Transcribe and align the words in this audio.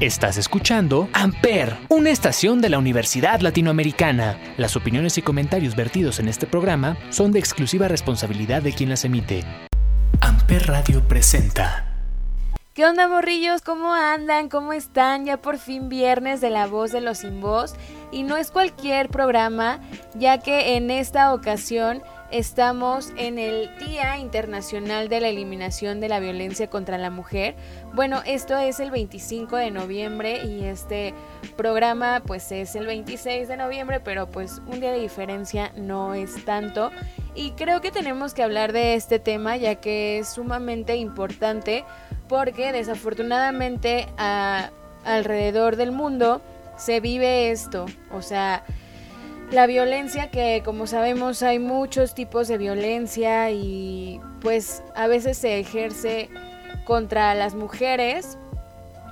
Estás 0.00 0.38
escuchando 0.38 1.10
Amper, 1.12 1.76
una 1.90 2.08
estación 2.08 2.62
de 2.62 2.70
la 2.70 2.78
Universidad 2.78 3.40
Latinoamericana. 3.40 4.38
Las 4.56 4.74
opiniones 4.74 5.18
y 5.18 5.22
comentarios 5.22 5.76
vertidos 5.76 6.20
en 6.20 6.28
este 6.28 6.46
programa 6.46 6.96
son 7.10 7.32
de 7.32 7.38
exclusiva 7.38 7.86
responsabilidad 7.86 8.62
de 8.62 8.72
quien 8.72 8.88
las 8.88 9.04
emite. 9.04 9.44
Amper 10.22 10.68
Radio 10.68 11.06
presenta. 11.06 11.84
¿Qué 12.72 12.86
onda, 12.86 13.08
morrillos? 13.08 13.60
¿Cómo 13.60 13.92
andan? 13.92 14.48
¿Cómo 14.48 14.72
están? 14.72 15.26
Ya 15.26 15.42
por 15.42 15.58
fin 15.58 15.90
viernes 15.90 16.40
de 16.40 16.48
la 16.48 16.66
voz 16.66 16.92
de 16.92 17.02
los 17.02 17.18
sin 17.18 17.42
voz. 17.42 17.74
Y 18.10 18.22
no 18.22 18.38
es 18.38 18.50
cualquier 18.50 19.10
programa, 19.10 19.80
ya 20.14 20.38
que 20.38 20.76
en 20.76 20.90
esta 20.90 21.34
ocasión 21.34 22.02
Estamos 22.30 23.12
en 23.16 23.40
el 23.40 23.76
Día 23.78 24.16
Internacional 24.18 25.08
de 25.08 25.18
la 25.18 25.26
Eliminación 25.26 25.98
de 25.98 26.08
la 26.08 26.20
Violencia 26.20 26.70
contra 26.70 26.96
la 26.96 27.10
Mujer. 27.10 27.56
Bueno, 27.92 28.22
esto 28.24 28.56
es 28.56 28.78
el 28.78 28.92
25 28.92 29.56
de 29.56 29.72
noviembre 29.72 30.44
y 30.44 30.64
este 30.64 31.12
programa 31.56 32.22
pues 32.24 32.52
es 32.52 32.76
el 32.76 32.86
26 32.86 33.48
de 33.48 33.56
noviembre, 33.56 33.98
pero 33.98 34.30
pues 34.30 34.62
un 34.68 34.78
día 34.78 34.92
de 34.92 35.00
diferencia 35.00 35.72
no 35.74 36.14
es 36.14 36.44
tanto. 36.44 36.92
Y 37.34 37.50
creo 37.52 37.80
que 37.80 37.90
tenemos 37.90 38.32
que 38.32 38.44
hablar 38.44 38.72
de 38.72 38.94
este 38.94 39.18
tema 39.18 39.56
ya 39.56 39.74
que 39.74 40.20
es 40.20 40.28
sumamente 40.28 40.94
importante 40.94 41.84
porque 42.28 42.70
desafortunadamente 42.70 44.06
alrededor 45.04 45.74
del 45.74 45.90
mundo 45.90 46.40
se 46.76 47.00
vive 47.00 47.50
esto. 47.50 47.86
O 48.12 48.22
sea, 48.22 48.64
la 49.50 49.66
violencia 49.66 50.30
que 50.30 50.62
como 50.64 50.86
sabemos 50.86 51.42
hay 51.42 51.58
muchos 51.58 52.14
tipos 52.14 52.46
de 52.46 52.56
violencia 52.56 53.50
y 53.50 54.20
pues 54.40 54.82
a 54.94 55.08
veces 55.08 55.38
se 55.38 55.58
ejerce 55.58 56.30
contra 56.84 57.34
las 57.34 57.54
mujeres 57.54 58.38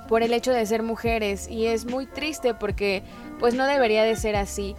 por 0.07 0.23
el 0.23 0.33
hecho 0.33 0.53
de 0.53 0.65
ser 0.65 0.81
mujeres 0.81 1.47
y 1.49 1.67
es 1.67 1.85
muy 1.85 2.05
triste 2.05 2.53
porque 2.53 3.03
pues 3.39 3.53
no 3.53 3.67
debería 3.67 4.03
de 4.03 4.15
ser 4.15 4.35
así. 4.35 4.75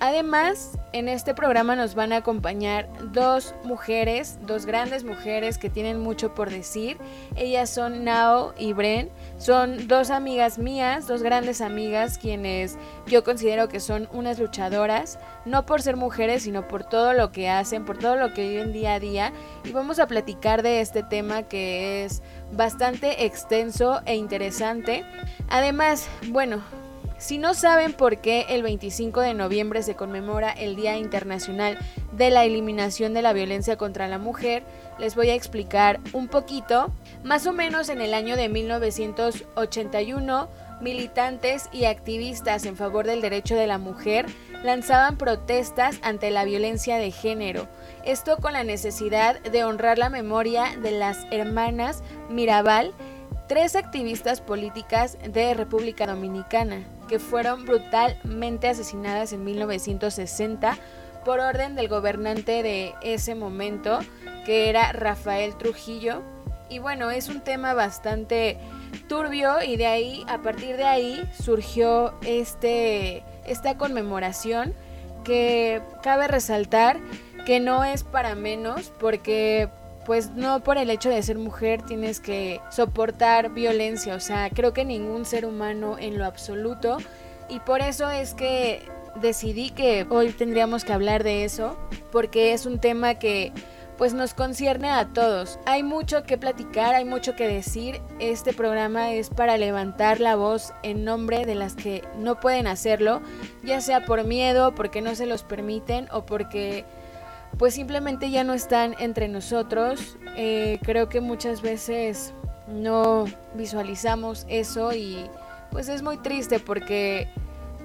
Además, 0.00 0.78
en 0.92 1.08
este 1.08 1.34
programa 1.34 1.76
nos 1.76 1.94
van 1.94 2.12
a 2.12 2.18
acompañar 2.18 2.88
dos 3.12 3.54
mujeres, 3.64 4.38
dos 4.42 4.66
grandes 4.66 5.04
mujeres 5.04 5.58
que 5.58 5.70
tienen 5.70 6.00
mucho 6.00 6.34
por 6.34 6.50
decir. 6.50 6.98
Ellas 7.36 7.70
son 7.70 8.04
Nao 8.04 8.54
y 8.58 8.72
Bren. 8.72 9.10
Son 9.38 9.88
dos 9.88 10.10
amigas 10.10 10.58
mías, 10.58 11.06
dos 11.06 11.22
grandes 11.22 11.60
amigas, 11.60 12.18
quienes 12.18 12.78
yo 13.06 13.24
considero 13.24 13.68
que 13.68 13.80
son 13.80 14.08
unas 14.12 14.38
luchadoras, 14.38 15.18
no 15.44 15.66
por 15.66 15.82
ser 15.82 15.96
mujeres, 15.96 16.44
sino 16.44 16.68
por 16.68 16.84
todo 16.84 17.12
lo 17.12 17.32
que 17.32 17.48
hacen, 17.48 17.84
por 17.84 17.98
todo 17.98 18.16
lo 18.16 18.32
que 18.32 18.48
viven 18.48 18.72
día 18.72 18.94
a 18.94 19.00
día. 19.00 19.32
Y 19.64 19.72
vamos 19.72 19.98
a 19.98 20.06
platicar 20.06 20.62
de 20.62 20.80
este 20.80 21.02
tema 21.02 21.44
que 21.44 22.04
es 22.04 22.22
bastante 22.52 23.24
extenso 23.24 24.00
e 24.06 24.14
interesante. 24.14 25.04
Además, 25.48 26.08
bueno, 26.28 26.62
si 27.24 27.38
no 27.38 27.54
saben 27.54 27.94
por 27.94 28.18
qué 28.18 28.44
el 28.50 28.62
25 28.62 29.22
de 29.22 29.32
noviembre 29.32 29.82
se 29.82 29.96
conmemora 29.96 30.52
el 30.52 30.76
Día 30.76 30.98
Internacional 30.98 31.78
de 32.12 32.28
la 32.28 32.44
Eliminación 32.44 33.14
de 33.14 33.22
la 33.22 33.32
Violencia 33.32 33.78
contra 33.78 34.08
la 34.08 34.18
Mujer, 34.18 34.62
les 34.98 35.14
voy 35.14 35.30
a 35.30 35.34
explicar 35.34 36.00
un 36.12 36.28
poquito. 36.28 36.92
Más 37.22 37.46
o 37.46 37.54
menos 37.54 37.88
en 37.88 38.02
el 38.02 38.12
año 38.12 38.36
de 38.36 38.50
1981, 38.50 40.48
militantes 40.82 41.70
y 41.72 41.86
activistas 41.86 42.66
en 42.66 42.76
favor 42.76 43.06
del 43.06 43.22
derecho 43.22 43.54
de 43.54 43.68
la 43.68 43.78
mujer 43.78 44.26
lanzaban 44.62 45.16
protestas 45.16 46.00
ante 46.02 46.30
la 46.30 46.44
violencia 46.44 46.98
de 46.98 47.10
género. 47.10 47.68
Esto 48.04 48.36
con 48.36 48.52
la 48.52 48.64
necesidad 48.64 49.40
de 49.40 49.64
honrar 49.64 49.96
la 49.96 50.10
memoria 50.10 50.76
de 50.82 50.90
las 50.90 51.24
hermanas 51.30 52.02
Mirabal, 52.28 52.92
tres 53.48 53.76
activistas 53.76 54.42
políticas 54.42 55.16
de 55.26 55.54
República 55.54 56.06
Dominicana 56.06 56.84
que 57.06 57.18
fueron 57.18 57.64
brutalmente 57.64 58.68
asesinadas 58.68 59.32
en 59.32 59.44
1960 59.44 60.76
por 61.24 61.40
orden 61.40 61.74
del 61.74 61.88
gobernante 61.88 62.62
de 62.62 62.94
ese 63.02 63.34
momento, 63.34 63.98
que 64.44 64.68
era 64.68 64.92
Rafael 64.92 65.56
Trujillo. 65.56 66.22
Y 66.68 66.78
bueno, 66.78 67.10
es 67.10 67.28
un 67.28 67.40
tema 67.40 67.74
bastante 67.74 68.58
turbio 69.08 69.62
y 69.62 69.76
de 69.76 69.86
ahí, 69.86 70.24
a 70.28 70.42
partir 70.42 70.76
de 70.76 70.84
ahí, 70.84 71.28
surgió 71.40 72.14
este, 72.22 73.22
esta 73.46 73.76
conmemoración 73.76 74.74
que 75.24 75.82
cabe 76.02 76.28
resaltar 76.28 76.98
que 77.46 77.60
no 77.60 77.84
es 77.84 78.04
para 78.04 78.34
menos 78.34 78.92
porque 78.98 79.68
pues 80.04 80.30
no 80.30 80.62
por 80.62 80.78
el 80.78 80.90
hecho 80.90 81.10
de 81.10 81.22
ser 81.22 81.38
mujer 81.38 81.82
tienes 81.82 82.20
que 82.20 82.60
soportar 82.70 83.50
violencia, 83.50 84.14
o 84.14 84.20
sea, 84.20 84.50
creo 84.50 84.72
que 84.72 84.84
ningún 84.84 85.24
ser 85.24 85.46
humano 85.46 85.96
en 85.98 86.18
lo 86.18 86.24
absoluto 86.24 86.98
y 87.48 87.60
por 87.60 87.80
eso 87.80 88.10
es 88.10 88.34
que 88.34 88.82
decidí 89.20 89.70
que 89.70 90.06
hoy 90.10 90.32
tendríamos 90.32 90.84
que 90.84 90.92
hablar 90.92 91.24
de 91.24 91.44
eso 91.44 91.76
porque 92.10 92.52
es 92.52 92.66
un 92.66 92.78
tema 92.78 93.14
que 93.14 93.52
pues 93.96 94.12
nos 94.12 94.34
concierne 94.34 94.90
a 94.90 95.06
todos. 95.12 95.58
Hay 95.66 95.82
mucho 95.82 96.24
que 96.24 96.38
platicar, 96.38 96.94
hay 96.94 97.04
mucho 97.04 97.36
que 97.36 97.46
decir. 97.46 98.00
Este 98.18 98.52
programa 98.52 99.12
es 99.12 99.30
para 99.30 99.56
levantar 99.56 100.20
la 100.20 100.36
voz 100.36 100.72
en 100.82 101.04
nombre 101.04 101.46
de 101.46 101.54
las 101.54 101.74
que 101.74 102.02
no 102.18 102.40
pueden 102.40 102.66
hacerlo, 102.66 103.20
ya 103.62 103.80
sea 103.80 104.04
por 104.04 104.24
miedo, 104.24 104.74
porque 104.74 105.00
no 105.00 105.14
se 105.14 105.26
los 105.26 105.44
permiten 105.44 106.08
o 106.10 106.26
porque 106.26 106.84
pues 107.58 107.74
simplemente 107.74 108.30
ya 108.30 108.44
no 108.44 108.54
están 108.54 108.94
entre 108.98 109.28
nosotros. 109.28 110.16
Eh, 110.36 110.78
creo 110.82 111.08
que 111.08 111.20
muchas 111.20 111.62
veces 111.62 112.32
no 112.68 113.26
visualizamos 113.54 114.46
eso 114.48 114.92
y 114.92 115.26
pues 115.70 115.88
es 115.88 116.02
muy 116.02 116.16
triste 116.18 116.58
porque 116.60 117.28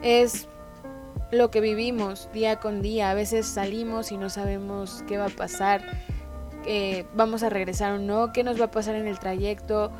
es 0.01 0.47
lo 1.31 1.51
que 1.51 1.61
vivimos 1.61 2.29
día 2.33 2.59
con 2.59 2.81
día. 2.81 3.11
A 3.11 3.13
veces 3.13 3.45
salimos 3.45 4.11
y 4.11 4.17
no 4.17 4.29
sabemos 4.29 5.03
qué 5.07 5.17
va 5.17 5.25
a 5.25 5.29
pasar, 5.29 5.83
eh, 6.65 7.05
vamos 7.13 7.43
a 7.43 7.49
regresar 7.49 7.93
o 7.93 7.99
no, 7.99 8.31
qué 8.33 8.43
nos 8.43 8.59
va 8.59 8.65
a 8.65 8.71
pasar 8.71 8.95
en 8.95 9.07
el 9.07 9.19
trayecto. 9.19 9.91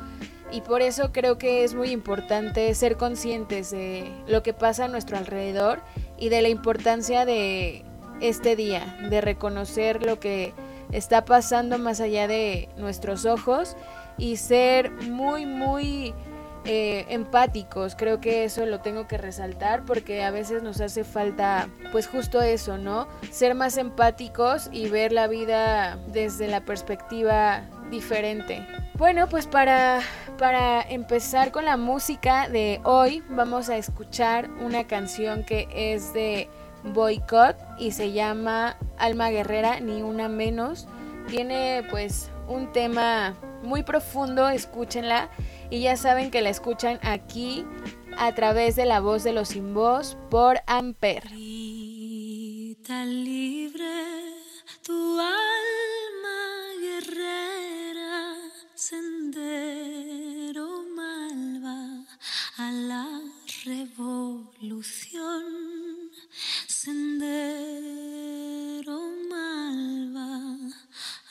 Y 0.52 0.62
por 0.62 0.82
eso 0.82 1.12
creo 1.12 1.38
que 1.38 1.62
es 1.62 1.74
muy 1.74 1.90
importante 1.90 2.74
ser 2.74 2.96
conscientes 2.96 3.70
de 3.70 4.10
lo 4.26 4.42
que 4.42 4.52
pasa 4.52 4.86
a 4.86 4.88
nuestro 4.88 5.16
alrededor 5.16 5.80
y 6.18 6.28
de 6.28 6.42
la 6.42 6.48
importancia 6.48 7.24
de 7.24 7.84
este 8.20 8.56
día, 8.56 8.98
de 9.08 9.20
reconocer 9.20 10.04
lo 10.04 10.20
que 10.20 10.52
está 10.92 11.24
pasando 11.24 11.78
más 11.78 12.00
allá 12.00 12.26
de 12.28 12.68
nuestros 12.76 13.24
ojos 13.24 13.76
y 14.18 14.36
ser 14.36 14.90
muy, 14.90 15.46
muy 15.46 16.14
eh, 16.64 17.06
empáticos. 17.08 17.94
Creo 17.96 18.20
que 18.20 18.44
eso 18.44 18.66
lo 18.66 18.80
tengo 18.80 19.06
que 19.08 19.16
resaltar 19.16 19.84
porque 19.84 20.22
a 20.24 20.30
veces 20.30 20.62
nos 20.62 20.80
hace 20.80 21.04
falta, 21.04 21.68
pues 21.90 22.06
justo 22.06 22.42
eso, 22.42 22.76
¿no? 22.76 23.08
Ser 23.30 23.54
más 23.54 23.78
empáticos 23.78 24.68
y 24.70 24.88
ver 24.88 25.12
la 25.12 25.26
vida 25.26 25.98
desde 26.08 26.48
la 26.48 26.60
perspectiva 26.64 27.62
diferente. 27.90 28.66
Bueno, 28.94 29.26
pues 29.30 29.46
para, 29.46 30.00
para 30.38 30.82
empezar 30.82 31.50
con 31.50 31.64
la 31.64 31.78
música 31.78 32.50
de 32.50 32.82
hoy, 32.84 33.22
vamos 33.30 33.70
a 33.70 33.78
escuchar 33.78 34.50
una 34.60 34.86
canción 34.86 35.42
que 35.44 35.66
es 35.72 36.12
de 36.12 36.50
Boycott 36.84 37.56
y 37.78 37.92
se 37.92 38.12
llama 38.12 38.76
Alma 38.98 39.30
Guerrera, 39.30 39.80
ni 39.80 40.02
una 40.02 40.28
menos. 40.28 40.86
Tiene 41.28 41.86
pues 41.90 42.30
un 42.48 42.72
tema 42.72 43.34
muy 43.62 43.82
profundo, 43.82 44.48
escúchenla 44.48 45.28
y 45.70 45.82
ya 45.82 45.96
saben 45.96 46.30
que 46.30 46.42
la 46.42 46.50
escuchan 46.50 47.00
aquí 47.02 47.64
a 48.16 48.32
través 48.34 48.76
de 48.76 48.86
la 48.86 49.00
voz 49.00 49.24
de 49.24 49.32
los 49.32 49.48
sin 49.48 49.74
voz 49.74 50.16
por 50.30 50.60
Amper. 50.66 51.24
libre 53.06 53.84
tu 54.82 55.20
alma 55.20 56.40
guerrera, 56.80 58.34
sendero 58.74 60.82
malva 60.96 62.04
a 62.58 62.72
la 62.72 63.20
revolución 63.64 65.44
sendero 66.82 67.90
malva 69.28 70.32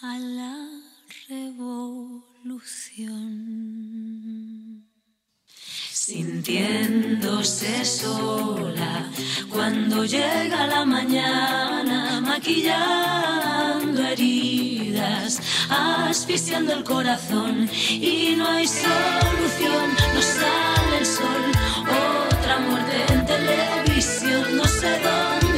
a 0.01 0.13
la 0.19 0.55
revolución. 1.27 1.73
Sintiéndose 5.91 7.83
sola 7.83 9.09
cuando 9.49 10.05
llega 10.05 10.67
la 10.67 10.85
mañana, 10.85 12.21
maquillando 12.21 14.05
heridas, 14.05 15.41
asfixiando 15.67 16.73
el 16.73 16.83
corazón 16.83 17.67
y 17.89 18.35
no 18.37 18.45
hay 18.47 18.67
solución, 18.67 19.87
no 20.13 20.21
sale 20.21 20.97
el 20.99 21.05
sol, 21.07 21.38
televisión, 23.99 24.55
no 24.55 24.63
sé 24.65 24.97
dónde. 24.99 25.48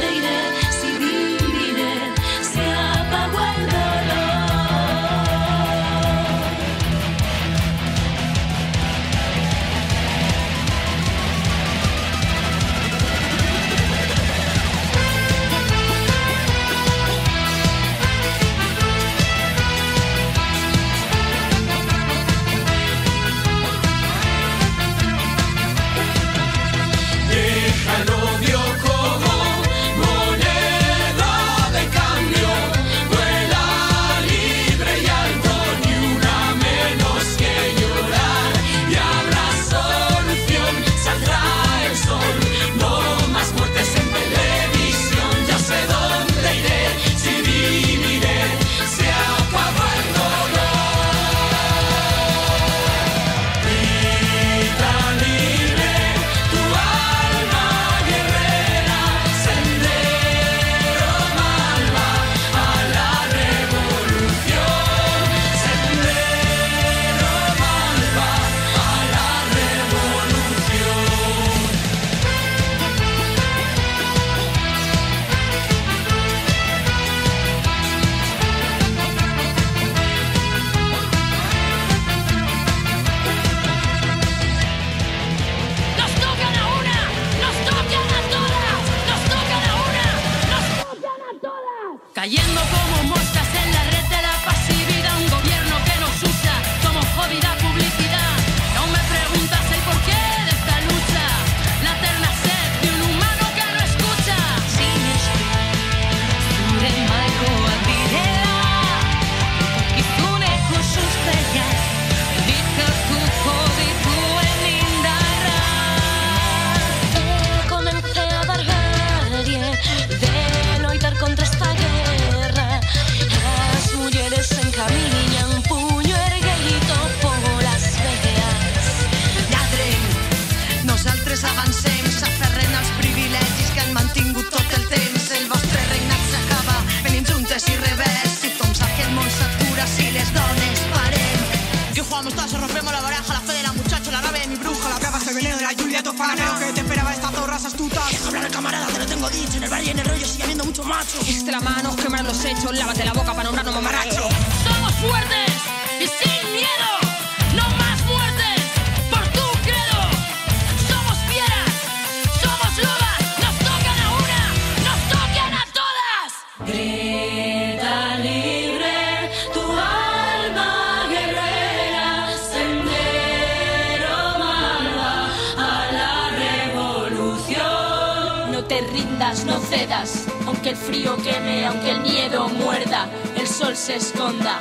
Sol 183.62 183.76
se 183.76 183.96
esconda, 183.96 184.58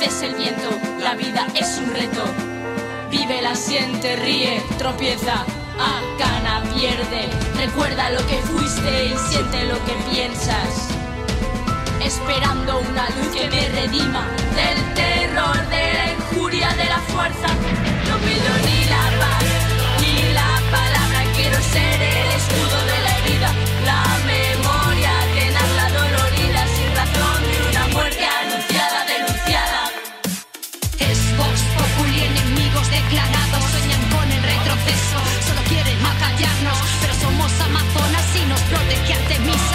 cese 0.00 0.26
el 0.26 0.34
viento, 0.34 0.70
la 0.98 1.14
vida 1.14 1.46
es 1.54 1.78
un 1.78 1.92
reto. 1.94 2.24
Vive 3.08 3.40
la 3.42 3.54
siente, 3.54 4.16
ríe, 4.16 4.60
tropieza, 4.76 5.44
a 5.78 5.90
gana, 6.18 6.62
pierde. 6.74 7.28
Recuerda 7.56 8.10
lo 8.10 8.26
que 8.26 8.38
fuiste 8.50 9.06
y 9.06 9.14
siente 9.28 9.64
lo 9.66 9.76
que 9.84 9.92
piensas. 10.10 10.88
Esperando 12.02 12.80
una 12.80 13.08
luz 13.10 13.28
que 13.34 13.48
me 13.50 13.68
redima 13.68 14.26
del 14.58 14.78
terror, 14.94 15.58
de 15.68 15.94
la 15.98 16.12
injuria, 16.12 16.68
de 16.70 16.86
la 16.86 17.00
fuerza. 17.12 17.48
No 18.08 18.16
pido 18.26 18.50
ni 18.66 18.78
la 18.94 19.04
paz, 19.20 19.44
ni 20.00 20.32
la 20.32 20.50
palabra, 20.76 21.20
quiero 21.36 21.58
ser 21.74 22.02
el 22.02 22.28
escudo 22.40 22.78
de 22.86 22.89
nos 39.10 39.56
protege 39.56 39.69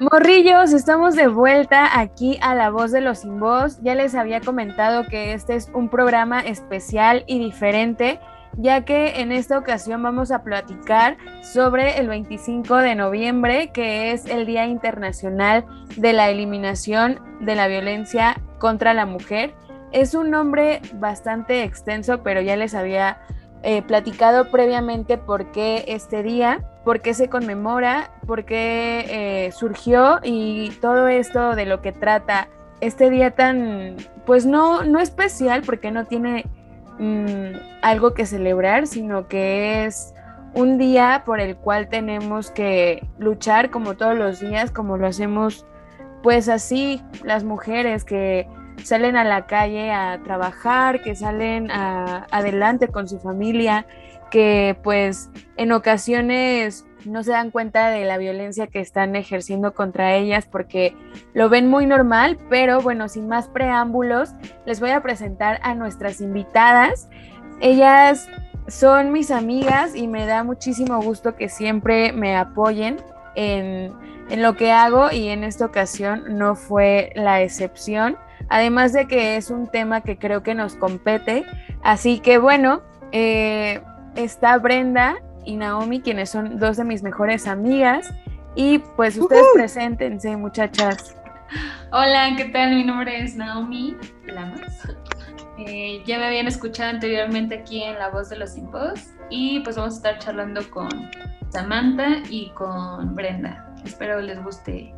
Morrillos, 0.00 0.72
estamos 0.72 1.16
de 1.16 1.26
vuelta 1.26 1.98
aquí 1.98 2.38
a 2.40 2.54
La 2.54 2.70
Voz 2.70 2.92
de 2.92 3.00
los 3.00 3.18
Sin 3.18 3.40
Voz. 3.40 3.80
Ya 3.82 3.96
les 3.96 4.14
había 4.14 4.40
comentado 4.40 5.08
que 5.08 5.32
este 5.32 5.56
es 5.56 5.68
un 5.74 5.88
programa 5.88 6.38
especial 6.38 7.24
y 7.26 7.40
diferente, 7.40 8.20
ya 8.56 8.84
que 8.84 9.20
en 9.20 9.32
esta 9.32 9.58
ocasión 9.58 10.00
vamos 10.04 10.30
a 10.30 10.44
platicar 10.44 11.16
sobre 11.42 11.98
el 11.98 12.06
25 12.06 12.76
de 12.76 12.94
noviembre, 12.94 13.72
que 13.72 14.12
es 14.12 14.26
el 14.26 14.46
Día 14.46 14.66
Internacional 14.66 15.66
de 15.96 16.12
la 16.12 16.30
Eliminación 16.30 17.18
de 17.40 17.56
la 17.56 17.66
Violencia 17.66 18.40
contra 18.60 18.94
la 18.94 19.04
Mujer. 19.04 19.52
Es 19.90 20.14
un 20.14 20.30
nombre 20.30 20.80
bastante 20.94 21.64
extenso, 21.64 22.22
pero 22.22 22.40
ya 22.40 22.54
les 22.54 22.76
había 22.76 23.18
eh, 23.62 23.82
platicado 23.82 24.50
previamente 24.50 25.18
por 25.18 25.50
qué 25.50 25.84
este 25.88 26.22
día, 26.22 26.64
por 26.84 27.00
qué 27.00 27.14
se 27.14 27.28
conmemora, 27.28 28.10
por 28.26 28.44
qué 28.44 29.04
eh, 29.08 29.52
surgió 29.52 30.20
y 30.22 30.70
todo 30.80 31.08
esto 31.08 31.54
de 31.54 31.66
lo 31.66 31.80
que 31.82 31.92
trata 31.92 32.48
este 32.80 33.10
día 33.10 33.32
tan, 33.32 33.96
pues 34.24 34.46
no, 34.46 34.84
no 34.84 35.00
especial 35.00 35.62
porque 35.62 35.90
no 35.90 36.04
tiene 36.04 36.46
mm, 36.98 37.56
algo 37.82 38.14
que 38.14 38.26
celebrar, 38.26 38.86
sino 38.86 39.26
que 39.26 39.84
es 39.86 40.14
un 40.54 40.78
día 40.78 41.22
por 41.26 41.40
el 41.40 41.56
cual 41.56 41.88
tenemos 41.88 42.50
que 42.50 43.06
luchar 43.18 43.70
como 43.70 43.96
todos 43.96 44.16
los 44.16 44.40
días, 44.40 44.70
como 44.70 44.96
lo 44.96 45.06
hacemos 45.06 45.66
pues 46.22 46.48
así 46.48 47.02
las 47.22 47.44
mujeres 47.44 48.04
que 48.04 48.48
salen 48.82 49.16
a 49.16 49.24
la 49.24 49.46
calle 49.46 49.90
a 49.92 50.20
trabajar, 50.24 51.02
que 51.02 51.14
salen 51.14 51.70
a- 51.70 52.26
adelante 52.30 52.88
con 52.88 53.08
su 53.08 53.18
familia, 53.18 53.86
que 54.30 54.76
pues 54.82 55.30
en 55.56 55.72
ocasiones 55.72 56.84
no 57.04 57.22
se 57.22 57.30
dan 57.30 57.50
cuenta 57.50 57.90
de 57.90 58.04
la 58.04 58.18
violencia 58.18 58.66
que 58.66 58.80
están 58.80 59.16
ejerciendo 59.16 59.72
contra 59.72 60.14
ellas 60.16 60.46
porque 60.50 60.94
lo 61.32 61.48
ven 61.48 61.68
muy 61.68 61.86
normal, 61.86 62.36
pero 62.50 62.80
bueno, 62.80 63.08
sin 63.08 63.28
más 63.28 63.48
preámbulos, 63.48 64.34
les 64.66 64.80
voy 64.80 64.90
a 64.90 65.00
presentar 65.02 65.60
a 65.62 65.74
nuestras 65.74 66.20
invitadas. 66.20 67.08
Ellas 67.60 68.28
son 68.66 69.12
mis 69.12 69.30
amigas 69.30 69.94
y 69.94 70.08
me 70.08 70.26
da 70.26 70.42
muchísimo 70.44 71.00
gusto 71.00 71.34
que 71.36 71.48
siempre 71.48 72.12
me 72.12 72.36
apoyen 72.36 72.96
en, 73.34 73.94
en 74.28 74.42
lo 74.42 74.56
que 74.56 74.72
hago 74.72 75.10
y 75.10 75.28
en 75.28 75.44
esta 75.44 75.64
ocasión 75.64 76.36
no 76.36 76.54
fue 76.56 77.12
la 77.14 77.40
excepción. 77.42 78.18
Además 78.48 78.92
de 78.92 79.06
que 79.06 79.36
es 79.36 79.50
un 79.50 79.66
tema 79.66 80.00
que 80.00 80.18
creo 80.18 80.42
que 80.42 80.54
nos 80.54 80.74
compete. 80.76 81.44
Así 81.82 82.20
que 82.20 82.38
bueno, 82.38 82.82
eh, 83.12 83.80
está 84.16 84.58
Brenda 84.58 85.16
y 85.44 85.56
Naomi, 85.56 86.00
quienes 86.00 86.30
son 86.30 86.58
dos 86.58 86.76
de 86.76 86.84
mis 86.84 87.02
mejores 87.02 87.46
amigas. 87.46 88.12
Y 88.54 88.78
pues 88.96 89.16
ustedes 89.16 89.46
preséntense, 89.54 90.36
muchachas. 90.36 91.14
Hola, 91.92 92.34
¿qué 92.36 92.46
tal? 92.46 92.74
Mi 92.74 92.84
nombre 92.84 93.22
es 93.22 93.36
Naomi 93.36 93.96
Lamas. 94.26 94.88
Eh, 95.58 96.02
ya 96.06 96.18
me 96.18 96.26
habían 96.26 96.46
escuchado 96.46 96.90
anteriormente 96.90 97.56
aquí 97.56 97.82
en 97.82 97.98
La 97.98 98.10
Voz 98.10 98.28
de 98.28 98.36
los 98.36 98.56
Voz 98.70 99.10
y 99.30 99.60
pues 99.60 99.76
vamos 99.76 99.94
a 99.94 99.96
estar 99.96 100.18
charlando 100.18 100.60
con 100.70 100.88
Samantha 101.50 102.18
y 102.30 102.50
con 102.50 103.14
Brenda. 103.14 103.74
Espero 103.84 104.20
les 104.20 104.42
guste. 104.42 104.94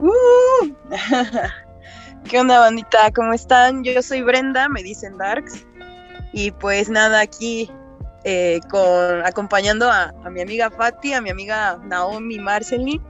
¡Uh! 0.00 0.72
¿Qué 2.28 2.40
onda, 2.40 2.58
bandita? 2.58 3.10
¿Cómo 3.14 3.32
están? 3.32 3.84
Yo 3.84 4.02
soy 4.02 4.22
Brenda, 4.22 4.68
me 4.68 4.82
dicen 4.82 5.18
Darks. 5.18 5.66
Y 6.32 6.52
pues 6.52 6.88
nada, 6.88 7.20
aquí 7.20 7.70
eh, 8.24 8.60
acompañando 9.24 9.90
a, 9.90 10.14
a 10.24 10.30
mi 10.30 10.40
amiga 10.40 10.70
Fati, 10.70 11.12
a 11.12 11.20
mi 11.20 11.30
amiga 11.30 11.78
Naomi 11.84 12.38
Marcelin, 12.38 13.02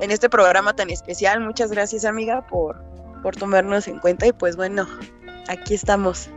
en 0.00 0.10
este 0.10 0.30
programa 0.30 0.74
tan 0.74 0.90
especial. 0.90 1.40
Muchas 1.40 1.70
gracias, 1.70 2.04
amiga, 2.04 2.46
por, 2.46 2.82
por 3.22 3.36
tomarnos 3.36 3.88
en 3.88 3.98
cuenta. 3.98 4.26
Y 4.26 4.32
pues 4.32 4.56
bueno, 4.56 4.86
aquí 5.48 5.74
estamos. 5.74 6.30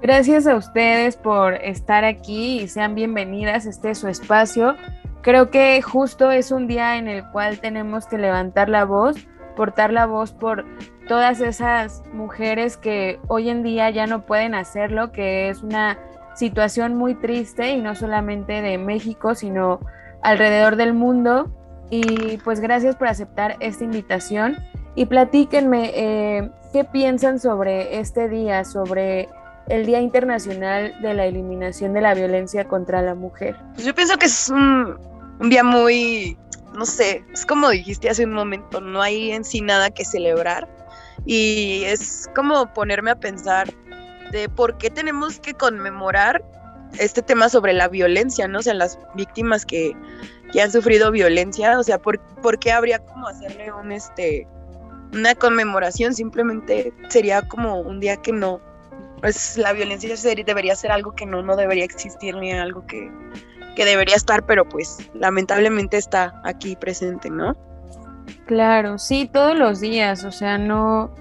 Gracias 0.00 0.46
a 0.46 0.54
ustedes 0.56 1.16
por 1.16 1.54
estar 1.54 2.04
aquí 2.04 2.60
y 2.60 2.68
sean 2.68 2.94
bienvenidas. 2.94 3.66
Este 3.66 3.90
es 3.90 3.98
su 3.98 4.08
espacio. 4.08 4.76
Creo 5.26 5.50
que 5.50 5.82
justo 5.82 6.30
es 6.30 6.52
un 6.52 6.68
día 6.68 6.98
en 6.98 7.08
el 7.08 7.28
cual 7.32 7.58
tenemos 7.58 8.06
que 8.06 8.16
levantar 8.16 8.68
la 8.68 8.84
voz, 8.84 9.16
portar 9.56 9.92
la 9.92 10.06
voz 10.06 10.30
por 10.30 10.64
todas 11.08 11.40
esas 11.40 12.04
mujeres 12.12 12.76
que 12.76 13.18
hoy 13.26 13.48
en 13.48 13.64
día 13.64 13.90
ya 13.90 14.06
no 14.06 14.24
pueden 14.24 14.54
hacerlo, 14.54 15.10
que 15.10 15.48
es 15.48 15.64
una 15.64 15.98
situación 16.36 16.94
muy 16.94 17.16
triste 17.16 17.70
y 17.70 17.80
no 17.80 17.96
solamente 17.96 18.62
de 18.62 18.78
México, 18.78 19.34
sino 19.34 19.80
alrededor 20.22 20.76
del 20.76 20.94
mundo. 20.94 21.50
Y 21.90 22.36
pues 22.44 22.60
gracias 22.60 22.94
por 22.94 23.08
aceptar 23.08 23.56
esta 23.58 23.82
invitación 23.82 24.56
y 24.94 25.06
platíquenme 25.06 25.90
eh, 25.92 26.50
qué 26.72 26.84
piensan 26.84 27.40
sobre 27.40 27.98
este 27.98 28.28
día, 28.28 28.64
sobre 28.64 29.28
el 29.68 29.86
Día 29.86 30.00
Internacional 30.00 30.94
de 31.02 31.14
la 31.14 31.26
Eliminación 31.26 31.94
de 31.94 32.00
la 32.00 32.14
Violencia 32.14 32.68
contra 32.68 33.02
la 33.02 33.16
Mujer? 33.16 33.56
Pues 33.74 33.84
yo 33.84 33.92
pienso 33.92 34.16
que 34.16 34.26
es 34.26 34.48
un, 34.48 34.96
un 35.40 35.50
día 35.50 35.62
muy, 35.62 36.38
no 36.74 36.86
sé, 36.86 37.24
es 37.32 37.44
como 37.46 37.70
dijiste 37.70 38.08
hace 38.08 38.24
un 38.24 38.32
momento, 38.32 38.80
no 38.80 39.02
hay 39.02 39.32
en 39.32 39.44
sí 39.44 39.60
nada 39.60 39.90
que 39.90 40.04
celebrar 40.04 40.68
y 41.24 41.82
es 41.84 42.30
como 42.34 42.72
ponerme 42.72 43.10
a 43.10 43.16
pensar 43.16 43.72
de 44.30 44.48
por 44.48 44.78
qué 44.78 44.90
tenemos 44.90 45.38
que 45.38 45.54
conmemorar 45.54 46.44
este 46.98 47.22
tema 47.22 47.48
sobre 47.48 47.72
la 47.72 47.88
violencia, 47.88 48.48
¿no? 48.48 48.60
O 48.60 48.62
sea, 48.62 48.74
las 48.74 48.98
víctimas 49.14 49.64
que, 49.64 49.96
han 50.60 50.72
sufrido 50.72 51.10
violencia, 51.10 51.78
o 51.78 51.82
sea, 51.82 51.98
¿por, 51.98 52.18
¿por, 52.40 52.58
qué 52.58 52.72
habría 52.72 52.98
como 53.00 53.28
hacerle 53.28 53.70
un 53.72 53.92
este 53.92 54.48
una 55.12 55.34
conmemoración? 55.34 56.14
Simplemente 56.14 56.94
sería 57.08 57.46
como 57.46 57.80
un 57.80 58.00
día 58.00 58.16
que 58.16 58.32
no, 58.32 58.62
pues 59.20 59.58
la 59.58 59.74
violencia 59.74 60.14
debería 60.46 60.74
ser 60.74 60.92
algo 60.92 61.14
que 61.14 61.26
no, 61.26 61.42
no 61.42 61.56
debería 61.56 61.84
existir 61.84 62.34
ni 62.36 62.52
algo 62.52 62.86
que, 62.86 63.10
que 63.76 63.84
debería 63.84 64.16
estar, 64.16 64.44
pero 64.44 64.68
pues 64.68 65.08
lamentablemente 65.14 65.96
está 65.96 66.40
aquí 66.44 66.74
presente, 66.74 67.30
¿no? 67.30 67.56
Claro, 68.46 68.98
sí, 68.98 69.30
todos 69.32 69.56
los 69.56 69.80
días, 69.80 70.24
o 70.24 70.32
sea, 70.32 70.58
no, 70.58 71.14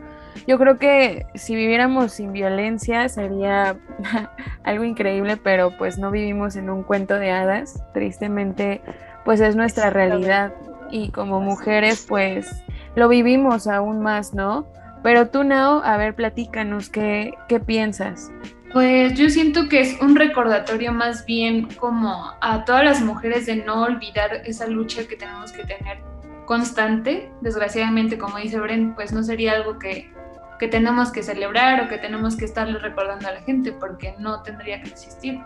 yo 0.48 0.58
creo 0.58 0.78
que 0.78 1.26
si 1.36 1.56
viviéramos 1.56 2.14
sin 2.14 2.34
violencia 2.34 3.08
sería 3.10 3.78
algo 4.64 4.84
increíble, 4.84 5.38
pero 5.38 5.72
pues 5.78 5.98
no 5.98 6.10
vivimos 6.10 6.56
en 6.56 6.70
un 6.70 6.84
cuento 6.84 7.16
de 7.16 7.32
hadas, 7.32 7.84
tristemente 7.94 8.82
pues 9.24 9.40
es 9.42 9.56
nuestra 9.56 9.90
realidad 9.90 10.54
y 10.92 11.10
como 11.10 11.42
mujeres 11.42 12.06
pues 12.08 12.64
lo 12.96 13.08
vivimos 13.08 13.68
aún 13.68 14.02
más, 14.02 14.34
¿no? 14.34 14.66
Pero 15.04 15.28
tú, 15.28 15.44
Nao, 15.44 15.84
a 15.84 15.98
ver, 15.98 16.16
platícanos, 16.16 16.90
¿qué, 16.90 17.34
qué 17.48 17.60
piensas? 17.60 18.32
Pues 18.76 19.14
yo 19.14 19.30
siento 19.30 19.70
que 19.70 19.80
es 19.80 20.02
un 20.02 20.18
recordatorio 20.18 20.92
más 20.92 21.26
bien 21.26 21.74
como 21.76 22.34
a 22.42 22.66
todas 22.66 22.84
las 22.84 23.02
mujeres 23.02 23.46
de 23.46 23.56
no 23.56 23.84
olvidar 23.84 24.42
esa 24.44 24.68
lucha 24.68 25.08
que 25.08 25.16
tenemos 25.16 25.54
que 25.54 25.64
tener 25.64 26.00
constante. 26.46 27.32
Desgraciadamente, 27.40 28.18
como 28.18 28.38
dice 28.38 28.60
Bren, 28.60 28.94
pues 28.94 29.14
no 29.14 29.24
sería 29.24 29.54
algo 29.54 29.80
que, 29.80 30.12
que 30.60 30.68
tenemos 30.68 31.10
que 31.14 31.24
celebrar 31.24 31.86
o 31.86 31.88
que 31.88 32.00
tenemos 32.00 32.36
que 32.36 32.44
estarle 32.44 32.78
recordando 32.80 33.30
a 33.30 33.32
la 33.32 33.42
gente 33.44 33.72
porque 33.72 34.14
no 34.20 34.44
tendría 34.44 34.82
que 34.82 34.90
existir. 34.90 35.40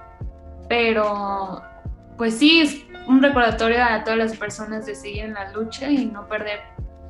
Pero 0.68 1.62
pues 2.18 2.34
sí, 2.34 2.62
es 2.62 2.84
un 3.06 3.22
recordatorio 3.22 3.84
a 3.84 4.04
todas 4.04 4.18
las 4.18 4.36
personas 4.38 4.88
de 4.88 4.96
seguir 4.96 5.26
en 5.26 5.36
la 5.36 5.52
lucha 5.52 5.88
y 5.88 6.08
no 6.08 6.28
perder 6.28 6.62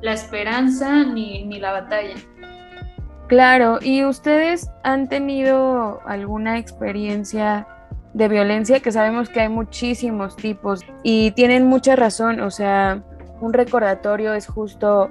la 0.02 0.12
esperanza 0.12 1.02
ni, 1.02 1.46
ni 1.46 1.58
la 1.58 1.72
batalla. 1.72 2.16
Claro, 3.30 3.78
¿y 3.80 4.04
ustedes 4.04 4.72
han 4.82 5.08
tenido 5.08 6.00
alguna 6.04 6.58
experiencia 6.58 7.64
de 8.12 8.26
violencia? 8.26 8.80
Que 8.80 8.90
sabemos 8.90 9.28
que 9.28 9.38
hay 9.38 9.48
muchísimos 9.48 10.34
tipos 10.34 10.80
y 11.04 11.30
tienen 11.30 11.68
mucha 11.68 11.94
razón, 11.94 12.40
o 12.40 12.50
sea, 12.50 13.04
un 13.40 13.52
recordatorio 13.52 14.34
es 14.34 14.48
justo 14.48 15.10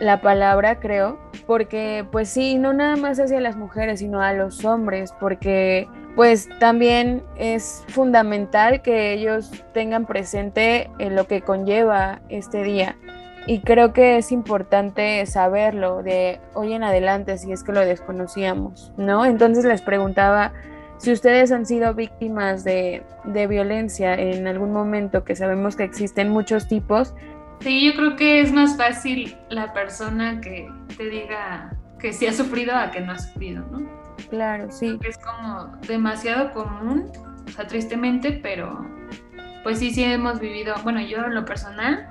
la 0.00 0.22
palabra, 0.22 0.80
creo, 0.80 1.18
porque 1.46 2.06
pues 2.10 2.30
sí, 2.30 2.56
no 2.56 2.72
nada 2.72 2.96
más 2.96 3.20
hacia 3.20 3.38
las 3.38 3.56
mujeres, 3.56 3.98
sino 3.98 4.22
a 4.22 4.32
los 4.32 4.64
hombres, 4.64 5.12
porque 5.20 5.86
pues 6.16 6.48
también 6.60 7.22
es 7.36 7.84
fundamental 7.88 8.80
que 8.80 9.12
ellos 9.12 9.52
tengan 9.74 10.06
presente 10.06 10.90
en 10.98 11.14
lo 11.14 11.26
que 11.26 11.42
conlleva 11.42 12.22
este 12.30 12.62
día. 12.62 12.96
Y 13.48 13.60
creo 13.60 13.92
que 13.92 14.18
es 14.18 14.30
importante 14.30 15.24
saberlo 15.26 16.02
de 16.04 16.40
hoy 16.54 16.74
en 16.74 16.84
adelante 16.84 17.38
si 17.38 17.50
es 17.50 17.64
que 17.64 17.72
lo 17.72 17.80
desconocíamos, 17.80 18.92
¿no? 18.96 19.24
Entonces 19.24 19.64
les 19.64 19.82
preguntaba 19.82 20.52
si 20.98 21.12
ustedes 21.12 21.50
han 21.50 21.64
sido 21.64 21.94
víctimas 21.94 22.62
de, 22.62 23.02
de 23.24 23.46
violencia 23.46 24.14
en 24.14 24.46
algún 24.46 24.72
momento, 24.72 25.24
que 25.24 25.34
sabemos 25.34 25.74
que 25.76 25.84
existen 25.84 26.28
muchos 26.28 26.68
tipos, 26.68 27.14
Sí, 27.60 27.84
yo 27.84 27.94
creo 27.94 28.16
que 28.16 28.40
es 28.40 28.52
más 28.52 28.76
fácil 28.76 29.36
la 29.48 29.72
persona 29.72 30.40
que 30.40 30.70
te 30.96 31.08
diga 31.10 31.76
que 31.98 32.12
sí 32.12 32.26
ha 32.26 32.32
sufrido 32.32 32.74
a 32.74 32.90
que 32.90 33.00
no 33.00 33.12
ha 33.12 33.18
sufrido, 33.18 33.64
¿no? 33.72 33.88
Claro, 34.30 34.70
sí. 34.70 34.98
Es 35.02 35.18
como 35.18 35.76
demasiado 35.88 36.52
común, 36.52 37.10
o 37.46 37.50
sea, 37.50 37.66
tristemente, 37.66 38.32
pero 38.42 38.86
pues 39.64 39.80
sí, 39.80 39.90
sí 39.90 40.04
hemos 40.04 40.38
vivido, 40.38 40.74
bueno, 40.84 41.00
yo 41.00 41.24
en 41.24 41.34
lo 41.34 41.44
personal, 41.44 42.06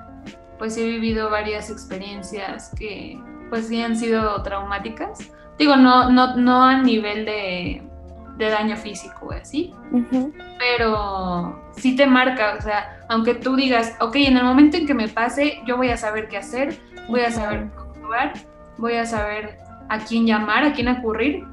pues 0.58 0.78
he 0.78 0.84
vivido 0.84 1.30
varias 1.30 1.70
experiencias 1.70 2.74
que 2.78 3.20
pues 3.50 3.68
sí 3.68 3.82
han 3.82 3.96
sido 3.96 4.42
traumáticas. 4.44 5.32
Digo, 5.58 5.76
no, 5.76 6.10
no, 6.12 6.36
no 6.36 6.64
a 6.64 6.82
nivel 6.82 7.26
de 7.26 7.88
de 8.38 8.50
daño 8.50 8.76
físico, 8.76 9.32
así. 9.32 9.74
Pero 10.60 11.60
sí 11.76 11.96
te 11.96 12.06
marca, 12.06 12.56
o 12.58 12.62
sea, 12.62 13.00
aunque 13.10 13.36
tú 13.36 13.56
digas, 13.56 13.96
ok, 14.00 14.16
en 14.16 14.38
el 14.38 14.44
momento 14.44 14.78
en 14.78 14.86
que 14.86 14.94
me 14.94 15.08
pase, 15.08 15.60
yo 15.66 15.78
voy 15.78 15.90
a 15.90 15.98
saber 15.98 16.28
qué 16.28 16.38
hacer, 16.38 16.78
voy 17.10 17.22
a 17.22 17.32
saber 17.32 17.68
cómo 17.76 17.92
actuar, 17.92 18.34
voy 18.78 18.94
a 18.94 19.06
saber 19.06 19.58
a 19.90 20.00
quién 20.00 20.26
llamar, 20.26 20.64
a 20.64 20.74
quién 20.74 20.88
ocurrir, 20.88 21.46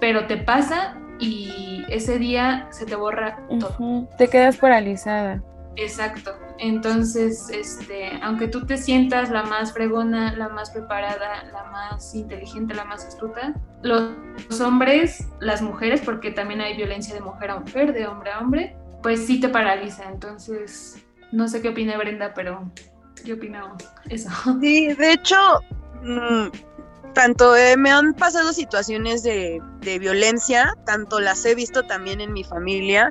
pero 0.00 0.26
te 0.26 0.38
pasa 0.38 0.96
y 1.18 1.84
ese 1.88 2.18
día 2.18 2.66
se 2.70 2.86
te 2.86 2.96
borra 2.96 3.38
todo. 3.58 4.08
Te 4.16 4.28
quedas 4.28 4.56
paralizada. 4.56 5.42
Exacto. 5.76 6.36
Entonces, 6.58 7.48
este, 7.50 8.20
aunque 8.22 8.48
tú 8.48 8.66
te 8.66 8.76
sientas 8.76 9.30
la 9.30 9.42
más 9.44 9.72
fregona, 9.72 10.34
la 10.36 10.48
más 10.48 10.70
preparada, 10.70 11.44
la 11.52 11.64
más 11.64 12.14
inteligente, 12.14 12.74
la 12.74 12.84
más 12.84 13.04
astuta, 13.04 13.54
los 13.82 14.60
hombres, 14.60 15.26
las 15.40 15.62
mujeres, 15.62 16.02
porque 16.04 16.30
también 16.30 16.60
hay 16.60 16.76
violencia 16.76 17.14
de 17.14 17.20
mujer 17.20 17.50
a 17.50 17.60
mujer, 17.60 17.92
de 17.92 18.06
hombre 18.06 18.32
a 18.32 18.40
hombre, 18.40 18.76
pues 19.02 19.26
sí 19.26 19.40
te 19.40 19.48
paraliza. 19.48 20.08
Entonces, 20.10 21.02
no 21.32 21.48
sé 21.48 21.62
qué 21.62 21.70
opina 21.70 21.96
Brenda, 21.96 22.34
pero 22.34 22.70
yo 23.24 23.36
opino 23.36 23.76
eso. 24.08 24.28
Sí, 24.60 24.92
de 24.92 25.12
hecho, 25.12 25.36
mm, 26.02 26.48
tanto 27.14 27.56
eh, 27.56 27.76
me 27.76 27.90
han 27.90 28.12
pasado 28.14 28.52
situaciones 28.52 29.22
de, 29.22 29.60
de 29.80 29.98
violencia, 29.98 30.74
tanto 30.84 31.18
las 31.18 31.44
he 31.46 31.54
visto 31.54 31.82
también 31.84 32.20
en 32.20 32.32
mi 32.32 32.44
familia 32.44 33.08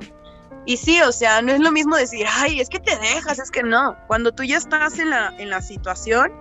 y 0.64 0.76
sí, 0.76 1.00
o 1.02 1.12
sea, 1.12 1.42
no 1.42 1.52
es 1.52 1.60
lo 1.60 1.72
mismo 1.72 1.96
decir, 1.96 2.26
ay, 2.30 2.60
es 2.60 2.68
que 2.68 2.78
te 2.78 2.96
dejas, 2.98 3.38
es 3.38 3.50
que 3.50 3.62
no. 3.62 3.96
Cuando 4.06 4.32
tú 4.32 4.44
ya 4.44 4.58
estás 4.58 4.98
en 4.98 5.10
la, 5.10 5.34
en 5.38 5.50
la 5.50 5.60
situación, 5.60 6.32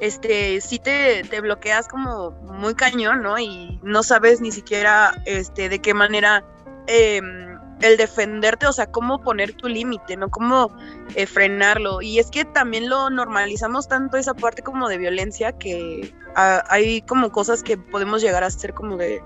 este, 0.00 0.60
sí 0.60 0.80
te, 0.80 1.22
te 1.22 1.40
bloqueas 1.40 1.86
como 1.86 2.32
muy 2.32 2.74
cañón, 2.74 3.22
¿no? 3.22 3.38
Y 3.38 3.78
no 3.84 4.02
sabes 4.02 4.40
ni 4.40 4.50
siquiera 4.50 5.22
este, 5.26 5.68
de 5.68 5.78
qué 5.78 5.94
manera 5.94 6.44
em, 6.88 7.56
el 7.82 7.96
defenderte, 7.96 8.66
o 8.66 8.72
sea, 8.72 8.90
cómo 8.90 9.20
poner 9.20 9.54
tu 9.54 9.68
límite, 9.68 10.16
¿no? 10.16 10.28
Cómo 10.28 10.76
eh, 11.14 11.26
frenarlo. 11.26 12.02
Y 12.02 12.18
es 12.18 12.32
que 12.32 12.44
también 12.44 12.88
lo 12.88 13.10
normalizamos 13.10 13.86
tanto 13.86 14.16
esa 14.16 14.34
parte 14.34 14.62
como 14.62 14.88
de 14.88 14.98
violencia 14.98 15.52
que 15.52 16.12
ah, 16.34 16.64
hay 16.68 17.02
como 17.02 17.30
cosas 17.30 17.62
que 17.62 17.78
podemos 17.78 18.22
llegar 18.22 18.42
a 18.42 18.48
hacer 18.48 18.74
como 18.74 18.96
de 18.96 19.22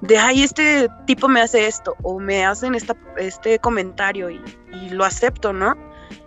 de, 0.00 0.18
ay, 0.18 0.42
este 0.42 0.88
tipo 1.06 1.28
me 1.28 1.40
hace 1.40 1.66
esto 1.66 1.96
o 2.02 2.18
me 2.18 2.44
hacen 2.44 2.74
esta, 2.74 2.96
este 3.16 3.58
comentario 3.58 4.30
y, 4.30 4.40
lo 4.90 5.04
acepto, 5.04 5.52
¿no? 5.52 5.76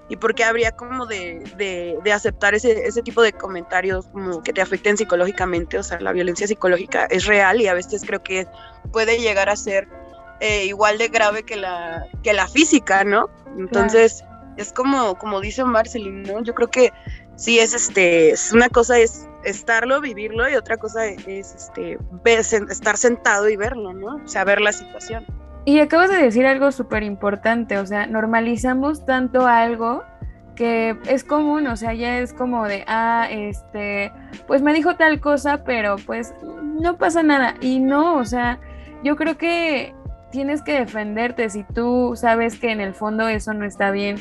Y 0.10 0.16
porque 0.16 0.46
habría 0.46 0.72
como 0.72 1.06
de, 1.06 1.44
de, 1.58 2.12
aceptar 2.14 2.56
ese, 2.56 2.88
ese, 2.88 3.02
tipo 3.02 3.22
de 3.22 3.34
comentarios 3.34 4.08
como 4.08 4.42
que 4.42 4.54
te 4.54 4.62
afecten 4.62 4.98
psicológicamente, 4.98 5.78
o 5.78 5.84
sea, 5.84 6.00
la 6.00 6.14
violencia 6.14 6.48
psicológica 6.48 7.06
es 7.06 7.26
real 7.26 7.60
y 7.62 7.68
a 7.68 7.74
veces 7.74 8.04
creo 8.06 8.24
que 8.24 8.48
puede 8.94 9.20
llegar 9.20 9.50
a 9.50 9.58
ser 9.58 9.88
eh, 10.40 10.66
igual 10.66 10.98
de 10.98 11.10
grave 11.10 11.44
que 11.44 11.58
la, 11.58 12.08
que 12.24 12.32
la 12.34 12.48
física, 12.48 13.04
¿no? 13.04 13.30
Entonces, 13.58 14.24
es 14.56 14.72
como, 14.72 15.18
como 15.18 15.42
dice 15.42 15.64
Marcelino, 15.64 16.34
¿no? 16.34 16.44
Yo 16.44 16.54
creo 16.54 16.70
que 16.70 16.94
sí 17.36 17.60
es 17.60 17.74
este, 17.74 18.32
es 18.32 18.52
una 18.54 18.70
cosa 18.70 18.98
es 19.00 19.27
estarlo, 19.44 20.02
vivirlo 20.02 20.50
y 20.50 20.56
otra 20.56 20.78
cosa 20.78 21.06
es 21.06 21.56
este, 21.56 21.98
estar 22.70 22.98
sentado 22.98 23.50
y 23.50 23.56
verlo, 23.56 23.94
¿no? 23.94 24.16
O 24.18 24.28
sea, 24.28 24.44
ver 24.44 24.62
la 24.62 24.72
situación. 24.72 25.26
Y 25.66 25.80
acabas 25.80 26.10
de 26.10 26.18
decir 26.18 26.46
algo 26.46 26.72
súper 26.72 27.04
importante, 27.04 27.78
o 27.78 27.86
sea, 27.86 28.08
normalizamos 28.08 29.06
tanto 29.06 29.48
algo 29.48 30.04
que 30.56 30.98
es 31.08 31.24
común, 31.24 31.68
o 31.68 31.76
sea, 31.76 31.94
ya 31.94 32.20
es 32.20 32.34
como 32.34 32.68
de, 32.68 32.84
ah, 32.88 33.28
este, 33.30 34.12
pues 34.48 34.62
me 34.62 34.74
dijo 34.74 34.96
tal 34.96 35.20
cosa, 35.20 35.64
pero 35.64 35.98
pues 36.06 36.34
no 36.82 36.98
pasa 36.98 37.22
nada. 37.22 37.56
Y 37.62 37.80
no, 37.80 38.16
o 38.16 38.26
sea, 38.26 38.60
yo 39.04 39.16
creo 39.16 39.38
que 39.38 39.94
tienes 40.32 40.62
que 40.62 40.80
defenderte 40.80 41.50
si 41.50 41.64
tú 41.64 42.14
sabes 42.16 42.58
que 42.60 42.72
en 42.72 42.82
el 42.82 42.94
fondo 42.94 43.28
eso 43.28 43.54
no 43.54 43.66
está 43.66 43.92
bien, 43.92 44.18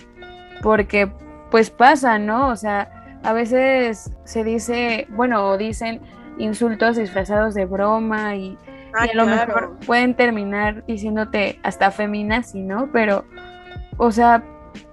porque 0.63 1.11
pues 1.51 1.71
pasa, 1.71 2.19
¿no? 2.19 2.49
O 2.49 2.57
sea, 2.57 3.06
a 3.23 3.33
veces 3.33 4.11
se 4.25 4.45
dice, 4.45 5.07
bueno, 5.11 5.47
o 5.47 5.59
dicen 5.59 6.01
insultos 6.39 6.97
disfrazados 6.97 7.55
de 7.55 7.65
broma 7.65 8.37
y, 8.37 8.59
a 8.95 9.07
lo 9.15 9.27
mejor 9.27 9.77
pueden 9.87 10.15
terminar 10.15 10.85
diciéndote 10.87 11.61
hasta 11.63 11.91
feminazi, 11.91 12.63
¿no? 12.63 12.89
Pero, 12.93 13.27
o 13.99 14.11
sea, 14.11 14.43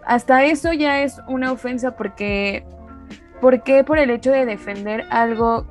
hasta 0.05 0.43
eso 0.43 0.73
ya 0.73 1.01
es 1.03 1.21
una 1.27 1.51
ofensa 1.51 1.95
porque, 1.95 2.65
porque 3.39 3.83
por 3.83 3.97
el 3.97 4.09
hecho 4.09 4.31
de 4.31 4.45
defender 4.45 5.05
algo 5.09 5.65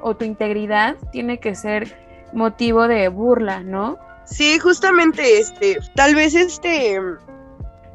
o 0.00 0.16
tu 0.16 0.24
integridad 0.24 0.96
tiene 1.12 1.38
que 1.40 1.54
ser 1.54 1.94
motivo 2.32 2.88
de 2.88 3.08
burla, 3.08 3.60
¿no? 3.60 3.98
Sí, 4.24 4.58
justamente, 4.58 5.38
este, 5.38 5.78
tal 5.94 6.14
vez 6.14 6.34
este, 6.34 6.98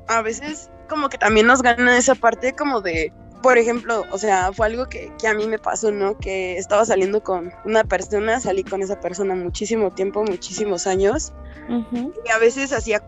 a 0.07 0.21
veces 0.21 0.69
como 0.87 1.09
que 1.09 1.17
también 1.17 1.47
nos 1.47 1.61
gana 1.61 1.97
esa 1.97 2.15
parte 2.15 2.53
como 2.53 2.81
de, 2.81 3.11
por 3.41 3.57
ejemplo, 3.57 4.05
o 4.11 4.17
sea, 4.17 4.51
fue 4.53 4.67
algo 4.67 4.87
que, 4.87 5.13
que 5.19 5.27
a 5.27 5.33
mí 5.33 5.47
me 5.47 5.59
pasó, 5.59 5.91
¿no? 5.91 6.17
Que 6.17 6.57
estaba 6.57 6.85
saliendo 6.85 7.23
con 7.23 7.51
una 7.65 7.83
persona, 7.83 8.39
salí 8.39 8.63
con 8.63 8.81
esa 8.81 8.99
persona 8.99 9.35
muchísimo 9.35 9.91
tiempo, 9.91 10.23
muchísimos 10.23 10.87
años, 10.87 11.33
y 11.69 12.31
a 12.31 12.39
veces 12.39 12.73
hacía 12.73 13.03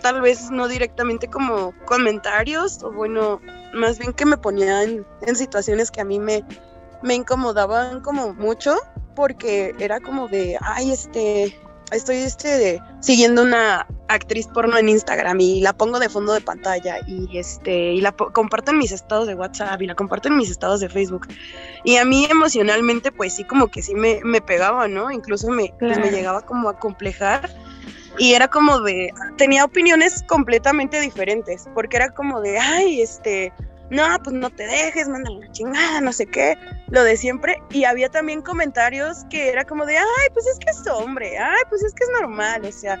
tal 0.00 0.20
vez 0.20 0.50
no 0.50 0.68
directamente 0.68 1.28
como 1.28 1.72
comentarios, 1.84 2.82
o 2.82 2.92
bueno, 2.92 3.40
más 3.72 3.98
bien 3.98 4.12
que 4.12 4.26
me 4.26 4.36
ponía 4.36 4.82
en, 4.82 5.06
en 5.22 5.36
situaciones 5.36 5.90
que 5.90 6.00
a 6.00 6.04
mí 6.04 6.18
me, 6.18 6.44
me 7.02 7.14
incomodaban 7.14 8.00
como 8.00 8.34
mucho, 8.34 8.76
porque 9.14 9.74
era 9.78 10.00
como 10.00 10.28
de, 10.28 10.58
ay, 10.60 10.90
este, 10.90 11.56
estoy 11.92 12.16
este, 12.16 12.80
siguiendo 13.00 13.42
una 13.42 13.86
actriz 14.08 14.46
porno 14.48 14.76
en 14.76 14.88
Instagram 14.88 15.40
y 15.40 15.60
la 15.60 15.72
pongo 15.72 15.98
de 15.98 16.08
fondo 16.08 16.32
de 16.32 16.40
pantalla 16.40 16.98
y 17.06 17.38
este 17.38 17.92
y 17.92 18.00
la 18.00 18.12
comparto 18.12 18.72
en 18.72 18.78
mis 18.78 18.92
estados 18.92 19.26
de 19.26 19.34
WhatsApp 19.34 19.80
y 19.80 19.86
la 19.86 19.94
comparto 19.94 20.28
en 20.28 20.36
mis 20.36 20.50
estados 20.50 20.80
de 20.80 20.88
Facebook. 20.88 21.28
Y 21.84 21.96
a 21.96 22.04
mí 22.04 22.26
emocionalmente 22.30 23.12
pues 23.12 23.34
sí 23.34 23.44
como 23.44 23.68
que 23.68 23.82
sí 23.82 23.94
me, 23.94 24.20
me 24.24 24.40
pegaba, 24.40 24.88
¿no? 24.88 25.10
Incluso 25.10 25.48
me, 25.48 25.72
pues, 25.78 25.98
me 25.98 26.10
llegaba 26.10 26.42
como 26.42 26.68
a 26.68 26.78
complejar 26.78 27.50
y 28.18 28.34
era 28.34 28.48
como 28.48 28.80
de, 28.80 29.12
tenía 29.38 29.64
opiniones 29.64 30.22
completamente 30.28 31.00
diferentes, 31.00 31.66
porque 31.74 31.96
era 31.96 32.10
como 32.10 32.40
de, 32.40 32.58
ay, 32.58 33.00
este, 33.00 33.52
no, 33.92 34.06
pues 34.24 34.34
no 34.34 34.48
te 34.48 34.66
dejes, 34.66 35.06
mándale 35.06 35.40
la 35.40 35.52
chingada, 35.52 36.00
no 36.00 36.12
sé 36.12 36.26
qué, 36.26 36.56
lo 36.88 37.04
de 37.04 37.18
siempre. 37.18 37.62
Y 37.70 37.84
había 37.84 38.08
también 38.08 38.40
comentarios 38.40 39.26
que 39.28 39.50
era 39.50 39.64
como 39.64 39.84
de, 39.84 39.98
ay, 39.98 40.28
pues 40.32 40.46
es 40.46 40.58
que 40.58 40.70
es 40.70 40.86
hombre, 40.88 41.38
ay, 41.38 41.62
pues 41.68 41.82
es 41.82 41.92
que 41.92 42.04
es 42.04 42.10
normal, 42.18 42.64
o 42.64 42.72
sea, 42.72 42.98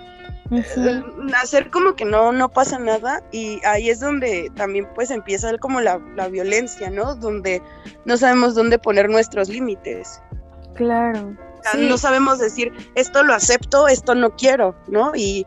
hacer 1.40 1.70
como 1.70 1.96
que 1.96 2.04
no, 2.04 2.30
no 2.32 2.50
pasa 2.50 2.78
nada 2.78 3.22
y 3.32 3.64
ahí 3.64 3.88
es 3.88 4.00
donde 4.00 4.52
también 4.54 4.86
pues 4.94 5.10
empieza 5.10 5.56
como 5.56 5.80
la, 5.80 5.98
la 6.14 6.28
violencia, 6.28 6.90
¿no? 6.90 7.14
Donde 7.14 7.62
no 8.04 8.18
sabemos 8.18 8.54
dónde 8.54 8.78
poner 8.78 9.08
nuestros 9.08 9.48
límites. 9.48 10.20
Claro. 10.74 11.34
No 11.78 11.96
sabemos 11.96 12.38
decir, 12.38 12.72
esto 12.96 13.22
lo 13.22 13.34
acepto, 13.34 13.86
esto 13.88 14.14
no 14.14 14.34
quiero, 14.36 14.74
¿no? 14.88 15.12
Y 15.14 15.46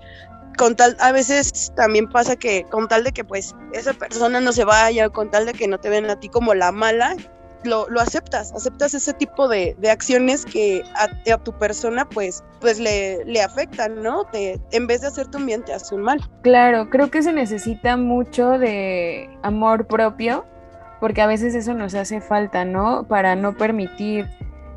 con 0.57 0.75
tal, 0.75 0.95
a 0.99 1.11
veces 1.11 1.73
también 1.75 2.09
pasa 2.09 2.35
que 2.35 2.63
con 2.65 2.87
tal 2.87 3.03
de 3.03 3.11
que 3.11 3.23
pues 3.23 3.55
esa 3.73 3.93
persona 3.93 4.39
no 4.41 4.51
se 4.51 4.65
vaya, 4.65 5.09
con 5.09 5.29
tal 5.31 5.45
de 5.45 5.53
que 5.53 5.67
no 5.67 5.79
te 5.79 5.89
ven 5.89 6.09
a 6.09 6.19
ti 6.19 6.29
como 6.29 6.53
la 6.53 6.71
mala, 6.71 7.15
lo, 7.65 7.89
lo 7.89 7.99
aceptas, 7.99 8.53
aceptas 8.53 8.93
ese 8.93 9.13
tipo 9.13 9.47
de, 9.47 9.75
de 9.79 9.89
acciones 9.89 10.45
que 10.45 10.83
a, 10.95 11.33
a, 11.33 11.37
tu 11.43 11.51
persona 11.57 12.07
pues, 12.07 12.43
pues 12.61 12.79
le, 12.79 13.25
le 13.25 13.41
afectan, 13.41 14.01
¿no? 14.01 14.25
Te, 14.25 14.59
en 14.71 14.87
vez 14.87 15.01
de 15.01 15.07
hacerte 15.07 15.37
un 15.37 15.45
bien, 15.45 15.63
te 15.63 15.73
hace 15.73 15.95
un 15.95 16.01
mal. 16.01 16.21
Claro, 16.41 16.89
creo 16.89 17.09
que 17.09 17.21
se 17.21 17.33
necesita 17.33 17.97
mucho 17.97 18.57
de 18.57 19.29
amor 19.43 19.87
propio, 19.87 20.45
porque 20.99 21.21
a 21.21 21.27
veces 21.27 21.55
eso 21.55 21.73
nos 21.73 21.95
hace 21.95 22.21
falta, 22.21 22.65
¿no? 22.65 23.07
Para 23.07 23.35
no 23.35 23.57
permitir 23.57 24.27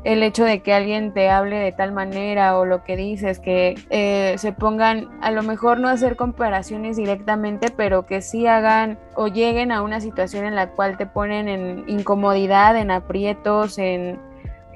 el 0.03 0.23
hecho 0.23 0.45
de 0.45 0.61
que 0.61 0.73
alguien 0.73 1.13
te 1.13 1.29
hable 1.29 1.57
de 1.57 1.71
tal 1.71 1.91
manera 1.91 2.57
o 2.57 2.65
lo 2.65 2.83
que 2.83 2.95
dices, 2.95 3.39
que 3.39 3.75
eh, 3.89 4.35
se 4.37 4.53
pongan, 4.53 5.09
a 5.21 5.31
lo 5.31 5.43
mejor 5.43 5.79
no 5.79 5.89
hacer 5.89 6.15
comparaciones 6.15 6.97
directamente, 6.97 7.67
pero 7.75 8.05
que 8.05 8.21
sí 8.21 8.47
hagan 8.47 8.97
o 9.15 9.27
lleguen 9.27 9.71
a 9.71 9.81
una 9.81 9.99
situación 9.99 10.45
en 10.45 10.55
la 10.55 10.71
cual 10.71 10.97
te 10.97 11.05
ponen 11.05 11.47
en 11.49 11.83
incomodidad, 11.87 12.77
en 12.77 12.91
aprietos, 12.91 13.77
en 13.77 14.19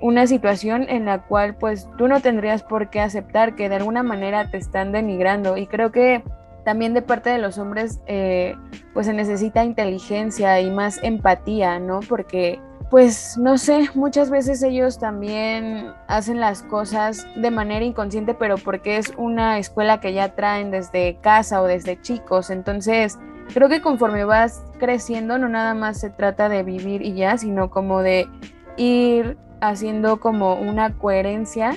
una 0.01 0.27
situación 0.27 0.85
en 0.89 1.05
la 1.05 1.23
cual 1.23 1.55
pues 1.55 1.87
tú 1.97 2.09
no 2.09 2.19
tendrías 2.19 2.61
por 2.61 2.89
qué 2.89 2.99
aceptar 2.99 3.55
que 3.55 3.69
de 3.69 3.75
alguna 3.75 4.03
manera 4.03 4.51
te 4.51 4.57
están 4.57 4.91
denigrando 4.91 5.55
y 5.55 5.65
creo 5.65 5.93
que 5.93 6.23
también 6.65 6.93
de 6.93 7.01
parte 7.01 7.29
de 7.29 7.37
los 7.37 7.57
hombres 7.57 8.01
eh, 8.05 8.55
pues 8.93 9.05
se 9.05 9.13
necesita 9.13 9.63
inteligencia 9.63 10.59
y 10.59 10.71
más 10.71 10.99
empatía, 11.03 11.79
¿no? 11.79 12.01
Porque 12.01 12.59
pues 12.93 13.39
no 13.39 13.57
sé, 13.57 13.89
muchas 13.95 14.29
veces 14.29 14.61
ellos 14.61 14.99
también 14.99 15.91
hacen 16.05 16.39
las 16.39 16.61
cosas 16.61 17.25
de 17.35 17.49
manera 17.49 17.83
inconsciente, 17.83 18.35
pero 18.35 18.59
porque 18.59 18.97
es 18.97 19.11
una 19.17 19.57
escuela 19.57 19.99
que 19.99 20.13
ya 20.13 20.35
traen 20.35 20.69
desde 20.69 21.17
casa 21.19 21.63
o 21.63 21.65
desde 21.65 21.99
chicos. 21.99 22.51
Entonces, 22.51 23.17
creo 23.51 23.67
que 23.67 23.81
conforme 23.81 24.25
vas 24.25 24.61
creciendo, 24.77 25.39
no 25.39 25.49
nada 25.49 25.73
más 25.73 25.99
se 25.99 26.11
trata 26.11 26.49
de 26.49 26.61
vivir 26.61 27.01
y 27.01 27.15
ya, 27.15 27.35
sino 27.39 27.71
como 27.71 28.03
de 28.03 28.29
ir 28.77 29.37
haciendo 29.59 30.19
como 30.19 30.53
una 30.53 30.95
coherencia 30.95 31.75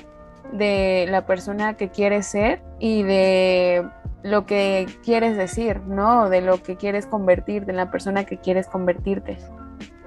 de 0.52 1.06
la 1.08 1.24
persona 1.24 1.78
que 1.78 1.88
quieres 1.88 2.26
ser 2.26 2.62
y 2.78 3.04
de 3.04 3.88
lo 4.22 4.44
que 4.44 4.86
quieres 5.02 5.38
decir, 5.38 5.80
¿no? 5.80 6.28
De 6.28 6.42
lo 6.42 6.62
que 6.62 6.76
quieres 6.76 7.06
convertirte, 7.06 7.70
en 7.70 7.78
la 7.78 7.90
persona 7.90 8.24
que 8.24 8.36
quieres 8.36 8.66
convertirte. 8.66 9.38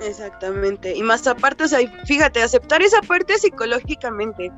Exactamente. 0.01 0.95
Y 0.95 1.03
más 1.03 1.25
aparte, 1.27 1.65
o 1.65 1.67
sea, 1.67 1.79
fíjate, 2.05 2.41
aceptar 2.41 2.81
esa 2.81 3.01
parte 3.01 3.38
psicológicamente. 3.38 4.51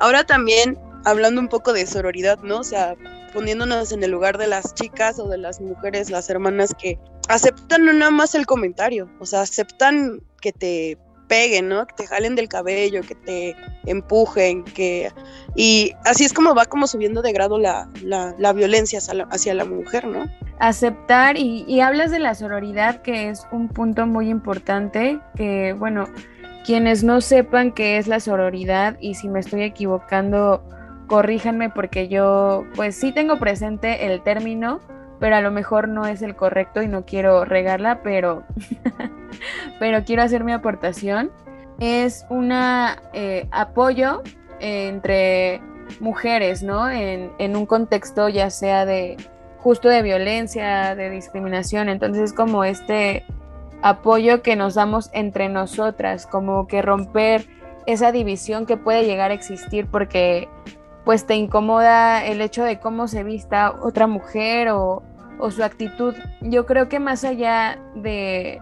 Ahora 0.00 0.24
también, 0.24 0.78
hablando 1.04 1.40
un 1.40 1.48
poco 1.48 1.72
de 1.72 1.86
sororidad, 1.86 2.38
¿no? 2.40 2.60
O 2.60 2.64
sea, 2.64 2.96
poniéndonos 3.32 3.92
en 3.92 4.02
el 4.02 4.10
lugar 4.10 4.38
de 4.38 4.46
las 4.46 4.74
chicas 4.74 5.18
o 5.18 5.28
de 5.28 5.38
las 5.38 5.60
mujeres, 5.60 6.10
las 6.10 6.28
hermanas 6.28 6.74
que 6.78 6.98
aceptan 7.28 7.84
no 7.84 7.92
nada 7.92 8.10
más 8.10 8.34
el 8.34 8.46
comentario, 8.46 9.08
o 9.20 9.26
sea, 9.26 9.42
aceptan 9.42 10.20
que 10.40 10.52
te 10.52 10.98
peguen, 11.32 11.70
¿no? 11.70 11.86
Que 11.86 11.94
te 11.94 12.06
jalen 12.06 12.34
del 12.34 12.46
cabello, 12.46 13.00
que 13.00 13.14
te 13.14 13.56
empujen, 13.86 14.64
que... 14.64 15.10
Y 15.56 15.92
así 16.04 16.26
es 16.26 16.34
como 16.34 16.54
va 16.54 16.66
como 16.66 16.86
subiendo 16.86 17.22
de 17.22 17.32
grado 17.32 17.58
la, 17.58 17.88
la, 18.02 18.34
la 18.38 18.52
violencia 18.52 18.98
hacia 18.98 19.14
la, 19.14 19.24
hacia 19.30 19.54
la, 19.54 19.64
mujer, 19.64 20.06
¿no? 20.06 20.26
Aceptar 20.58 21.38
y, 21.38 21.64
y 21.66 21.80
hablas 21.80 22.10
de 22.10 22.18
la 22.18 22.34
sororidad, 22.34 23.00
que 23.00 23.30
es 23.30 23.46
un 23.50 23.68
punto 23.68 24.06
muy 24.06 24.28
importante, 24.28 25.20
que 25.34 25.72
bueno, 25.72 26.04
quienes 26.66 27.02
no 27.02 27.22
sepan 27.22 27.72
qué 27.72 27.96
es 27.96 28.08
la 28.08 28.20
sororidad 28.20 28.98
y 29.00 29.14
si 29.14 29.28
me 29.28 29.40
estoy 29.40 29.62
equivocando, 29.62 30.62
corríjanme 31.06 31.70
porque 31.70 32.08
yo 32.08 32.66
pues 32.74 32.94
sí 32.94 33.10
tengo 33.10 33.38
presente 33.38 34.04
el 34.04 34.22
término, 34.22 34.80
pero 35.22 35.36
a 35.36 35.40
lo 35.40 35.52
mejor 35.52 35.86
no 35.86 36.04
es 36.04 36.20
el 36.20 36.34
correcto 36.34 36.82
y 36.82 36.88
no 36.88 37.04
quiero 37.04 37.44
regarla, 37.44 38.00
pero, 38.02 38.42
pero 39.78 40.02
quiero 40.04 40.24
hacer 40.24 40.42
mi 40.42 40.50
aportación. 40.50 41.30
Es 41.78 42.26
un 42.28 42.50
eh, 42.50 43.46
apoyo 43.52 44.24
entre 44.58 45.60
mujeres, 46.00 46.64
¿no? 46.64 46.90
En, 46.90 47.56
un 47.56 47.66
contexto 47.66 48.28
ya 48.30 48.50
sea 48.50 48.84
de 48.84 49.16
justo 49.58 49.88
de 49.88 50.02
violencia, 50.02 50.96
de 50.96 51.08
discriminación. 51.08 51.88
Entonces 51.88 52.24
es 52.24 52.32
como 52.32 52.64
este 52.64 53.24
apoyo 53.80 54.42
que 54.42 54.56
nos 54.56 54.74
damos 54.74 55.08
entre 55.12 55.48
nosotras, 55.48 56.26
como 56.26 56.66
que 56.66 56.82
romper 56.82 57.46
esa 57.86 58.10
división 58.10 58.66
que 58.66 58.76
puede 58.76 59.04
llegar 59.04 59.30
a 59.30 59.34
existir 59.34 59.86
porque 59.86 60.48
pues 61.04 61.26
te 61.26 61.34
incomoda 61.34 62.24
el 62.24 62.40
hecho 62.40 62.64
de 62.64 62.78
cómo 62.78 63.08
se 63.08 63.24
vista 63.24 63.74
otra 63.82 64.06
mujer 64.06 64.68
o, 64.70 65.02
o 65.38 65.50
su 65.50 65.62
actitud. 65.62 66.14
Yo 66.40 66.66
creo 66.66 66.88
que 66.88 67.00
más 67.00 67.24
allá 67.24 67.78
de, 67.94 68.60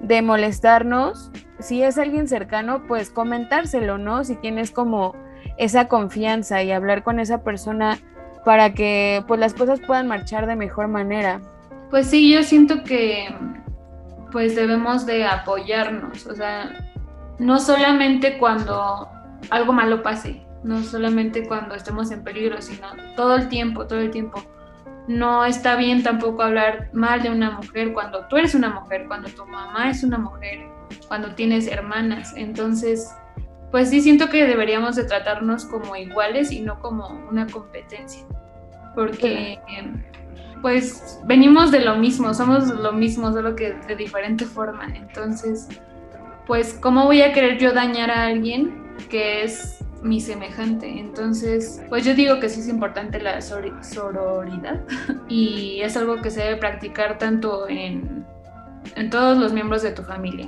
de 0.00 0.22
molestarnos, 0.22 1.30
si 1.58 1.82
es 1.82 1.98
alguien 1.98 2.28
cercano, 2.28 2.86
pues 2.86 3.10
comentárselo, 3.10 3.98
¿no? 3.98 4.24
Si 4.24 4.36
tienes 4.36 4.70
como 4.70 5.14
esa 5.56 5.88
confianza 5.88 6.62
y 6.62 6.72
hablar 6.72 7.04
con 7.04 7.20
esa 7.20 7.42
persona 7.42 7.98
para 8.44 8.74
que 8.74 9.24
pues 9.26 9.40
las 9.40 9.54
cosas 9.54 9.80
puedan 9.80 10.06
marchar 10.06 10.46
de 10.46 10.56
mejor 10.56 10.88
manera. 10.88 11.40
Pues 11.90 12.08
sí, 12.08 12.32
yo 12.32 12.42
siento 12.42 12.82
que 12.84 13.34
pues 14.32 14.56
debemos 14.56 15.06
de 15.06 15.24
apoyarnos, 15.24 16.26
o 16.26 16.34
sea, 16.34 16.90
no 17.38 17.60
solamente 17.60 18.36
cuando 18.38 19.08
algo 19.50 19.72
malo 19.72 20.02
pase, 20.02 20.44
no 20.64 20.82
solamente 20.82 21.46
cuando 21.46 21.74
estemos 21.74 22.10
en 22.10 22.24
peligro, 22.24 22.60
sino 22.60 22.88
todo 23.14 23.36
el 23.36 23.48
tiempo, 23.48 23.86
todo 23.86 24.00
el 24.00 24.10
tiempo 24.10 24.42
no 25.06 25.44
está 25.44 25.76
bien 25.76 26.02
tampoco 26.02 26.42
hablar 26.42 26.88
mal 26.92 27.22
de 27.22 27.30
una 27.30 27.50
mujer 27.50 27.92
cuando 27.92 28.26
tú 28.26 28.36
eres 28.36 28.54
una 28.54 28.70
mujer, 28.70 29.06
cuando 29.06 29.28
tu 29.28 29.44
mamá 29.44 29.90
es 29.90 30.02
una 30.02 30.18
mujer, 30.18 30.66
cuando 31.08 31.34
tienes 31.34 31.66
hermanas. 31.66 32.32
Entonces, 32.36 33.14
pues 33.70 33.90
sí 33.90 34.00
siento 34.00 34.30
que 34.30 34.46
deberíamos 34.46 34.96
de 34.96 35.04
tratarnos 35.04 35.64
como 35.66 35.96
iguales 35.96 36.50
y 36.52 36.60
no 36.60 36.80
como 36.80 37.08
una 37.28 37.46
competencia. 37.46 38.24
Porque 38.94 39.58
pues 40.62 41.20
venimos 41.26 41.70
de 41.70 41.80
lo 41.80 41.96
mismo, 41.96 42.32
somos 42.32 42.68
lo 42.68 42.92
mismo, 42.92 43.30
solo 43.32 43.54
que 43.54 43.74
de 43.86 43.96
diferente 43.96 44.46
forma. 44.46 44.86
Entonces, 44.96 45.68
pues 46.46 46.78
¿cómo 46.80 47.04
voy 47.04 47.20
a 47.20 47.32
querer 47.32 47.58
yo 47.58 47.72
dañar 47.72 48.10
a 48.10 48.26
alguien 48.26 48.82
que 49.10 49.42
es 49.42 49.84
mi 50.04 50.20
semejante. 50.20 51.00
Entonces, 51.00 51.82
pues 51.88 52.04
yo 52.04 52.14
digo 52.14 52.38
que 52.38 52.48
sí 52.48 52.60
es 52.60 52.68
importante 52.68 53.20
la 53.20 53.40
sororidad 53.40 54.84
y 55.28 55.80
es 55.80 55.96
algo 55.96 56.20
que 56.22 56.30
se 56.30 56.42
debe 56.42 56.56
practicar 56.56 57.18
tanto 57.18 57.68
en, 57.68 58.24
en 58.94 59.10
todos 59.10 59.38
los 59.38 59.52
miembros 59.52 59.82
de 59.82 59.90
tu 59.90 60.02
familia. 60.02 60.46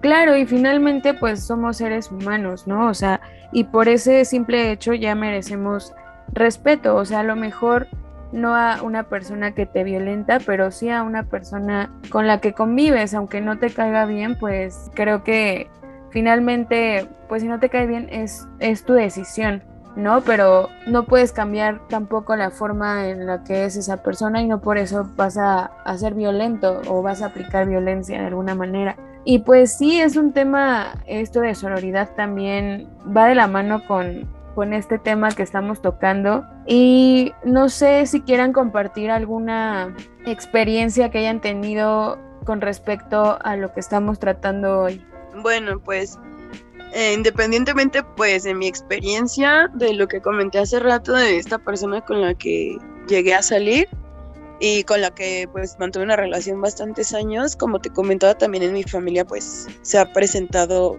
Claro, 0.00 0.36
y 0.36 0.46
finalmente 0.46 1.14
pues 1.14 1.44
somos 1.44 1.78
seres 1.78 2.10
humanos, 2.10 2.66
¿no? 2.66 2.88
O 2.88 2.94
sea, 2.94 3.20
y 3.52 3.64
por 3.64 3.88
ese 3.88 4.24
simple 4.24 4.70
hecho 4.70 4.94
ya 4.94 5.14
merecemos 5.14 5.92
respeto, 6.32 6.94
o 6.96 7.04
sea, 7.04 7.20
a 7.20 7.24
lo 7.24 7.34
mejor 7.34 7.88
no 8.32 8.54
a 8.54 8.82
una 8.82 9.04
persona 9.04 9.52
que 9.52 9.66
te 9.66 9.84
violenta, 9.84 10.38
pero 10.44 10.70
sí 10.70 10.90
a 10.90 11.02
una 11.02 11.24
persona 11.24 11.90
con 12.10 12.26
la 12.26 12.40
que 12.40 12.52
convives, 12.52 13.14
aunque 13.14 13.40
no 13.40 13.58
te 13.58 13.70
caiga 13.70 14.04
bien, 14.04 14.36
pues 14.38 14.90
creo 14.94 15.24
que 15.24 15.68
finalmente, 16.10 17.08
pues 17.28 17.42
si 17.42 17.48
no 17.48 17.58
te 17.58 17.68
cae 17.68 17.86
bien 17.86 18.08
es, 18.10 18.46
es 18.58 18.84
tu 18.84 18.94
decisión. 18.94 19.62
¿no? 19.96 20.20
Pero 20.20 20.68
no 20.86 21.06
puedes 21.06 21.32
cambiar 21.32 21.80
tampoco 21.88 22.36
la 22.36 22.50
forma 22.50 23.08
en 23.08 23.26
la 23.26 23.42
que 23.42 23.64
es 23.64 23.76
esa 23.76 24.02
persona 24.02 24.42
y 24.42 24.46
no 24.46 24.60
por 24.60 24.78
eso 24.78 25.08
vas 25.16 25.38
a, 25.38 25.70
ser 25.96 26.14
violento 26.14 26.82
o 26.88 27.02
vas 27.02 27.22
a 27.22 27.26
aplicar 27.26 27.66
violencia 27.66 28.20
de 28.20 28.26
alguna 28.26 28.54
manera. 28.54 28.96
Y 29.24 29.40
pues 29.40 29.76
sí, 29.76 29.98
es 29.98 30.16
un 30.16 30.32
tema, 30.32 30.94
esto 31.06 31.40
de 31.40 31.54
sororidad 31.54 32.10
también 32.14 32.88
va 33.16 33.26
de 33.26 33.34
la 33.34 33.48
mano 33.48 33.84
con, 33.88 34.28
con 34.54 34.72
este 34.72 34.98
tema 34.98 35.30
que 35.30 35.42
estamos 35.42 35.80
tocando 35.80 36.44
y 36.66 37.32
no 37.44 37.68
sé 37.68 38.06
si 38.06 38.20
quieran 38.20 38.52
compartir 38.52 39.10
alguna 39.10 39.96
experiencia 40.26 41.10
que 41.10 41.18
hayan 41.18 41.40
tenido 41.40 42.18
con 42.44 42.60
respecto 42.60 43.38
a 43.42 43.56
lo 43.56 43.72
que 43.72 43.80
estamos 43.80 44.20
tratando 44.20 44.82
hoy. 44.82 45.04
Bueno, 45.42 45.80
pues 45.80 46.18
eh, 46.92 47.12
independientemente 47.14 48.02
pues 48.16 48.44
de 48.44 48.54
mi 48.54 48.66
experiencia, 48.66 49.70
de 49.74 49.92
lo 49.92 50.08
que 50.08 50.20
comenté 50.20 50.58
hace 50.58 50.80
rato 50.80 51.12
de 51.12 51.36
esta 51.36 51.58
persona 51.58 52.00
con 52.00 52.20
la 52.20 52.34
que 52.34 52.78
llegué 53.08 53.34
a 53.34 53.42
salir 53.42 53.88
y 54.60 54.84
con 54.84 55.02
la 55.02 55.14
que 55.14 55.48
pues 55.52 55.76
mantuve 55.78 56.04
una 56.04 56.16
relación 56.16 56.60
bastantes 56.60 57.12
años, 57.12 57.56
como 57.56 57.80
te 57.80 57.90
comentaba 57.90 58.36
también 58.36 58.62
en 58.62 58.72
mi 58.72 58.82
familia 58.82 59.24
pues 59.24 59.66
se 59.82 59.98
ha 59.98 60.12
presentado 60.12 60.96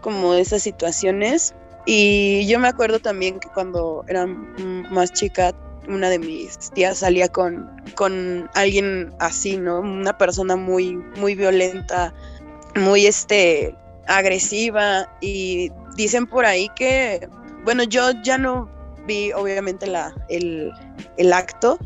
como 0.00 0.34
esas 0.34 0.62
situaciones 0.62 1.54
y 1.84 2.46
yo 2.46 2.58
me 2.58 2.68
acuerdo 2.68 2.98
también 2.98 3.40
que 3.40 3.48
cuando 3.48 4.04
era 4.08 4.26
más 4.26 5.12
chica 5.12 5.54
una 5.88 6.10
de 6.10 6.18
mis 6.18 6.58
tías 6.72 6.98
salía 6.98 7.28
con, 7.28 7.68
con 7.94 8.48
alguien 8.54 9.12
así, 9.18 9.56
¿no? 9.56 9.80
Una 9.80 10.16
persona 10.16 10.56
muy, 10.56 10.96
muy 11.16 11.34
violenta, 11.34 12.12
muy 12.74 13.06
este 13.06 13.74
agresiva 14.06 15.08
y 15.20 15.70
dicen 15.96 16.26
por 16.26 16.46
ahí 16.46 16.68
que, 16.74 17.28
bueno, 17.64 17.82
yo 17.84 18.10
ya 18.22 18.38
no 18.38 18.70
vi 19.06 19.32
obviamente 19.32 19.86
la, 19.86 20.14
el, 20.28 20.72
el 21.16 21.32
acto 21.32 21.78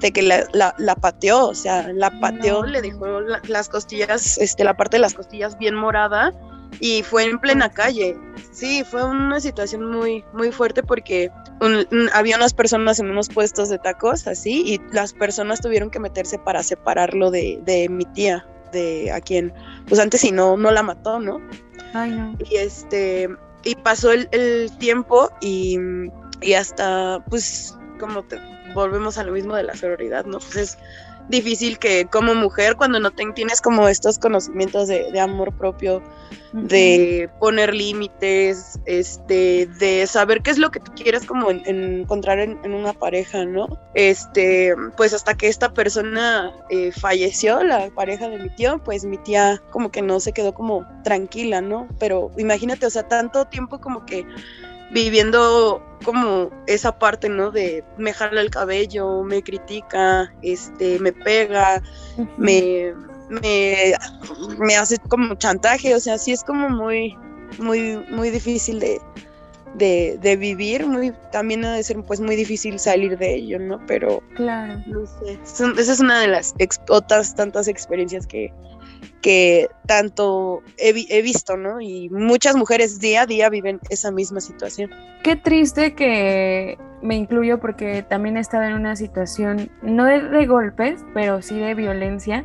de 0.00 0.12
que 0.12 0.22
la, 0.22 0.46
la, 0.52 0.74
la, 0.78 0.94
pateó, 0.96 1.48
o 1.48 1.54
sea, 1.54 1.92
la 1.92 2.10
pateó, 2.20 2.64
le 2.64 2.80
dejó 2.80 3.20
las 3.20 3.68
costillas, 3.68 4.38
este, 4.38 4.64
la 4.64 4.76
parte 4.76 4.96
de 4.96 5.02
las 5.02 5.14
costillas 5.14 5.58
bien 5.58 5.74
morada 5.74 6.32
y 6.80 7.02
fue 7.02 7.24
en 7.24 7.38
plena 7.38 7.70
calle. 7.70 8.16
Sí, 8.52 8.82
fue 8.84 9.04
una 9.04 9.40
situación 9.40 9.90
muy, 9.90 10.24
muy 10.32 10.52
fuerte 10.52 10.82
porque 10.82 11.30
había 12.14 12.36
unas 12.36 12.54
personas 12.54 12.98
en 12.98 13.10
unos 13.10 13.28
puestos 13.28 13.68
de 13.68 13.78
tacos 13.78 14.26
así 14.26 14.62
y 14.64 14.80
las 14.94 15.12
personas 15.12 15.60
tuvieron 15.60 15.90
que 15.90 15.98
meterse 15.98 16.38
para 16.38 16.62
separarlo 16.62 17.30
de, 17.30 17.60
de 17.64 17.88
mi 17.90 18.06
tía 18.06 18.46
de 18.72 19.12
a 19.12 19.20
quien, 19.20 19.52
pues 19.86 20.00
antes 20.00 20.20
si 20.20 20.32
no, 20.32 20.56
no 20.56 20.70
la 20.70 20.82
mató, 20.82 21.20
¿no? 21.20 21.40
Ay, 21.92 22.10
no. 22.10 22.36
Y 22.50 22.56
este, 22.56 23.28
y 23.64 23.74
pasó 23.76 24.12
el, 24.12 24.28
el 24.32 24.70
tiempo 24.78 25.30
y, 25.40 25.78
y, 26.40 26.54
hasta, 26.54 27.24
pues, 27.28 27.76
como 27.98 28.22
te, 28.22 28.38
volvemos 28.74 29.18
a 29.18 29.24
lo 29.24 29.32
mismo 29.32 29.54
de 29.54 29.64
la 29.64 29.74
sororidad, 29.74 30.24
¿no? 30.24 30.38
Pues 30.38 30.56
es 30.56 30.78
difícil 31.30 31.78
que 31.78 32.06
como 32.06 32.34
mujer, 32.34 32.76
cuando 32.76 33.00
no 33.00 33.10
te, 33.10 33.24
tienes 33.34 33.60
como 33.60 33.88
estos 33.88 34.18
conocimientos 34.18 34.88
de, 34.88 35.10
de 35.10 35.20
amor 35.20 35.56
propio, 35.56 35.98
uh 36.52 36.56
-huh. 36.56 36.66
de 36.66 37.30
poner 37.38 37.74
límites, 37.74 38.78
este, 38.84 39.66
de 39.78 40.06
saber 40.06 40.42
qué 40.42 40.50
es 40.50 40.58
lo 40.58 40.70
que 40.70 40.80
tú 40.80 40.92
quieres 40.94 41.24
como 41.24 41.50
en, 41.50 41.62
en 41.66 42.00
encontrar 42.00 42.40
en, 42.40 42.58
en, 42.64 42.74
una 42.74 42.92
pareja, 42.92 43.44
¿no? 43.44 43.68
Este, 43.94 44.74
pues 44.96 45.14
hasta 45.14 45.34
que 45.34 45.48
esta 45.48 45.72
persona 45.72 46.52
eh, 46.68 46.92
falleció, 46.92 47.62
la 47.62 47.88
pareja 47.90 48.28
de 48.28 48.38
mi 48.38 48.50
tío, 48.50 48.82
pues 48.82 49.04
mi 49.04 49.18
tía 49.18 49.62
como 49.70 49.90
que 49.90 50.02
no 50.02 50.20
se 50.20 50.32
quedó 50.32 50.52
como 50.52 50.86
tranquila, 51.04 51.60
¿no? 51.60 51.88
Pero 51.98 52.30
imagínate, 52.36 52.86
o 52.86 52.90
sea, 52.90 53.06
tanto 53.08 53.44
tiempo 53.46 53.80
como 53.80 54.04
que 54.04 54.26
viviendo 54.92 55.82
como 56.04 56.50
esa 56.66 56.98
parte, 56.98 57.28
¿no? 57.28 57.50
De 57.50 57.84
me 57.98 58.12
jala 58.12 58.40
el 58.40 58.50
cabello, 58.50 59.22
me 59.22 59.42
critica, 59.42 60.32
este, 60.42 60.98
me 60.98 61.12
pega, 61.12 61.82
uh 62.16 62.22
-huh. 62.22 62.28
me, 62.36 62.94
me, 63.28 63.94
me, 64.58 64.76
hace 64.76 64.98
como 65.08 65.34
chantaje, 65.34 65.94
o 65.94 66.00
sea, 66.00 66.18
sí 66.18 66.32
es 66.32 66.42
como 66.42 66.68
muy, 66.68 67.16
muy, 67.58 68.04
muy 68.10 68.30
difícil 68.30 68.80
de, 68.80 69.00
de, 69.74 70.18
de, 70.20 70.36
vivir, 70.36 70.86
muy, 70.86 71.12
también 71.32 71.64
ha 71.64 71.74
de 71.74 71.82
ser 71.82 72.02
pues 72.02 72.20
muy 72.20 72.36
difícil 72.36 72.78
salir 72.78 73.16
de 73.18 73.34
ello, 73.34 73.58
¿no? 73.58 73.80
Pero, 73.86 74.22
claro. 74.34 74.82
no 74.86 75.06
sé, 75.06 75.38
esa 75.44 75.92
es 75.92 76.00
una 76.00 76.20
de 76.20 76.28
las 76.28 76.54
ex, 76.58 76.80
otras 76.88 77.34
tantas 77.34 77.68
experiencias 77.68 78.26
que, 78.26 78.52
que 79.22 79.68
tanto 79.86 80.62
he, 80.78 81.22
visto, 81.22 81.56
¿no? 81.56 81.80
Y 81.80 82.08
muchas 82.10 82.56
mujeres 82.56 83.00
día 83.00 83.22
a 83.22 83.26
día 83.26 83.48
viven 83.48 83.80
esa 83.90 84.10
misma 84.10 84.40
situación. 84.40 84.90
Qué 85.22 85.36
triste 85.36 85.94
que 85.94 86.78
me 87.02 87.16
incluyo 87.16 87.60
porque 87.60 88.02
también 88.02 88.36
he 88.36 88.40
estado 88.40 88.64
en 88.64 88.74
una 88.74 88.96
situación, 88.96 89.70
no 89.82 90.04
de, 90.04 90.22
de 90.22 90.46
golpes, 90.46 91.04
pero 91.14 91.42
sí 91.42 91.58
de 91.58 91.74
violencia, 91.74 92.44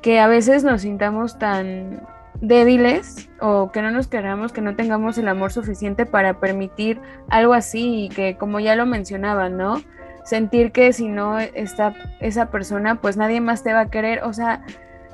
que 0.00 0.20
a 0.20 0.26
veces 0.26 0.64
nos 0.64 0.82
sintamos 0.82 1.38
tan 1.38 2.06
débiles 2.42 3.30
o 3.40 3.70
que 3.70 3.80
no 3.80 3.90
nos 3.90 4.08
queramos, 4.08 4.52
que 4.52 4.60
no 4.60 4.74
tengamos 4.74 5.16
el 5.16 5.28
amor 5.28 5.52
suficiente 5.52 6.06
para 6.06 6.40
permitir 6.40 7.00
algo 7.30 7.54
así 7.54 8.04
y 8.04 8.08
que 8.08 8.36
como 8.36 8.60
ya 8.60 8.76
lo 8.76 8.84
mencionaba, 8.84 9.48
¿no? 9.48 9.80
Sentir 10.24 10.72
que 10.72 10.92
si 10.92 11.08
no 11.08 11.38
está 11.38 11.94
esa 12.20 12.50
persona, 12.50 13.00
pues 13.00 13.16
nadie 13.16 13.40
más 13.40 13.62
te 13.62 13.72
va 13.72 13.80
a 13.80 13.90
querer, 13.90 14.24
o 14.24 14.32
sea, 14.32 14.64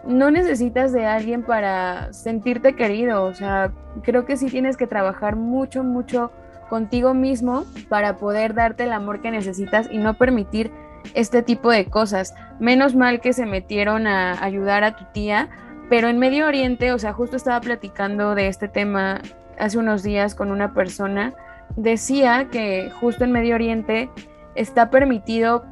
no 0.09 0.31
necesitas 0.31 0.93
de 0.93 1.05
alguien 1.05 1.43
para 1.43 2.13
sentirte 2.15 2.75
querido, 2.75 3.25
o 3.25 3.35
sea, 3.35 3.73
creo 4.03 4.25
que 4.25 4.39
sí 4.39 4.47
tienes 4.47 4.79
que 4.79 4.87
trabajar 4.87 5.37
mucho, 5.37 5.85
mucho 5.85 6.33
contigo 6.71 7.13
mismo 7.13 7.65
para 7.91 8.17
poder 8.17 8.55
darte 8.55 8.85
el 8.85 8.93
amor 8.93 9.21
que 9.21 9.31
necesitas 9.31 9.89
y 9.91 9.99
no 9.99 10.15
permitir 10.15 10.73
este 11.15 11.43
tipo 11.43 11.71
de 11.71 11.87
cosas. 11.87 12.35
Menos 12.59 12.95
mal 12.95 13.21
que 13.21 13.35
se 13.35 13.45
metieron 13.45 14.07
a 14.07 14.43
ayudar 14.43 14.83
a 14.83 14.97
tu 14.97 15.05
tía, 15.13 15.51
pero 15.91 16.09
en 16.09 16.19
Medio 16.19 16.47
Oriente, 16.47 16.93
o 16.93 16.99
sea, 16.99 17.13
justo 17.13 17.37
estaba 17.37 17.61
platicando 17.61 18.35
de 18.35 18.49
este 18.49 18.69
tema 18.69 19.21
hace 19.59 19.79
unos 19.79 20.03
días 20.03 20.35
con 20.35 20.51
una 20.51 20.73
persona, 20.73 21.35
decía 21.77 22.49
que 22.51 22.91
justo 22.99 23.25
en 23.25 23.33
Medio 23.33 23.55
Oriente 23.55 24.11
está 24.55 24.89
permitido 24.89 25.65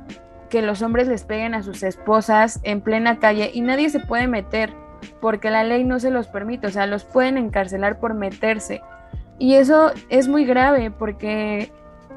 que 0.48 0.62
los 0.62 0.82
hombres 0.82 1.08
les 1.08 1.24
peguen 1.24 1.54
a 1.54 1.62
sus 1.62 1.82
esposas 1.82 2.60
en 2.62 2.80
plena 2.80 3.18
calle 3.18 3.50
y 3.52 3.60
nadie 3.60 3.90
se 3.90 4.00
puede 4.00 4.26
meter 4.26 4.72
porque 5.20 5.50
la 5.50 5.64
ley 5.64 5.84
no 5.84 6.00
se 6.00 6.10
los 6.10 6.28
permite, 6.28 6.66
o 6.66 6.70
sea, 6.70 6.86
los 6.86 7.04
pueden 7.04 7.38
encarcelar 7.38 7.98
por 7.98 8.14
meterse. 8.14 8.82
Y 9.38 9.54
eso 9.54 9.92
es 10.08 10.28
muy 10.28 10.44
grave 10.46 10.90
porque, 10.90 11.72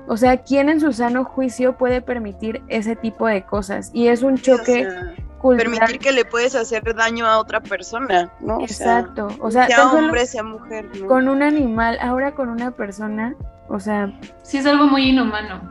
o 0.07 0.17
sea, 0.17 0.37
¿quién 0.37 0.69
en 0.69 0.79
su 0.79 0.93
sano 0.93 1.25
juicio 1.25 1.77
puede 1.77 2.01
permitir 2.01 2.61
ese 2.67 2.95
tipo 2.95 3.27
de 3.27 3.43
cosas? 3.43 3.91
Y 3.93 4.07
es 4.07 4.23
un 4.23 4.37
choque 4.37 4.87
o 4.87 4.91
sea, 4.91 5.15
cultural. 5.39 5.71
Permitir 5.71 5.99
que 5.99 6.11
le 6.11 6.25
puedes 6.25 6.55
hacer 6.55 6.95
daño 6.95 7.25
a 7.25 7.39
otra 7.39 7.61
persona, 7.61 8.31
¿no? 8.39 8.61
Exacto. 8.61 9.27
O 9.39 9.51
sea, 9.51 9.67
sea 9.67 9.91
hombre, 9.91 10.25
sea 10.25 10.43
mujer. 10.43 10.89
¿no? 10.99 11.07
Con 11.07 11.27
un 11.27 11.43
animal, 11.43 11.97
ahora 12.01 12.33
con 12.33 12.49
una 12.49 12.71
persona, 12.71 13.35
o 13.67 13.79
sea... 13.79 14.13
Sí, 14.43 14.57
es 14.57 14.65
algo 14.65 14.87
muy 14.87 15.09
inhumano. 15.09 15.61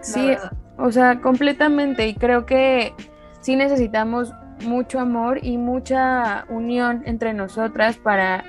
Sí, 0.00 0.28
verdad. 0.28 0.52
O 0.76 0.90
sea, 0.90 1.20
completamente. 1.20 2.08
Y 2.08 2.14
creo 2.14 2.46
que 2.46 2.94
sí 3.40 3.56
necesitamos 3.56 4.32
mucho 4.64 5.00
amor 5.00 5.38
y 5.42 5.58
mucha 5.58 6.44
unión 6.48 7.02
entre 7.06 7.32
nosotras 7.32 7.96
para 7.96 8.44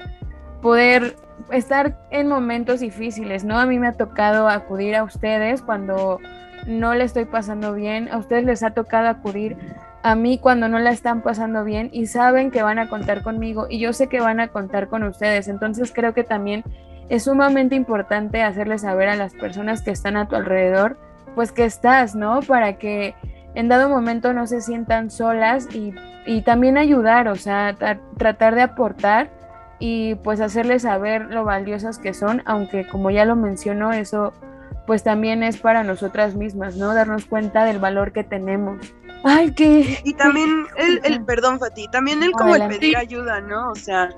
poder 0.61 1.15
estar 1.51 1.99
en 2.11 2.27
momentos 2.27 2.79
difíciles, 2.79 3.43
¿no? 3.43 3.59
A 3.59 3.65
mí 3.65 3.79
me 3.79 3.87
ha 3.87 3.93
tocado 3.93 4.47
acudir 4.47 4.95
a 4.95 5.03
ustedes 5.03 5.61
cuando 5.61 6.19
no 6.67 6.93
le 6.93 7.03
estoy 7.03 7.25
pasando 7.25 7.73
bien, 7.73 8.09
a 8.11 8.17
ustedes 8.17 8.45
les 8.45 8.63
ha 8.63 8.71
tocado 8.71 9.09
acudir 9.09 9.57
a 10.03 10.15
mí 10.15 10.37
cuando 10.37 10.67
no 10.67 10.79
la 10.79 10.91
están 10.91 11.21
pasando 11.21 11.63
bien 11.63 11.89
y 11.91 12.07
saben 12.07 12.51
que 12.51 12.61
van 12.61 12.79
a 12.79 12.89
contar 12.89 13.23
conmigo 13.23 13.67
y 13.69 13.79
yo 13.79 13.93
sé 13.93 14.07
que 14.07 14.19
van 14.19 14.39
a 14.39 14.49
contar 14.49 14.87
con 14.87 15.03
ustedes, 15.03 15.47
entonces 15.47 15.91
creo 15.93 16.13
que 16.13 16.23
también 16.23 16.63
es 17.09 17.23
sumamente 17.23 17.75
importante 17.75 18.41
hacerles 18.41 18.81
saber 18.81 19.09
a 19.09 19.15
las 19.15 19.33
personas 19.33 19.81
que 19.81 19.91
están 19.91 20.17
a 20.17 20.27
tu 20.27 20.35
alrededor, 20.35 20.97
pues 21.35 21.51
que 21.51 21.65
estás, 21.65 22.15
¿no? 22.15 22.41
Para 22.41 22.77
que 22.77 23.15
en 23.55 23.69
dado 23.69 23.89
momento 23.89 24.33
no 24.33 24.47
se 24.47 24.61
sientan 24.61 25.11
solas 25.11 25.67
y, 25.73 25.93
y 26.25 26.41
también 26.41 26.77
ayudar, 26.77 27.27
o 27.27 27.35
sea, 27.35 27.75
tra 27.77 27.99
tratar 28.17 28.55
de 28.55 28.63
aportar 28.63 29.31
y 29.79 30.15
pues 30.15 30.39
hacerles 30.39 30.83
saber 30.83 31.25
lo 31.29 31.43
valiosas 31.43 31.99
que 31.99 32.13
son, 32.13 32.41
aunque 32.45 32.87
como 32.87 33.11
ya 33.11 33.25
lo 33.25 33.35
mencionó, 33.35 33.91
eso 33.91 34.33
pues 34.87 35.03
también 35.03 35.43
es 35.43 35.57
para 35.57 35.83
nosotras 35.83 36.35
mismas, 36.35 36.75
¿no? 36.75 36.93
Darnos 36.93 37.25
cuenta 37.25 37.65
del 37.65 37.79
valor 37.79 38.11
que 38.11 38.23
tenemos. 38.23 38.93
Ay, 39.23 39.53
que... 39.53 39.99
Y 40.03 40.13
también 40.15 40.65
el, 40.77 40.99
el 41.03 41.23
perdón, 41.23 41.59
Fati, 41.59 41.87
también 41.87 42.23
el 42.23 42.31
como 42.31 42.55
el 42.55 42.67
pedir 42.67 42.97
ayuda, 42.97 43.39
¿no? 43.39 43.71
O 43.71 43.75
sea, 43.75 44.09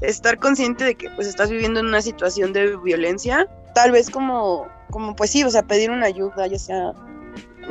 estar 0.00 0.38
consciente 0.38 0.84
de 0.84 0.94
que 0.94 1.10
pues 1.10 1.26
estás 1.26 1.50
viviendo 1.50 1.80
en 1.80 1.86
una 1.86 2.02
situación 2.02 2.52
de 2.52 2.76
violencia, 2.76 3.48
tal 3.74 3.90
vez 3.92 4.10
como 4.10 4.68
como 4.92 5.16
pues 5.16 5.30
sí, 5.30 5.42
o 5.42 5.50
sea, 5.50 5.62
pedir 5.64 5.90
una 5.90 6.06
ayuda, 6.06 6.46
ya 6.46 6.58
sea, 6.58 6.92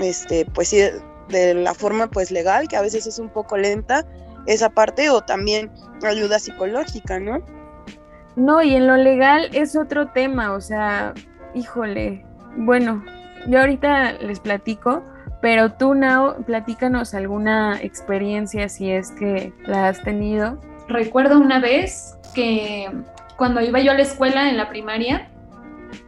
este, 0.01 0.45
pues 0.45 0.67
sí, 0.67 0.81
de 1.29 1.53
la 1.53 1.73
forma 1.73 2.07
pues 2.07 2.31
legal, 2.31 2.67
que 2.67 2.75
a 2.75 2.81
veces 2.81 3.07
es 3.07 3.19
un 3.19 3.29
poco 3.29 3.55
lenta 3.55 4.05
esa 4.47 4.69
parte, 4.69 5.10
o 5.10 5.21
también 5.21 5.71
ayuda 6.03 6.39
psicológica, 6.39 7.19
¿no? 7.19 7.39
No, 8.36 8.62
y 8.62 8.75
en 8.75 8.88
lo 8.88 8.97
legal 8.97 9.49
es 9.53 9.75
otro 9.75 10.10
tema, 10.10 10.53
o 10.53 10.60
sea, 10.60 11.13
híjole, 11.53 12.25
bueno, 12.57 13.03
yo 13.47 13.60
ahorita 13.60 14.13
les 14.13 14.39
platico, 14.39 15.03
pero 15.41 15.73
tú, 15.73 15.93
Nao, 15.93 16.38
platícanos 16.45 17.13
alguna 17.13 17.79
experiencia 17.81 18.67
si 18.67 18.91
es 18.91 19.12
que 19.12 19.53
la 19.65 19.89
has 19.89 20.01
tenido. 20.01 20.60
Recuerdo 20.88 21.39
una 21.39 21.60
vez 21.60 22.17
que 22.34 22.89
cuando 23.38 23.62
iba 23.62 23.79
yo 23.79 23.91
a 23.91 23.95
la 23.95 24.03
escuela 24.03 24.49
en 24.49 24.57
la 24.57 24.69
primaria, 24.69 25.29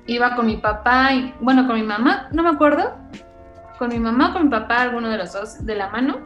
iba 0.07 0.35
con 0.35 0.45
mi 0.45 0.57
papá 0.57 1.13
y, 1.13 1.33
bueno, 1.39 1.65
con 1.67 1.75
mi 1.75 1.83
mamá, 1.83 2.29
no 2.31 2.43
me 2.43 2.49
acuerdo, 2.49 2.95
con 3.79 3.89
mi 3.89 3.99
mamá 3.99 4.29
o 4.29 4.33
con 4.33 4.43
mi 4.43 4.49
papá, 4.49 4.81
alguno 4.81 5.09
de 5.09 5.17
los 5.17 5.33
dos, 5.33 5.65
de 5.65 5.75
la 5.75 5.89
mano, 5.89 6.17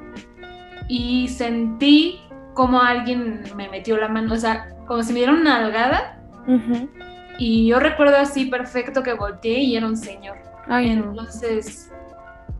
y 0.87 1.27
sentí 1.27 2.21
como 2.53 2.81
alguien 2.81 3.43
me 3.55 3.69
metió 3.69 3.97
la 3.97 4.07
mano, 4.07 4.33
o 4.33 4.37
sea, 4.37 4.69
como 4.87 5.03
si 5.03 5.13
me 5.13 5.19
dieron 5.19 5.41
una 5.41 5.57
algada, 5.57 6.19
y 7.37 7.67
yo 7.67 7.79
recuerdo 7.79 8.17
así 8.17 8.45
perfecto 8.45 9.03
que 9.03 9.13
volteé 9.13 9.59
y 9.59 9.75
era 9.75 9.85
un 9.85 9.97
señor. 9.97 10.37
Entonces, 10.69 11.91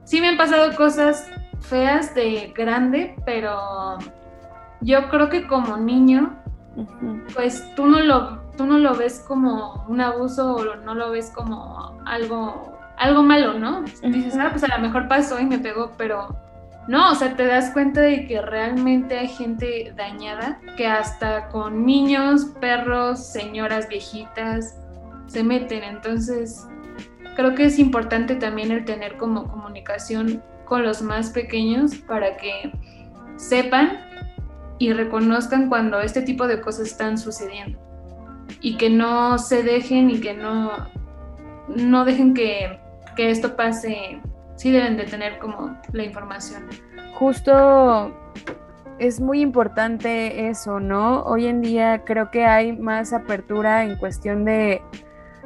sí 0.04 0.22
me 0.22 0.30
han 0.30 0.38
pasado 0.38 0.76
cosas 0.76 1.30
feas 1.62 2.14
de 2.14 2.54
grande, 2.56 3.16
pero 3.26 3.98
yo 4.82 5.10
creo 5.10 5.30
que 5.30 5.48
como 5.48 5.78
niño, 5.78 6.38
pues 7.34 7.64
tú 7.76 7.86
no 7.88 8.00
lo 8.00 8.40
tú 8.58 8.66
no 8.66 8.78
lo 8.78 8.96
ves 8.96 9.24
como 9.28 9.86
un 9.88 10.02
abuso 10.02 10.56
o 10.56 10.76
no 10.78 10.96
lo 10.96 11.12
ves 11.12 11.32
como 11.34 12.00
algo 12.06 12.78
algo 12.98 13.22
malo, 13.22 13.54
¿no? 13.60 13.84
Dices, 13.84 14.36
ah, 14.40 14.50
pues 14.52 14.64
a 14.64 14.76
lo 14.76 14.80
mejor 14.82 15.08
pasó 15.08 15.40
y 15.40 15.46
me 15.46 15.60
pegó, 15.60 15.92
pero 15.98 16.36
no, 16.88 17.12
o 17.12 17.16
sea, 17.16 17.36
te 17.36 17.46
das 17.46 17.72
cuenta 17.72 18.02
de 18.02 18.26
que 18.26 18.42
realmente 18.42 19.18
hay 19.20 19.28
gente 19.28 19.94
dañada, 19.96 20.60
que 20.78 20.88
hasta 20.88 21.50
con 21.50 21.86
niños, 21.86 22.46
perros, 22.60 23.24
señoras 23.24 23.88
viejitas 23.90 24.80
se 25.28 25.44
meten. 25.44 25.84
Entonces, 25.84 26.66
creo 27.36 27.54
que 27.56 27.66
es 27.66 27.78
importante 27.78 28.36
también 28.36 28.72
el 28.72 28.86
tener 28.86 29.18
como 29.18 29.48
comunicación 29.48 30.42
con 30.66 30.84
los 30.84 31.02
más 31.02 31.30
pequeños 31.30 31.96
para 31.96 32.38
que 32.38 32.72
sepan 33.36 34.07
y 34.80 34.94
reconozcan 34.94 35.70
cuando 35.70 36.00
este 36.02 36.22
tipo 36.22 36.48
de 36.48 36.62
cosas 36.62 36.88
están 36.88 37.18
sucediendo 37.18 37.80
y 38.62 38.78
que 38.78 38.90
no 38.90 39.38
se 39.38 39.64
dejen 39.64 40.10
y 40.10 40.20
que 40.20 40.34
no, 40.34 40.72
no 41.68 42.06
dejen 42.06 42.34
que, 42.34 42.80
que 43.16 43.30
esto 43.30 43.56
pase, 43.56 44.22
sí 44.56 44.72
deben 44.72 44.98
de 44.98 45.06
tener 45.06 45.40
como 45.40 45.78
la 45.92 46.04
información. 46.04 46.64
Justo 47.16 48.16
es 49.00 49.20
muy 49.20 49.42
importante 49.42 50.50
eso, 50.50 50.80
¿no? 50.80 51.24
Hoy 51.24 51.48
en 51.48 51.62
día 51.62 52.04
creo 52.06 52.32
que 52.32 52.46
hay 52.46 52.74
más 52.74 53.14
apertura 53.14 53.84
en 53.84 53.96
cuestión 53.98 54.46
de 54.46 54.82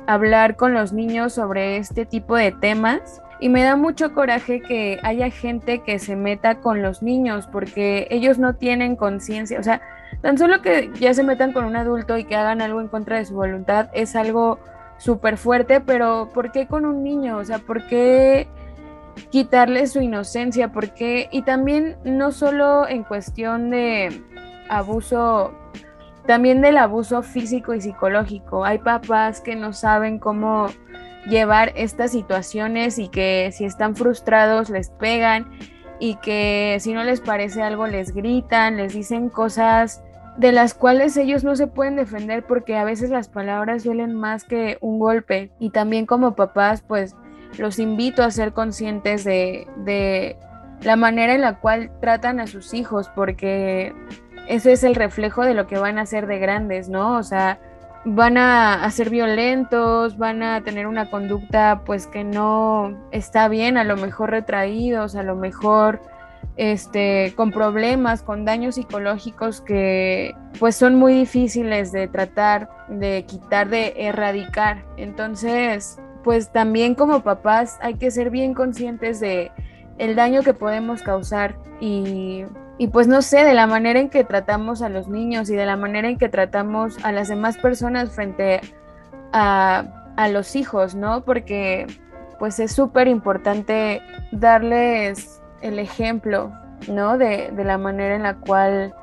hablar 0.08 0.56
con 0.56 0.74
los 0.74 0.94
niños 0.94 1.34
sobre 1.34 1.78
este 1.78 2.06
tipo 2.06 2.36
de 2.36 2.52
temas 2.52 3.22
y 3.42 3.50
me 3.50 3.64
da 3.64 3.76
mucho 3.76 4.14
coraje 4.14 4.62
que 4.62 5.00
haya 5.02 5.32
gente 5.32 5.80
que 5.80 5.98
se 5.98 6.16
meta 6.16 6.62
con 6.62 6.84
los 6.84 7.02
niños 7.02 7.48
porque 7.52 8.08
ellos 8.12 8.38
no 8.38 8.56
tienen 8.56 8.96
conciencia. 8.96 9.60
O 9.60 9.64
sea, 9.64 9.82
tan 10.22 10.38
solo 10.38 10.62
que 10.62 10.92
ya 11.00 11.14
se 11.16 11.24
metan 11.24 11.52
con 11.52 11.66
un 11.66 11.76
adulto 11.76 12.20
y 12.20 12.24
que 12.24 12.36
hagan 12.36 12.62
algo 12.62 12.80
en 12.82 12.88
contra 12.88 13.18
de 13.18 13.26
su 13.26 13.34
voluntad 13.34 13.90
es 13.94 14.16
algo 14.16 14.60
súper 15.00 15.38
fuerte, 15.38 15.82
pero 15.82 16.30
¿por 16.32 16.52
qué 16.52 16.68
con 16.68 16.86
un 16.86 17.04
niño? 17.04 17.38
O 17.38 17.44
sea, 17.44 17.58
¿por 17.58 17.88
qué 17.88 18.48
quitarle 19.32 19.88
su 19.88 20.02
inocencia? 20.02 20.72
¿Por 20.72 20.92
qué? 20.92 21.28
Y 21.32 21.42
también 21.42 21.98
no 22.04 22.32
solo 22.32 22.88
en 22.88 23.04
cuestión 23.04 23.72
de 23.72 24.22
abuso, 24.70 25.52
también 26.28 26.62
del 26.62 26.78
abuso 26.78 27.24
físico 27.24 27.74
y 27.74 27.82
psicológico. 27.82 28.64
Hay 28.64 28.78
papás 28.78 29.42
que 29.42 29.56
no 29.56 29.74
saben 29.74 30.20
cómo 30.20 30.68
llevar 31.28 31.72
estas 31.76 32.12
situaciones 32.12 32.98
y 32.98 33.10
que 33.10 33.52
si 33.54 33.66
están 33.66 33.96
frustrados 33.96 34.70
les 34.70 34.90
pegan 34.90 35.50
y 36.00 36.16
que 36.16 36.78
si 36.80 36.94
no 36.94 37.04
les 37.04 37.22
parece 37.22 37.62
algo 37.62 37.88
les 37.88 38.14
gritan, 38.14 38.78
les 38.78 38.94
dicen 38.94 39.30
cosas 39.30 40.04
de 40.38 40.52
las 40.52 40.74
cuales 40.74 41.18
ellos 41.18 41.44
no 41.44 41.56
se 41.56 41.68
pueden 41.68 41.96
defender 41.96 42.46
porque 42.46 42.78
a 42.78 42.84
veces 42.84 43.10
las 43.10 43.28
palabras 43.30 43.84
duelen 43.84 44.14
más 44.14 44.44
que 44.44 44.78
un 44.82 44.98
golpe 44.98 45.52
y 45.60 45.70
también 45.70 46.06
como 46.06 46.36
papás 46.36 46.82
pues 46.82 47.16
los 47.58 47.80
invito 47.80 48.24
a 48.24 48.32
ser 48.32 48.54
conscientes 48.54 49.24
de, 49.24 49.68
de 49.78 50.38
la 50.82 50.96
manera 50.96 51.36
en 51.36 51.42
la 51.42 51.60
cual 51.60 51.92
tratan 52.00 52.40
a 52.40 52.48
sus 52.48 52.74
hijos 52.74 53.10
porque 53.14 53.94
ese 54.48 54.72
es 54.72 54.84
el 54.84 54.96
reflejo 54.96 55.44
de 55.44 55.54
lo 55.54 55.68
que 55.68 55.78
van 55.78 55.98
a 55.98 56.06
ser 56.06 56.28
de 56.28 56.40
grandes, 56.40 56.90
¿no? 56.90 57.18
O 57.18 57.24
sea, 57.24 57.60
van 58.04 58.38
a, 58.38 58.90
ser 58.92 59.10
violentos, 59.10 60.18
van 60.18 60.44
a 60.44 60.62
tener 60.62 60.88
una 60.88 61.10
conducta 61.10 61.82
pues 61.86 62.08
que 62.08 62.24
no 62.24 62.98
está 63.12 63.48
bien, 63.48 63.78
a 63.78 63.84
lo 63.84 63.96
mejor 63.98 64.32
retraídos, 64.32 65.16
a 65.16 65.24
lo 65.24 65.36
mejor 65.36 66.02
este, 66.58 67.34
con 67.36 67.52
problemas, 67.52 68.24
con 68.24 68.44
daños 68.44 68.76
psicológicos 68.76 69.62
que 69.62 70.36
pues 70.60 70.76
son 70.76 70.96
muy 70.96 71.14
difíciles 71.14 71.92
de 71.92 72.08
tratar, 72.08 72.70
de 72.90 73.24
quitar, 73.28 73.70
de 73.70 73.94
erradicar. 73.96 74.84
Entonces, 74.98 76.00
pues 76.24 76.52
también 76.52 76.96
como 76.96 77.22
papás 77.22 77.78
hay 77.82 77.96
que 77.96 78.12
ser 78.12 78.30
bien 78.30 78.54
conscientes 78.54 79.20
de 79.20 79.52
el 79.98 80.16
daño 80.16 80.42
que 80.42 80.54
podemos 80.54 81.04
causar 81.04 81.56
y 81.80 82.46
y 82.78 82.88
pues 82.88 83.08
no 83.08 83.22
sé, 83.22 83.44
de 83.44 83.54
la 83.54 83.68
manera 83.68 84.00
en 84.00 84.10
que 84.10 84.24
tratamos 84.24 84.82
a 84.82 84.90
los 84.90 85.08
niños 85.08 85.50
y 85.50 85.56
de 85.56 85.66
la 85.66 85.78
manera 85.78 86.10
en 86.10 86.18
que 86.18 86.30
tratamos 86.30 86.98
a 87.04 87.12
las 87.12 87.28
demás 87.28 87.58
personas 87.58 88.12
frente 88.12 88.62
a, 89.34 89.98
los 90.32 90.56
hijos, 90.56 90.94
¿no? 90.94 91.24
Porque 91.24 91.88
pues 92.38 92.60
es 92.60 92.72
súper 92.72 93.08
importante 93.08 94.04
darles 94.32 95.42
el 95.62 95.80
ejemplo, 95.80 96.52
¿no? 96.88 97.18
De, 97.18 97.52
de 97.52 97.64
la 97.64 97.80
manera 97.80 98.16
en 98.16 98.24
la 98.24 98.36
cual 98.36 98.94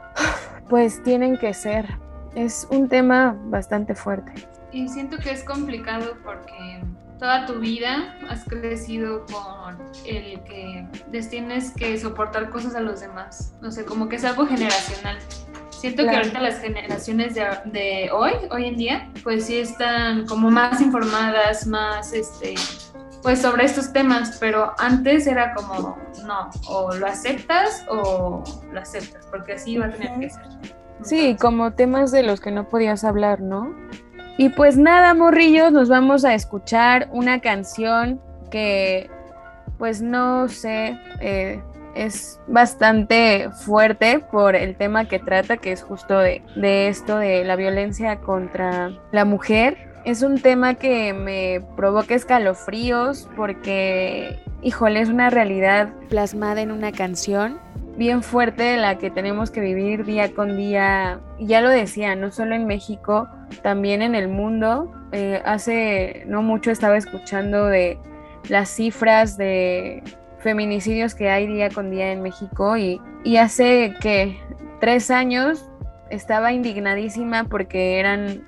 pues 0.69 1.03
tienen 1.03 1.37
que 1.39 1.55
ser. 1.55 1.87
Es 2.35 2.69
un 2.71 2.89
tema 2.89 3.37
bastante 3.47 3.95
fuerte. 3.95 4.33
Y 4.71 4.89
siento 4.89 5.17
que 5.19 5.31
es 5.33 5.43
complicado 5.43 6.17
porque 6.23 6.83
toda 7.19 7.47
tu 7.47 7.59
vida 7.59 8.17
has 8.29 8.45
crecido 8.45 9.27
con 9.27 9.79
el 10.07 10.41
que 10.45 10.87
tienes 11.31 11.73
que 11.73 11.99
soportar 11.99 12.51
cosas 12.51 12.75
a 12.75 12.81
los 12.81 13.01
demás. 13.01 13.55
No 13.61 13.71
sé, 13.71 13.85
como 13.85 14.09
que 14.09 14.17
es 14.17 14.25
algo 14.25 14.47
generacional. 14.47 15.19
Siento 15.71 16.05
que 16.05 16.17
ahorita 16.17 16.41
las 16.41 16.59
generaciones 16.61 17.35
de, 17.35 18.11
hoy, 18.13 18.33
hoy 18.51 18.65
en 18.65 18.77
día, 18.77 19.09
pues 19.23 19.47
sí 19.47 19.59
están 19.59 20.27
como 20.27 20.51
más 20.51 20.81
informadas, 20.81 21.67
más, 21.69 22.13
este, 22.13 22.55
pues 23.23 23.43
sobre 23.43 23.65
estos 23.65 23.93
temas, 23.93 24.39
pero 24.41 24.75
antes 24.79 25.29
era 25.29 25.55
como, 25.55 25.97
no, 26.27 26.51
o 26.69 26.95
lo 26.95 27.07
aceptas 27.07 27.85
o 27.89 28.43
lo 28.73 28.81
aceptas, 28.81 29.25
porque 29.27 29.53
así 29.53 29.79
va 29.79 29.87
a 29.87 29.91
tener 29.91 30.19
que 30.19 30.31
ser. 30.31 30.43
Sí, 31.03 31.37
como 31.41 31.73
temas 31.73 32.11
de 32.11 32.25
los 32.25 32.41
que 32.41 32.51
no 32.51 32.69
podías 32.69 33.05
hablar, 33.05 33.41
¿no? 33.41 33.73
Y 34.39 34.51
pues 34.51 34.77
nada, 34.77 35.15
morrillos, 35.15 35.73
nos 35.73 35.89
vamos 35.89 36.25
a 36.25 36.33
escuchar 36.33 37.09
una 37.11 37.41
canción 37.41 38.21
que, 38.53 39.11
pues 39.79 40.01
no 40.01 40.49
sé, 40.49 40.97
eh, 41.21 41.61
es 41.97 42.39
bastante 42.47 43.51
fuerte 43.51 44.21
por 44.21 44.55
el 44.55 44.77
tema 44.77 45.07
que 45.07 45.19
trata, 45.19 45.57
que 45.57 45.73
es 45.73 45.83
justo 45.83 46.21
de, 46.21 46.43
de 46.55 46.87
esto, 46.87 47.19
de 47.19 47.43
la 47.43 47.57
violencia 47.57 48.21
contra 48.21 48.93
la 49.11 49.25
mujer. 49.25 49.77
Es 50.05 50.23
un 50.23 50.41
tema 50.41 50.75
que 50.75 51.13
me 51.13 51.61
provoca 51.75 52.15
escalofríos 52.15 53.29
porque, 53.35 54.39
híjole, 54.63 55.01
es 55.01 55.09
una 55.09 55.31
realidad 55.31 55.93
plasmada 56.09 56.61
en 56.63 56.73
una 56.73 56.93
canción 56.93 57.59
bien 57.99 58.23
fuerte 58.23 58.77
la 58.77 58.97
que 58.97 59.11
tenemos 59.11 59.51
que 59.51 59.61
vivir 59.61 60.05
día 60.05 60.33
con 60.33 60.57
día. 60.57 61.21
Ya 61.41 61.61
lo 61.61 61.69
decía, 61.69 62.15
no 62.15 62.31
solo 62.31 62.55
en 62.55 62.67
México, 62.67 63.29
también 63.63 64.03
en 64.03 64.15
el 64.15 64.29
mundo. 64.29 64.91
Eh, 65.13 65.43
hace 65.45 66.25
no 66.27 66.43
mucho 66.43 66.71
estaba 66.71 66.97
escuchando 66.97 67.67
de 67.67 67.99
las 68.49 68.71
cifras 68.71 69.37
de 69.37 70.03
feminicidios 70.39 71.15
que 71.15 71.29
hay 71.29 71.49
día 71.49 71.71
con 71.71 71.91
día 71.91 72.13
en 72.13 72.23
México 72.23 72.77
y, 72.77 73.01
y 73.25 73.37
hace 73.39 73.95
que 74.01 74.39
tres 74.81 75.11
años 75.11 75.69
estaba 76.11 76.53
indignadísima 76.53 77.45
porque 77.45 77.99
eran 77.99 78.45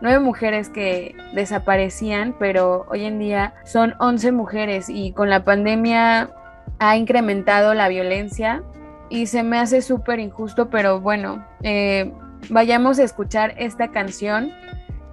nueve 0.00 0.20
mujeres 0.20 0.68
que 0.68 1.14
desaparecían, 1.34 2.34
pero 2.38 2.86
hoy 2.88 3.04
en 3.04 3.18
día 3.18 3.54
son 3.64 3.94
once 3.98 4.32
mujeres 4.32 4.88
y 4.88 5.12
con 5.12 5.30
la 5.30 5.44
pandemia 5.44 6.30
ha 6.78 6.96
incrementado 6.96 7.74
la 7.74 7.88
violencia 7.88 8.62
y 9.10 9.26
se 9.26 9.42
me 9.42 9.58
hace 9.58 9.82
súper 9.82 10.20
injusto, 10.20 10.68
pero 10.70 11.00
bueno, 11.00 11.44
eh, 11.62 12.12
vayamos 12.50 12.98
a 12.98 13.04
escuchar 13.04 13.54
esta 13.58 13.88
canción 13.88 14.52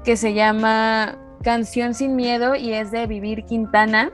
que 0.03 0.17
se 0.17 0.33
llama 0.33 1.17
Canción 1.43 1.93
sin 1.93 2.15
miedo 2.15 2.55
y 2.55 2.73
es 2.73 2.91
de 2.91 3.07
Vivir 3.07 3.45
Quintana. 3.45 4.11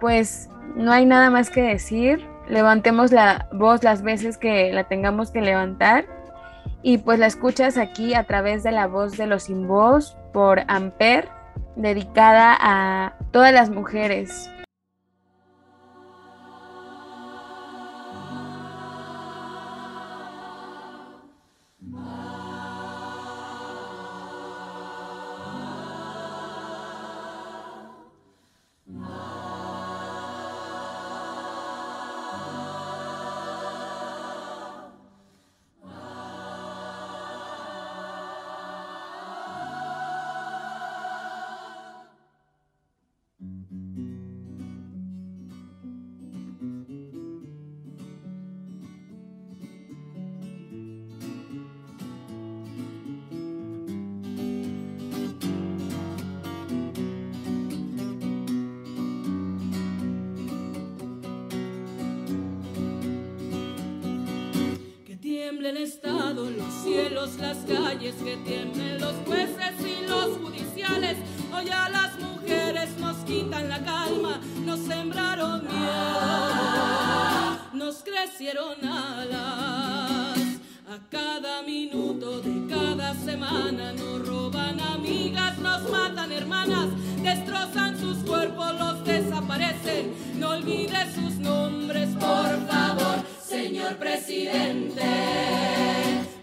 Pues 0.00 0.48
no 0.74 0.92
hay 0.92 1.06
nada 1.06 1.30
más 1.30 1.50
que 1.50 1.62
decir. 1.62 2.26
Levantemos 2.48 3.12
la 3.12 3.48
voz 3.52 3.82
las 3.82 4.02
veces 4.02 4.38
que 4.38 4.72
la 4.72 4.84
tengamos 4.84 5.30
que 5.30 5.40
levantar. 5.40 6.06
Y 6.86 6.98
pues 6.98 7.18
la 7.18 7.26
escuchas 7.26 7.78
aquí 7.78 8.12
a 8.12 8.24
través 8.24 8.62
de 8.62 8.70
la 8.70 8.86
voz 8.86 9.16
de 9.16 9.26
los 9.26 9.44
sin 9.44 9.66
voz 9.66 10.18
por 10.34 10.60
Amper, 10.68 11.30
dedicada 11.76 12.54
a 12.60 13.14
todas 13.32 13.54
las 13.54 13.70
mujeres. 13.70 14.50
Destrozan 87.22 87.98
sus 87.98 88.18
cuerpos, 88.18 88.74
los 88.78 89.04
desaparecen. 89.04 90.14
No 90.38 90.50
olvide 90.50 91.12
sus 91.14 91.34
nombres, 91.36 92.08
por 92.10 92.66
favor, 92.68 93.16
señor 93.46 93.96
presidente. 93.96 95.04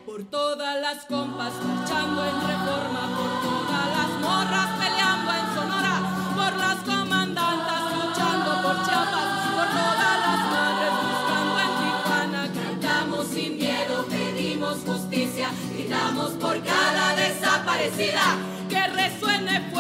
Por 0.06 0.24
todas 0.26 0.80
las 0.80 1.06
compas 1.06 1.54
marchando 1.66 2.24
en 2.24 2.36
reforma, 2.36 3.02
por 3.18 3.32
todas 3.50 3.88
las 3.98 4.12
morras 4.22 4.70
peleando 4.80 5.32
en 5.32 5.56
Sonora, 5.56 5.96
por 6.36 6.58
las 6.58 6.78
comandantas 6.84 7.82
luchando 7.96 8.62
por 8.62 8.76
Chiapas, 8.86 9.30
por 9.56 9.68
todas 9.80 10.16
las 10.28 10.42
madres 10.56 10.94
buscando 11.08 11.60
en 11.66 11.72
Tijuana. 11.82 12.42
Cantamos 12.54 13.28
sin 13.28 13.58
miedo, 13.58 14.06
pedimos 14.08 14.78
justicia, 14.86 15.50
gritamos 15.74 16.32
por 16.34 16.62
cada 16.64 17.16
desaparecida. 17.16 18.61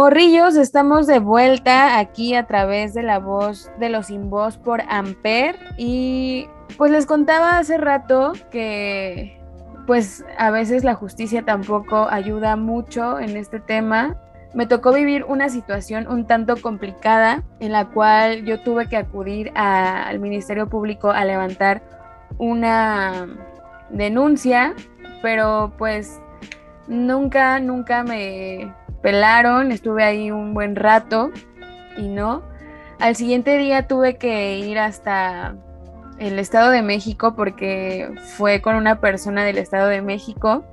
Morrillos, 0.00 0.56
estamos 0.56 1.06
de 1.06 1.18
vuelta 1.18 1.98
aquí 1.98 2.34
a 2.34 2.46
través 2.46 2.94
de 2.94 3.02
la 3.02 3.18
voz 3.18 3.70
de 3.78 3.90
los 3.90 4.06
sin 4.06 4.30
voz 4.30 4.56
por 4.56 4.80
Amper 4.88 5.58
y 5.76 6.48
pues 6.78 6.90
les 6.90 7.04
contaba 7.04 7.58
hace 7.58 7.76
rato 7.76 8.32
que 8.50 9.38
pues 9.86 10.24
a 10.38 10.50
veces 10.50 10.84
la 10.84 10.94
justicia 10.94 11.42
tampoco 11.44 12.08
ayuda 12.08 12.56
mucho 12.56 13.20
en 13.20 13.36
este 13.36 13.60
tema. 13.60 14.16
Me 14.54 14.64
tocó 14.64 14.94
vivir 14.94 15.24
una 15.24 15.50
situación 15.50 16.08
un 16.08 16.26
tanto 16.26 16.56
complicada 16.56 17.42
en 17.58 17.72
la 17.72 17.90
cual 17.90 18.46
yo 18.46 18.58
tuve 18.62 18.88
que 18.88 18.96
acudir 18.96 19.52
al 19.54 20.18
Ministerio 20.18 20.66
Público 20.66 21.10
a 21.10 21.26
levantar 21.26 21.82
una 22.38 23.26
denuncia, 23.90 24.72
pero 25.20 25.74
pues 25.76 26.22
nunca, 26.88 27.60
nunca 27.60 28.02
me 28.02 28.72
pelaron, 29.02 29.72
estuve 29.72 30.04
ahí 30.04 30.30
un 30.30 30.54
buen 30.54 30.76
rato 30.76 31.30
y 31.96 32.08
no. 32.08 32.42
Al 32.98 33.16
siguiente 33.16 33.56
día 33.56 33.86
tuve 33.86 34.16
que 34.16 34.58
ir 34.58 34.78
hasta 34.78 35.54
el 36.18 36.38
Estado 36.38 36.70
de 36.70 36.82
México 36.82 37.34
porque 37.34 38.12
fue 38.36 38.60
con 38.60 38.76
una 38.76 39.00
persona 39.00 39.44
del 39.44 39.58
Estado 39.58 39.88
de 39.88 40.02
México. 40.02 40.64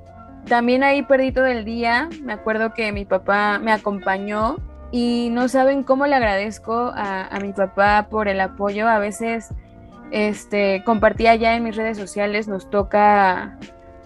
También 0.46 0.82
ahí 0.82 1.02
perdí 1.02 1.32
todo 1.32 1.46
el 1.46 1.64
día, 1.64 2.08
me 2.22 2.32
acuerdo 2.32 2.74
que 2.74 2.92
mi 2.92 3.04
papá 3.04 3.58
me 3.58 3.72
acompañó 3.72 4.56
y 4.90 5.28
no 5.32 5.48
saben 5.48 5.82
cómo 5.82 6.06
le 6.06 6.14
agradezco 6.14 6.92
a, 6.94 7.26
a 7.26 7.40
mi 7.40 7.52
papá 7.52 8.08
por 8.10 8.28
el 8.28 8.40
apoyo. 8.40 8.88
A 8.88 8.98
veces 8.98 9.52
este, 10.10 10.82
compartía 10.84 11.34
ya 11.34 11.54
en 11.54 11.64
mis 11.64 11.76
redes 11.76 11.98
sociales, 11.98 12.48
nos 12.48 12.70
toca 12.70 13.58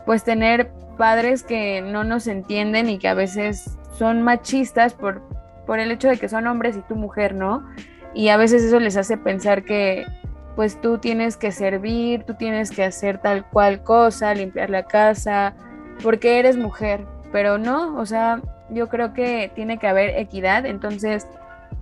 pues 0.06 0.24
tener 0.24 0.70
padres 0.96 1.42
que 1.42 1.80
no 1.80 2.04
nos 2.04 2.26
entienden 2.26 2.88
y 2.88 2.98
que 2.98 3.08
a 3.08 3.14
veces 3.14 3.78
son 3.92 4.22
machistas 4.22 4.94
por, 4.94 5.22
por 5.66 5.78
el 5.78 5.90
hecho 5.90 6.08
de 6.08 6.18
que 6.18 6.28
son 6.28 6.46
hombres 6.46 6.76
y 6.76 6.80
tú 6.82 6.96
mujer, 6.96 7.34
¿no? 7.34 7.66
Y 8.14 8.28
a 8.28 8.36
veces 8.36 8.62
eso 8.62 8.78
les 8.78 8.96
hace 8.96 9.16
pensar 9.16 9.64
que 9.64 10.06
pues 10.54 10.80
tú 10.80 10.98
tienes 10.98 11.36
que 11.36 11.50
servir, 11.50 12.24
tú 12.24 12.34
tienes 12.34 12.70
que 12.70 12.84
hacer 12.84 13.18
tal 13.18 13.48
cual 13.48 13.82
cosa, 13.82 14.34
limpiar 14.34 14.70
la 14.70 14.84
casa, 14.84 15.54
porque 16.02 16.38
eres 16.38 16.56
mujer, 16.56 17.06
pero 17.30 17.58
no, 17.58 17.96
o 17.96 18.04
sea, 18.04 18.42
yo 18.70 18.88
creo 18.88 19.14
que 19.14 19.50
tiene 19.54 19.78
que 19.78 19.88
haber 19.88 20.18
equidad, 20.18 20.66
entonces 20.66 21.26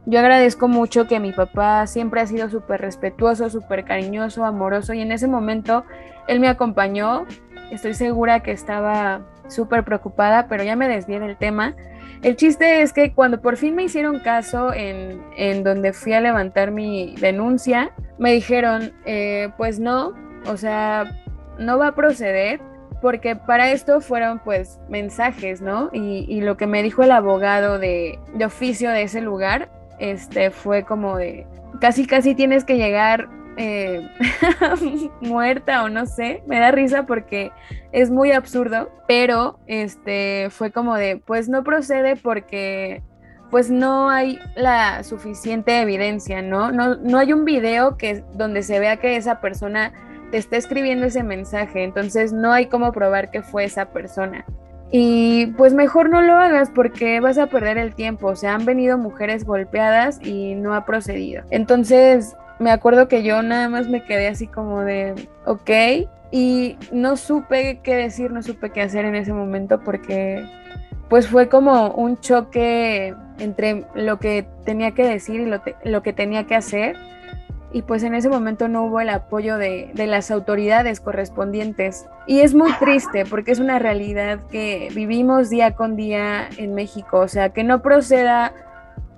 yo 0.06 0.18
agradezco 0.18 0.68
mucho 0.68 1.06
que 1.06 1.20
mi 1.20 1.32
papá 1.32 1.86
siempre 1.86 2.20
ha 2.20 2.26
sido 2.26 2.48
súper 2.48 2.80
respetuoso, 2.80 3.50
súper 3.50 3.84
cariñoso, 3.84 4.44
amoroso 4.44 4.94
y 4.94 5.00
en 5.00 5.12
ese 5.12 5.26
momento 5.26 5.84
él 6.26 6.40
me 6.40 6.48
acompañó, 6.48 7.26
estoy 7.70 7.94
segura 7.94 8.40
que 8.40 8.52
estaba 8.52 9.22
súper 9.48 9.84
preocupada, 9.84 10.46
pero 10.48 10.62
ya 10.62 10.76
me 10.76 10.88
desvié 10.88 11.20
del 11.20 11.36
tema. 11.36 11.74
El 12.22 12.36
chiste 12.36 12.82
es 12.82 12.92
que 12.92 13.12
cuando 13.14 13.40
por 13.40 13.56
fin 13.56 13.74
me 13.74 13.84
hicieron 13.84 14.20
caso 14.20 14.72
en, 14.74 15.22
en 15.36 15.64
donde 15.64 15.92
fui 15.92 16.12
a 16.12 16.20
levantar 16.20 16.70
mi 16.70 17.14
denuncia, 17.16 17.92
me 18.18 18.32
dijeron, 18.32 18.92
eh, 19.06 19.50
pues 19.56 19.80
no, 19.80 20.12
o 20.46 20.56
sea, 20.56 21.24
no 21.58 21.78
va 21.78 21.88
a 21.88 21.94
proceder 21.94 22.60
porque 23.00 23.36
para 23.36 23.70
esto 23.70 24.00
fueron 24.00 24.40
pues 24.40 24.78
mensajes, 24.88 25.62
¿no? 25.62 25.88
Y, 25.92 26.26
y 26.28 26.42
lo 26.42 26.56
que 26.56 26.66
me 26.66 26.82
dijo 26.82 27.02
el 27.02 27.12
abogado 27.12 27.78
de, 27.78 28.18
de, 28.34 28.44
oficio 28.44 28.90
de 28.90 29.02
ese 29.02 29.22
lugar, 29.22 29.70
este, 29.98 30.50
fue 30.50 30.84
como 30.84 31.16
de, 31.16 31.46
casi, 31.80 32.06
casi 32.06 32.34
tienes 32.34 32.64
que 32.64 32.76
llegar 32.76 33.28
eh, 33.62 34.08
muerta 35.20 35.84
o 35.84 35.90
no 35.90 36.06
sé, 36.06 36.42
me 36.46 36.58
da 36.58 36.70
risa 36.70 37.04
porque 37.04 37.52
es 37.92 38.10
muy 38.10 38.32
absurdo, 38.32 38.90
pero 39.06 39.58
este, 39.66 40.48
fue 40.48 40.72
como 40.72 40.96
de, 40.96 41.18
pues 41.18 41.50
no 41.50 41.62
procede 41.62 42.16
porque 42.16 43.02
pues 43.50 43.70
no 43.70 44.08
hay 44.08 44.38
la 44.56 45.04
suficiente 45.04 45.78
evidencia, 45.82 46.40
¿no? 46.40 46.72
No, 46.72 46.94
no 46.94 47.18
hay 47.18 47.34
un 47.34 47.44
video 47.44 47.98
que, 47.98 48.24
donde 48.32 48.62
se 48.62 48.78
vea 48.78 48.96
que 48.96 49.16
esa 49.16 49.42
persona 49.42 49.92
te 50.30 50.38
está 50.38 50.56
escribiendo 50.56 51.04
ese 51.04 51.22
mensaje, 51.22 51.84
entonces 51.84 52.32
no 52.32 52.52
hay 52.52 52.66
cómo 52.66 52.92
probar 52.92 53.30
que 53.30 53.42
fue 53.42 53.64
esa 53.64 53.90
persona. 53.90 54.46
Y 54.90 55.48
pues 55.58 55.74
mejor 55.74 56.08
no 56.08 56.22
lo 56.22 56.36
hagas 56.36 56.70
porque 56.70 57.20
vas 57.20 57.36
a 57.36 57.48
perder 57.48 57.76
el 57.76 57.94
tiempo, 57.94 58.28
o 58.28 58.36
sea, 58.36 58.54
han 58.54 58.64
venido 58.64 58.96
mujeres 58.96 59.44
golpeadas 59.44 60.18
y 60.24 60.54
no 60.54 60.74
ha 60.74 60.86
procedido. 60.86 61.44
Entonces, 61.50 62.36
me 62.60 62.70
acuerdo 62.70 63.08
que 63.08 63.22
yo 63.22 63.42
nada 63.42 63.68
más 63.68 63.88
me 63.88 64.04
quedé 64.04 64.28
así 64.28 64.46
como 64.46 64.82
de, 64.82 65.14
ok, 65.46 66.08
y 66.30 66.76
no 66.92 67.16
supe 67.16 67.80
qué 67.82 67.96
decir, 67.96 68.30
no 68.30 68.42
supe 68.42 68.70
qué 68.70 68.82
hacer 68.82 69.06
en 69.06 69.14
ese 69.14 69.32
momento 69.32 69.80
porque 69.80 70.46
pues 71.08 71.26
fue 71.26 71.48
como 71.48 71.88
un 71.92 72.20
choque 72.20 73.14
entre 73.38 73.86
lo 73.94 74.18
que 74.18 74.46
tenía 74.64 74.92
que 74.92 75.02
decir 75.04 75.40
y 75.40 75.46
lo, 75.46 75.60
lo, 75.84 76.02
que 76.02 76.12
tenía 76.12 76.46
que 76.46 76.54
hacer. 76.54 76.96
Y 77.72 77.82
pues 77.82 78.02
en 78.02 78.14
ese 78.14 78.28
momento 78.28 78.68
no 78.68 78.84
hubo 78.84 79.00
el 79.00 79.08
apoyo 79.08 79.56
de, 79.56 79.90
de, 79.94 80.06
las 80.06 80.30
autoridades 80.30 81.00
correspondientes. 81.00 82.06
Y 82.26 82.40
es 82.40 82.54
muy 82.54 82.72
triste 82.74 83.24
porque 83.24 83.52
es 83.52 83.58
una 83.58 83.78
realidad 83.78 84.38
que 84.50 84.88
vivimos 84.94 85.50
día 85.50 85.74
con 85.74 85.96
día 85.96 86.48
en 86.58 86.74
México. 86.74 87.18
O 87.20 87.28
sea, 87.28 87.50
que 87.50 87.64
no 87.64 87.80
proceda 87.80 88.52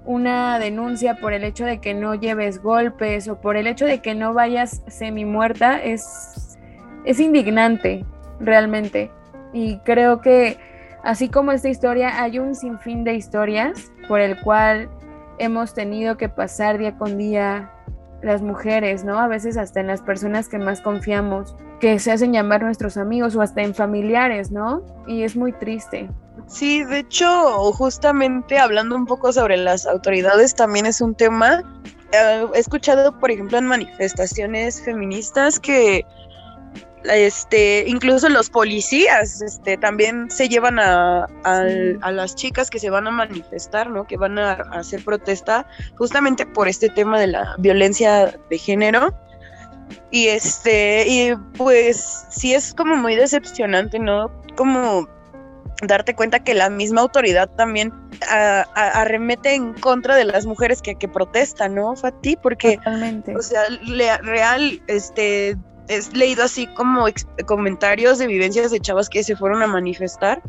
una 0.05 0.59
denuncia 0.59 1.16
por 1.16 1.32
el 1.32 1.44
hecho 1.44 1.64
de 1.64 1.78
que 1.78 1.94
no 1.94 2.14
lleves 2.14 2.62
golpes 2.62 3.28
o 3.28 3.40
por 3.40 3.57
el 3.57 3.66
hecho 3.66 3.86
de 3.86 4.00
que 4.00 4.14
no 4.14 4.34
vayas 4.34 4.82
semi 4.88 5.24
muerta 5.24 5.82
es, 5.82 6.59
es 7.05 7.20
indignante 7.20 8.05
realmente. 8.40 9.11
Y 9.53 9.78
creo 9.78 10.20
que 10.20 10.59
Así 11.03 11.28
como 11.28 11.50
esta 11.50 11.68
historia, 11.68 12.22
hay 12.22 12.38
un 12.38 12.55
sinfín 12.55 13.03
de 13.03 13.14
historias 13.14 13.90
por 14.07 14.20
el 14.20 14.40
cual 14.40 14.88
hemos 15.38 15.74
tenido 15.74 16.16
que 16.16 16.28
pasar 16.28 16.78
día 16.78 16.96
con 16.96 17.18
día 17.18 17.72
las 18.22 18.40
mujeres, 18.40 19.05
¿no? 19.05 19.18
A 19.18 19.26
veces 19.26 19.57
hasta 19.57 19.80
en 19.80 19.88
las 19.88 20.00
personas 20.00 20.48
que 20.48 20.61
más 20.61 20.80
confiamos, 20.80 21.57
que 21.80 21.98
se 21.98 22.12
hacen 22.12 22.32
llamar 22.32 22.62
nuestros 22.62 22.96
amigos 22.96 23.34
o 23.34 23.42
hasta 23.42 23.62
en 23.62 23.74
familiares, 23.74 24.53
¿no? 24.53 24.82
Y 25.09 25.24
es 25.24 25.34
muy 25.36 25.53
triste. 25.53 26.09
Sí, 26.47 26.84
de 26.84 27.01
hecho, 27.01 27.72
justamente 27.72 28.59
hablando 28.59 28.95
un 28.95 29.07
poco 29.07 29.32
sobre 29.32 29.57
las 29.57 29.86
autoridades, 29.86 30.55
también 30.55 30.86
es 30.86 31.01
un 31.01 31.14
tema. 31.14 31.62
Eh, 32.12 32.47
he 32.55 32.59
escuchado, 32.59 33.18
por 33.18 33.30
ejemplo, 33.30 33.59
en 33.59 33.66
manifestaciones 33.66 34.82
feministas 34.84 35.59
que 35.59 36.05
este, 37.05 37.84
incluso 37.88 38.28
los 38.28 38.51
policías 38.51 39.43
este, 39.43 39.76
también 39.76 40.30
se 40.30 40.49
llevan 40.49 40.78
a, 40.78 41.24
a, 41.45 41.68
sí. 41.68 41.99
a, 42.01 42.12
las 42.12 42.34
chicas 42.34 42.70
que 42.70 42.78
se 42.78 42.90
van 42.90 43.07
a 43.07 43.11
manifestar, 43.11 43.90
¿no? 43.90 44.07
Que 44.07 44.16
van 44.16 44.38
a, 44.38 44.53
a, 44.53 44.78
hacer 44.78 45.05
protesta 45.05 45.66
justamente 45.97 46.47
por 46.47 46.68
este 46.68 46.88
tema 46.88 47.18
de 47.18 47.28
la 47.28 47.55
violencia 47.59 48.34
de 48.49 48.59
género. 48.59 49.14
Y 50.11 50.28
este, 50.28 51.05
y 51.07 51.34
pues 51.57 52.26
sí 52.30 52.55
es 52.55 52.72
como 52.74 52.97
muy 52.97 53.14
decepcionante, 53.14 53.99
¿no? 53.99 54.30
Como 54.57 55.09
darte 55.80 56.14
cuenta 56.14 56.44
que 56.44 56.54
la 56.54 56.70
misma 56.70 57.00
autoridad 57.00 57.48
también 57.50 57.92
arremete 58.74 59.54
en 59.54 59.74
contra 59.74 60.14
de 60.16 60.24
las 60.24 60.46
mujeres 60.46 60.82
que, 60.82 60.94
que 60.94 61.08
protestan, 61.08 61.74
¿no, 61.74 61.96
Fati? 61.96 62.36
Porque, 62.36 62.76
Totalmente. 62.76 63.36
o 63.36 63.42
sea, 63.42 63.62
le, 63.68 64.16
real, 64.18 64.82
este, 64.86 65.56
he 65.88 66.00
leído 66.12 66.44
así 66.44 66.66
como 66.68 67.06
comentarios 67.46 68.18
de 68.18 68.26
vivencias 68.26 68.70
de 68.70 68.80
chavas 68.80 69.08
que 69.08 69.24
se 69.24 69.36
fueron 69.36 69.62
a 69.62 69.66
manifestar 69.66 70.42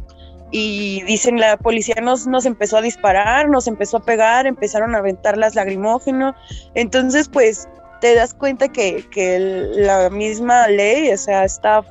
y 0.51 1.01
dicen 1.03 1.39
la 1.39 1.57
policía 1.57 1.95
nos, 2.01 2.27
nos 2.27 2.45
empezó 2.45 2.77
a 2.77 2.81
disparar, 2.81 3.49
nos 3.49 3.65
empezó 3.67 3.97
a 3.97 4.03
pegar, 4.03 4.45
empezaron 4.45 4.93
a 4.93 4.99
aventar 4.99 5.35
las 5.35 5.55
lagrimógeno, 5.55 6.35
entonces 6.75 7.27
pues 7.27 7.67
te 8.01 8.13
das 8.13 8.35
cuenta 8.35 8.67
que, 8.67 9.03
que 9.09 9.39
la 9.39 10.11
misma 10.11 10.67
ley, 10.67 11.11
o 11.11 11.17
sea, 11.17 11.43
está 11.43 11.83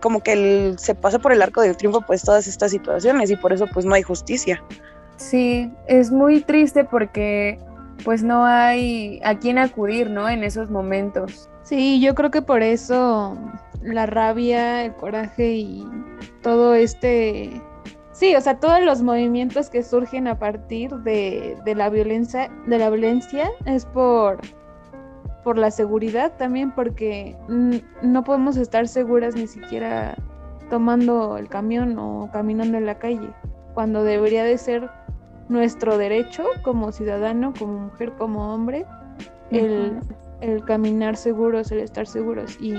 como 0.00 0.20
que 0.20 0.32
el, 0.32 0.78
se 0.78 0.94
pasa 0.94 1.18
por 1.18 1.32
el 1.32 1.42
arco 1.42 1.60
del 1.60 1.76
triunfo 1.76 2.00
pues 2.02 2.22
todas 2.22 2.46
estas 2.46 2.70
situaciones 2.70 3.30
y 3.30 3.36
por 3.36 3.52
eso 3.52 3.66
pues 3.72 3.84
no 3.84 3.94
hay 3.94 4.02
justicia. 4.02 4.62
Sí, 5.16 5.70
es 5.86 6.10
muy 6.10 6.40
triste 6.40 6.84
porque 6.84 7.58
pues 8.04 8.22
no 8.22 8.44
hay 8.44 9.20
a 9.24 9.38
quién 9.38 9.58
acudir, 9.58 10.10
¿no? 10.10 10.28
En 10.28 10.42
esos 10.42 10.70
momentos. 10.70 11.48
Sí, 11.62 12.00
yo 12.00 12.14
creo 12.14 12.30
que 12.30 12.42
por 12.42 12.62
eso 12.62 13.38
la 13.82 14.06
rabia, 14.06 14.84
el 14.84 14.94
coraje 14.94 15.52
y 15.52 15.86
todo 16.42 16.74
este... 16.74 17.60
Sí, 18.12 18.36
o 18.36 18.40
sea, 18.40 18.60
todos 18.60 18.80
los 18.82 19.02
movimientos 19.02 19.70
que 19.70 19.82
surgen 19.82 20.28
a 20.28 20.38
partir 20.38 20.90
de, 20.98 21.56
de 21.64 21.74
la 21.74 21.88
violencia, 21.88 22.48
de 22.66 22.78
la 22.78 22.88
violencia 22.88 23.50
es 23.66 23.86
por, 23.86 24.38
por 25.44 25.58
la 25.58 25.70
seguridad 25.70 26.32
también, 26.36 26.72
porque 26.72 27.36
no 28.02 28.24
podemos 28.24 28.56
estar 28.56 28.88
seguras 28.88 29.36
ni 29.36 29.46
siquiera 29.46 30.16
tomando 30.70 31.36
el 31.36 31.48
camión 31.48 31.98
o 31.98 32.30
caminando 32.32 32.78
en 32.78 32.86
la 32.86 32.98
calle, 32.98 33.28
cuando 33.74 34.02
debería 34.02 34.42
de 34.44 34.56
ser 34.58 34.90
nuestro 35.48 35.98
derecho 35.98 36.44
como 36.62 36.90
ciudadano, 36.90 37.52
como 37.58 37.80
mujer, 37.80 38.12
como 38.16 38.54
hombre, 38.54 38.86
el, 39.50 40.00
el 40.40 40.64
caminar 40.64 41.16
seguros, 41.16 41.70
el 41.70 41.80
estar 41.80 42.06
seguros 42.06 42.56
y 42.60 42.74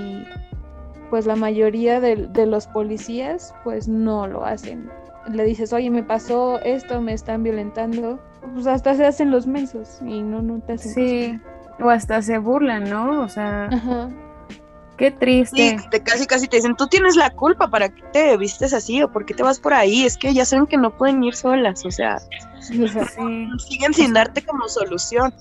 pues 1.10 1.26
la 1.26 1.36
mayoría 1.36 2.00
de, 2.00 2.26
de, 2.26 2.46
los 2.46 2.66
policías 2.66 3.54
pues 3.62 3.86
no 3.86 4.26
lo 4.26 4.44
hacen. 4.44 4.90
Le 5.30 5.44
dices, 5.44 5.72
oye, 5.72 5.90
me 5.90 6.02
pasó 6.02 6.60
esto, 6.60 7.00
me 7.00 7.12
están 7.12 7.42
violentando, 7.44 8.20
pues 8.54 8.66
hasta 8.66 8.94
se 8.94 9.04
hacen 9.06 9.30
los 9.30 9.46
mensos 9.46 10.00
y 10.04 10.22
no, 10.22 10.42
no 10.42 10.60
te 10.60 10.74
hacen 10.74 10.92
Sí, 10.92 11.40
o 11.80 11.90
hasta 11.90 12.22
se 12.22 12.38
burlan, 12.38 12.88
¿no? 12.88 13.22
O 13.22 13.28
sea, 13.28 13.66
Ajá. 13.66 14.08
qué 14.96 15.10
triste. 15.10 15.78
Sí, 15.78 15.88
te 15.90 16.02
casi 16.02 16.26
casi 16.26 16.48
te 16.48 16.56
dicen, 16.56 16.76
tú 16.76 16.86
tienes 16.86 17.16
la 17.16 17.30
culpa, 17.30 17.68
¿para 17.68 17.88
qué 17.88 18.02
te 18.12 18.36
vistes 18.36 18.72
así? 18.72 19.02
¿O 19.02 19.10
por 19.10 19.26
qué 19.26 19.34
te 19.34 19.42
vas 19.42 19.60
por 19.60 19.74
ahí? 19.74 20.04
Es 20.04 20.16
que 20.16 20.32
ya 20.32 20.44
saben 20.44 20.66
que 20.66 20.76
no 20.76 20.96
pueden 20.96 21.22
ir 21.22 21.34
solas, 21.34 21.84
o 21.84 21.90
sea, 21.90 22.18
sí. 22.60 22.86
siguen 23.58 23.94
sin 23.94 24.12
darte 24.12 24.42
como 24.42 24.68
solución. 24.68 25.32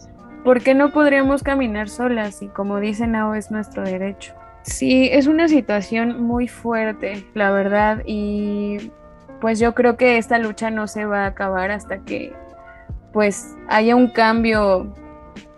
¿Por 0.44 0.62
qué 0.62 0.76
no 0.76 0.92
podríamos 0.92 1.42
caminar 1.42 1.90
solas? 1.90 2.42
Y 2.42 2.48
como 2.50 2.80
dice 2.80 3.08
Nao, 3.08 3.34
es 3.34 3.50
nuestro 3.50 3.84
derecho. 3.84 4.34
Sí, 4.62 5.10
es 5.12 5.28
una 5.28 5.48
situación 5.48 6.24
muy 6.24 6.48
fuerte, 6.48 7.26
la 7.34 7.52
verdad, 7.52 8.02
y 8.06 8.92
pues 9.40 9.60
yo 9.60 9.76
creo 9.76 9.96
que 9.96 10.18
esta 10.18 10.40
lucha 10.40 10.72
no 10.72 10.88
se 10.88 11.06
va 11.06 11.24
a 11.24 11.28
acabar 11.28 11.70
hasta 11.72 12.00
que 12.00 12.34
pues 13.14 13.56
haya 13.68 13.96
un 13.96 14.08
cambio 14.08 14.94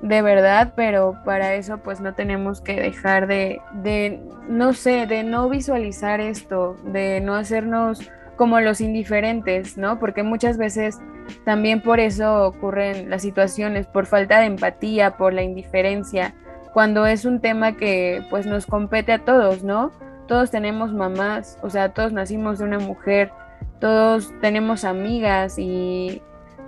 de 0.01 0.21
verdad, 0.21 0.73
pero 0.75 1.17
para 1.25 1.55
eso 1.55 1.78
pues 1.80 1.99
no 1.99 2.13
tenemos 2.13 2.61
que 2.61 2.80
dejar 2.80 3.28
de, 3.28 3.61
de, 3.73 4.21
no 4.47 4.73
sé, 4.73 5.07
de 5.07 5.23
no 5.23 5.49
visualizar 5.49 6.19
esto, 6.19 6.75
de 6.84 7.21
no 7.21 7.36
hacernos 7.36 8.09
como 8.36 8.59
los 8.59 8.82
indiferentes, 8.82 9.78
¿no? 9.78 9.99
Porque 9.99 10.23
muchas 10.23 10.57
veces 10.57 10.99
también 11.43 11.82
por 11.82 11.99
eso 11.99 12.45
ocurren 12.45 13.09
las 13.09 13.23
situaciones, 13.23 13.88
por 13.88 14.05
falta 14.05 14.39
de 14.39 14.45
empatía, 14.45 15.17
por 15.17 15.34
la 15.34 15.41
indiferencia, 15.41 16.34
cuando 16.73 17.05
es 17.05 17.25
un 17.25 17.41
tema 17.41 17.75
que 17.75 18.23
pues 18.30 18.45
nos 18.45 18.65
compete 18.65 19.11
a 19.11 19.25
todos, 19.25 19.63
¿no? 19.63 19.91
Todos 20.28 20.51
tenemos 20.51 20.93
mamás, 20.93 21.57
o 21.63 21.69
sea, 21.69 21.89
todos 21.93 22.13
nacimos 22.13 22.59
de 22.59 22.65
una 22.65 22.80
mujer, 22.80 23.32
todos 23.80 24.32
tenemos 24.41 24.84
amigas 24.84 25.57
y 25.57 26.21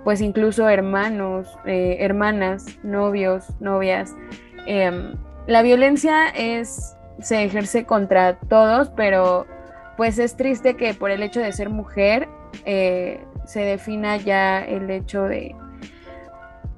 pues 0.04 0.20
incluso 0.20 0.68
hermanos, 0.68 1.48
eh, 1.66 1.98
hermanas, 2.00 2.66
novios, 2.82 3.46
novias. 3.60 4.14
Em, 4.66 5.14
la 5.46 5.62
violencia 5.62 6.28
es, 6.28 6.96
se 7.20 7.42
ejerce 7.44 7.84
contra 7.84 8.38
todos, 8.38 8.90
pero 8.90 9.46
pues 9.96 10.18
es 10.18 10.36
triste 10.36 10.76
que 10.76 10.94
por 10.94 11.10
el 11.10 11.22
hecho 11.22 11.40
de 11.40 11.52
ser 11.52 11.68
mujer 11.68 12.28
eh, 12.64 13.22
se 13.44 13.60
defina 13.60 14.16
ya 14.16 14.64
el 14.64 14.90
hecho 14.90 15.24
de, 15.24 15.54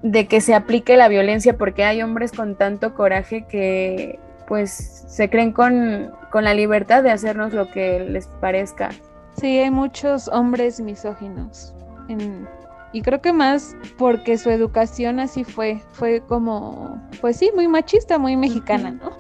de 0.03 0.27
que 0.27 0.41
se 0.41 0.55
aplique 0.55 0.97
la 0.97 1.09
violencia, 1.09 1.57
porque 1.57 1.85
hay 1.85 2.03
hombres 2.03 2.33
con 2.33 2.57
tanto 2.57 2.95
coraje 2.95 3.47
que 3.47 4.19
pues 4.49 5.05
se 5.07 5.31
creen 5.31 5.53
con, 5.53 6.11
con 6.31 6.45
la 6.45 6.55
libertad 6.55 7.03
de 7.03 7.11
hacernos 7.11 7.53
lo 7.53 7.71
que 7.71 8.01
les 8.01 8.27
parezca. 8.27 8.91
Sí, 9.37 9.59
hay 9.59 9.71
muchos 9.71 10.29
hombres 10.29 10.81
misóginos. 10.81 11.75
en- 12.09 12.49
y 12.93 13.03
creo 13.03 13.21
que 13.21 13.33
más 13.33 13.77
porque 13.99 14.37
su 14.39 14.51
educación 14.51 15.19
así 15.21 15.45
fue. 15.45 15.81
Fue 15.93 16.21
como, 16.27 17.01
pues 17.21 17.37
sí, 17.37 17.51
muy 17.55 17.69
machista, 17.69 18.19
muy 18.19 18.37
mexicana, 18.37 18.91
¿no? 18.93 19.11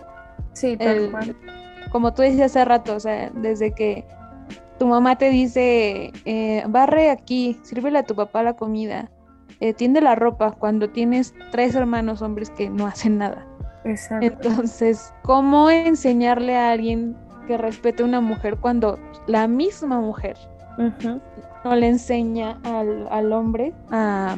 Sí, 0.52 0.76
tal 0.76 0.96
El- 0.96 1.10
cual. 1.10 1.36
como 1.90 2.12
tú 2.14 2.22
decías 2.22 2.52
hace 2.52 2.64
rato, 2.64 2.94
o 2.96 3.00
sea, 3.00 3.30
desde 3.34 3.72
que 3.72 4.06
tu 4.78 4.86
mamá 4.86 5.16
te 5.16 5.30
dice, 5.30 6.12
eh, 6.24 6.64
barre 6.68 7.10
aquí, 7.10 7.58
sírvele 7.62 7.98
a 7.98 8.02
tu 8.02 8.14
papá 8.14 8.42
la 8.42 8.54
comida, 8.54 9.10
eh, 9.60 9.72
tiende 9.74 10.00
la 10.00 10.14
ropa, 10.14 10.50
cuando 10.52 10.90
tienes 10.90 11.34
tres 11.52 11.74
hermanos 11.74 12.20
hombres 12.20 12.50
que 12.50 12.68
no 12.68 12.86
hacen 12.86 13.18
nada. 13.18 13.46
Exacto. 13.84 14.26
Entonces, 14.26 15.12
¿cómo 15.22 15.70
enseñarle 15.70 16.56
a 16.56 16.72
alguien 16.72 17.16
que 17.46 17.56
respete 17.58 18.02
a 18.02 18.06
una 18.06 18.20
mujer 18.20 18.56
cuando 18.58 18.98
la 19.26 19.46
misma 19.48 20.00
mujer 20.00 20.36
No 20.78 21.76
le 21.76 21.88
enseña 21.88 22.58
al, 22.64 23.06
al 23.10 23.32
hombre 23.32 23.72
a, 23.90 24.36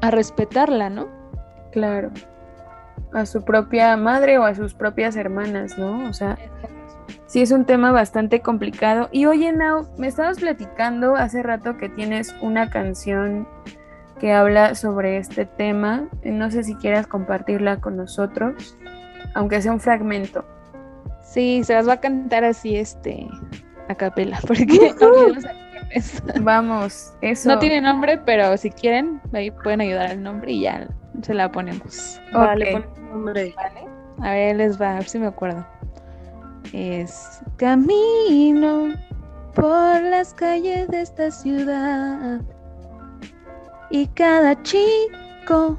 a 0.00 0.10
respetarla, 0.10 0.90
¿no? 0.90 1.08
Claro. 1.72 2.10
A 3.12 3.26
su 3.26 3.42
propia 3.42 3.96
madre 3.96 4.38
o 4.38 4.44
a 4.44 4.54
sus 4.54 4.74
propias 4.74 5.16
hermanas, 5.16 5.78
¿no? 5.78 6.08
O 6.08 6.12
sea, 6.12 6.36
sí 7.26 7.42
es 7.42 7.50
un 7.50 7.64
tema 7.64 7.92
bastante 7.92 8.40
complicado. 8.40 9.08
Y 9.12 9.26
oye, 9.26 9.52
Nau, 9.52 9.88
me 9.98 10.06
estabas 10.06 10.38
platicando 10.40 11.14
hace 11.16 11.42
rato 11.42 11.76
que 11.76 11.88
tienes 11.88 12.34
una 12.40 12.70
canción 12.70 13.48
que 14.18 14.32
habla 14.32 14.74
sobre 14.74 15.16
este 15.16 15.46
tema. 15.46 16.08
No 16.22 16.50
sé 16.50 16.62
si 16.62 16.74
quieras 16.74 17.06
compartirla 17.06 17.80
con 17.80 17.96
nosotros, 17.96 18.76
aunque 19.34 19.62
sea 19.62 19.72
un 19.72 19.80
fragmento. 19.80 20.44
Sí, 21.22 21.62
se 21.64 21.74
las 21.74 21.88
va 21.88 21.94
a 21.94 22.00
cantar 22.00 22.44
así, 22.44 22.76
este, 22.76 23.28
a 23.90 23.94
capela, 23.94 24.38
porque 24.46 24.66
no. 25.00 26.42
Vamos, 26.42 27.12
eso. 27.20 27.48
No 27.48 27.58
tiene 27.58 27.80
nombre, 27.80 28.18
pero 28.24 28.56
si 28.56 28.70
quieren, 28.70 29.20
ahí 29.32 29.50
pueden 29.50 29.80
ayudar 29.80 30.10
al 30.10 30.22
nombre 30.22 30.52
y 30.52 30.60
ya 30.62 30.88
se 31.22 31.34
la 31.34 31.50
ponemos. 31.50 32.20
Vale, 32.32 32.76
Ok. 32.76 32.82
pon 32.82 33.10
nombre. 33.10 33.54
A 34.20 34.30
ver, 34.30 34.56
les 34.56 34.80
va, 34.80 34.92
a 34.92 34.94
ver 34.94 35.08
si 35.08 35.18
me 35.18 35.26
acuerdo. 35.26 35.66
Es 36.72 37.40
camino 37.56 38.94
por 39.54 40.02
las 40.02 40.32
calles 40.34 40.86
de 40.88 41.00
esta 41.00 41.30
ciudad 41.30 42.40
y 43.90 44.06
cada 44.08 44.62
chico 44.62 45.76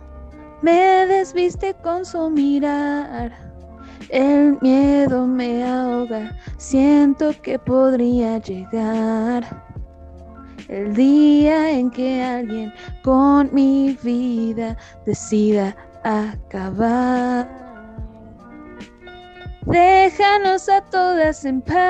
me 0.61 1.05
desviste 1.07 1.73
con 1.75 2.03
su 2.05 2.29
mirar. 2.29 3.50
El 4.09 4.57
miedo 4.61 5.25
me 5.27 5.63
ahoga, 5.63 6.35
siento 6.57 7.33
que 7.41 7.57
podría 7.59 8.39
llegar 8.39 9.45
el 10.67 10.93
día 10.93 11.71
en 11.71 11.91
que 11.91 12.21
alguien 12.23 12.73
con 13.03 13.53
mi 13.53 13.97
vida 14.03 14.77
decida 15.05 15.75
acabar. 16.03 17.47
Déjanos 19.65 20.67
a 20.69 20.81
todas 20.81 21.45
en 21.45 21.61
paz. 21.61 21.81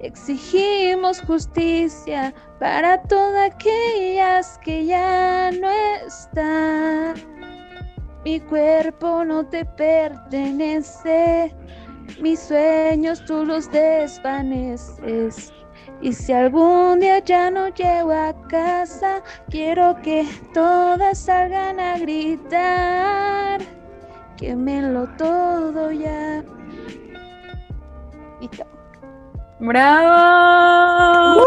Exigimos 0.00 1.22
justicia 1.22 2.34
para 2.60 3.00
todas 3.04 3.50
aquellas 3.52 4.58
que 4.58 4.84
ya 4.84 5.50
no 5.52 5.70
están. 6.06 7.33
Mi 8.24 8.40
cuerpo 8.40 9.24
no 9.24 9.44
te 9.44 9.64
pertenece, 9.66 11.54
mis 12.20 12.40
sueños 12.40 13.22
tú 13.26 13.44
los 13.44 13.70
desvaneces. 13.70 15.52
Y 16.00 16.12
si 16.12 16.32
algún 16.32 17.00
día 17.00 17.18
ya 17.18 17.50
no 17.50 17.68
llego 17.68 18.12
a 18.12 18.32
casa, 18.48 19.22
quiero 19.50 19.96
que 20.02 20.26
todas 20.54 21.18
salgan 21.18 21.78
a 21.78 21.98
gritar. 21.98 23.60
Quémelo 24.38 25.06
todo 25.18 25.92
ya. 25.92 26.42
¡Bravo! 29.60 31.42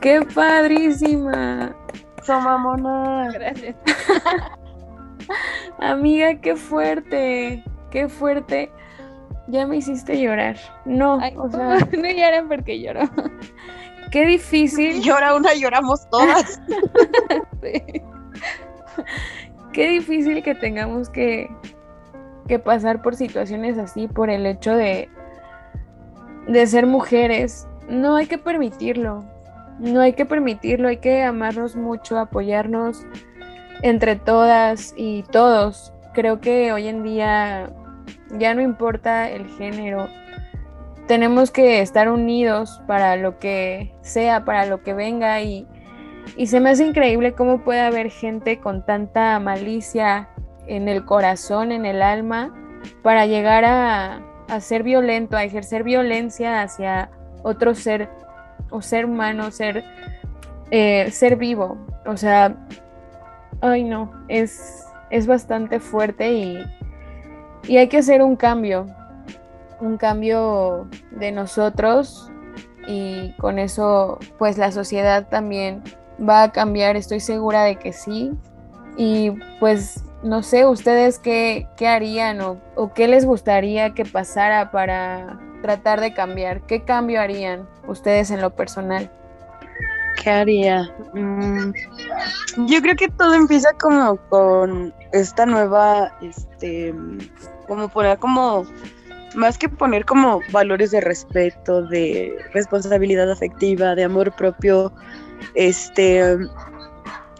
¡Qué 0.00 0.20
padrísima! 0.34 1.74
So 2.22 2.38
mamona. 2.40 3.30
Gracias. 3.32 3.74
Amiga, 5.78 6.40
qué 6.40 6.56
fuerte, 6.56 7.62
qué 7.90 8.08
fuerte. 8.08 8.70
Ya 9.48 9.66
me 9.66 9.76
hiciste 9.78 10.20
llorar. 10.20 10.56
No, 10.84 11.18
Ay, 11.20 11.34
o 11.36 11.50
sea, 11.50 11.78
no 11.92 12.08
lloren 12.10 12.48
porque 12.48 12.80
lloro. 12.80 13.00
qué 14.10 14.26
difícil, 14.26 15.02
Llora 15.02 15.34
una, 15.34 15.54
lloramos 15.54 16.08
todas. 16.10 16.60
Sí. 17.60 18.02
qué 19.72 19.88
difícil 19.88 20.42
que 20.44 20.54
tengamos 20.54 21.08
que, 21.10 21.48
que 22.46 22.58
pasar 22.60 23.02
por 23.02 23.16
situaciones 23.16 23.78
así 23.78 24.06
por 24.06 24.30
el 24.30 24.46
hecho 24.46 24.74
de, 24.76 25.08
de 26.46 26.66
ser 26.66 26.86
mujeres. 26.86 27.66
No 27.88 28.16
hay 28.16 28.26
que 28.26 28.38
permitirlo. 28.38 29.24
No 29.78 30.00
hay 30.00 30.12
que 30.12 30.24
permitirlo, 30.26 30.88
hay 30.88 30.96
que 30.98 31.22
amarnos 31.22 31.76
mucho, 31.76 32.18
apoyarnos 32.18 33.06
entre 33.82 34.16
todas 34.16 34.94
y 34.96 35.22
todos. 35.24 35.92
Creo 36.14 36.40
que 36.40 36.72
hoy 36.72 36.88
en 36.88 37.02
día 37.02 37.70
ya 38.38 38.54
no 38.54 38.62
importa 38.62 39.30
el 39.30 39.46
género. 39.46 40.08
Tenemos 41.06 41.50
que 41.50 41.80
estar 41.80 42.10
unidos 42.10 42.82
para 42.86 43.16
lo 43.16 43.38
que 43.38 43.94
sea, 44.02 44.44
para 44.44 44.66
lo 44.66 44.82
que 44.82 44.92
venga 44.92 45.40
y, 45.40 45.66
y 46.36 46.48
se 46.48 46.60
me 46.60 46.70
hace 46.70 46.86
increíble 46.86 47.32
cómo 47.32 47.64
puede 47.64 47.80
haber 47.80 48.10
gente 48.10 48.58
con 48.60 48.84
tanta 48.84 49.38
malicia 49.40 50.28
en 50.66 50.88
el 50.88 51.04
corazón, 51.04 51.72
en 51.72 51.86
el 51.86 52.02
alma, 52.02 52.52
para 53.02 53.26
llegar 53.26 53.64
a, 53.64 54.20
ser 54.60 54.82
violento, 54.82 55.36
a 55.36 55.44
ejercer 55.44 55.82
violencia 55.82 56.62
hacia 56.62 57.10
otro 57.42 57.74
ser 57.74 58.08
o 58.70 58.82
ser 58.82 59.04
humano, 59.06 59.50
ser, 59.50 59.84
eh, 60.70 61.10
ser 61.10 61.36
vivo. 61.36 61.78
O 62.06 62.16
sea, 62.16 62.54
ay 63.60 63.84
no, 63.84 64.12
es, 64.28 64.84
es 65.10 65.26
bastante 65.26 65.80
fuerte 65.80 66.32
y, 66.32 66.58
y 67.66 67.76
hay 67.76 67.88
que 67.88 67.98
hacer 67.98 68.22
un 68.22 68.36
cambio, 68.36 68.86
un 69.80 69.96
cambio 69.96 70.88
de 71.12 71.32
nosotros 71.32 72.30
y 72.86 73.32
con 73.38 73.58
eso 73.58 74.18
pues 74.38 74.58
la 74.58 74.72
sociedad 74.72 75.28
también 75.28 75.82
va 76.26 76.44
a 76.44 76.52
cambiar, 76.52 76.96
estoy 76.96 77.20
segura 77.20 77.64
de 77.64 77.76
que 77.76 77.92
sí. 77.92 78.32
Y 78.96 79.32
pues 79.60 80.02
no 80.22 80.42
sé, 80.42 80.66
ustedes 80.66 81.18
qué, 81.18 81.68
qué 81.76 81.86
harían 81.86 82.40
o, 82.40 82.60
o 82.74 82.92
qué 82.92 83.06
les 83.06 83.24
gustaría 83.24 83.94
que 83.94 84.04
pasara 84.04 84.70
para 84.70 85.38
tratar 85.62 86.00
de 86.00 86.14
cambiar, 86.14 86.62
qué 86.62 86.82
cambio 86.82 87.20
harían 87.20 87.68
ustedes 87.86 88.30
en 88.30 88.40
lo 88.40 88.54
personal. 88.56 89.10
¿Qué 90.22 90.30
haría? 90.30 90.90
Mm, 91.14 91.72
yo 92.66 92.82
creo 92.82 92.96
que 92.96 93.08
todo 93.08 93.34
empieza 93.34 93.72
como 93.80 94.16
con 94.28 94.92
esta 95.12 95.46
nueva, 95.46 96.12
este, 96.20 96.94
como 97.66 97.88
poner 97.88 98.18
como, 98.18 98.66
más 99.34 99.58
que 99.58 99.68
poner 99.68 100.04
como 100.04 100.40
valores 100.50 100.90
de 100.90 101.00
respeto, 101.00 101.82
de 101.82 102.36
responsabilidad 102.52 103.30
afectiva, 103.30 103.94
de 103.94 104.04
amor 104.04 104.34
propio, 104.34 104.92
este, 105.54 106.36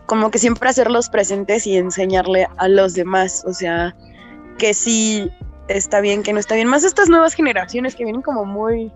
como 0.07 0.31
que 0.31 0.39
siempre 0.39 0.69
hacerlos 0.69 1.09
presentes 1.09 1.67
y 1.67 1.77
enseñarle 1.77 2.47
a 2.59 2.69
los 2.69 2.95
demás, 2.95 3.45
o 3.47 3.53
sea, 3.53 3.95
que 4.57 4.73
sí 4.73 5.31
está 5.67 6.01
bien, 6.01 6.23
que 6.23 6.33
no 6.33 6.39
está 6.39 6.55
bien, 6.55 6.69
más 6.69 6.85
estas 6.85 7.09
nuevas 7.09 7.35
generaciones 7.35 7.95
que 7.97 8.05
vienen 8.05 8.23
como 8.23 8.45
muy, 8.45 8.93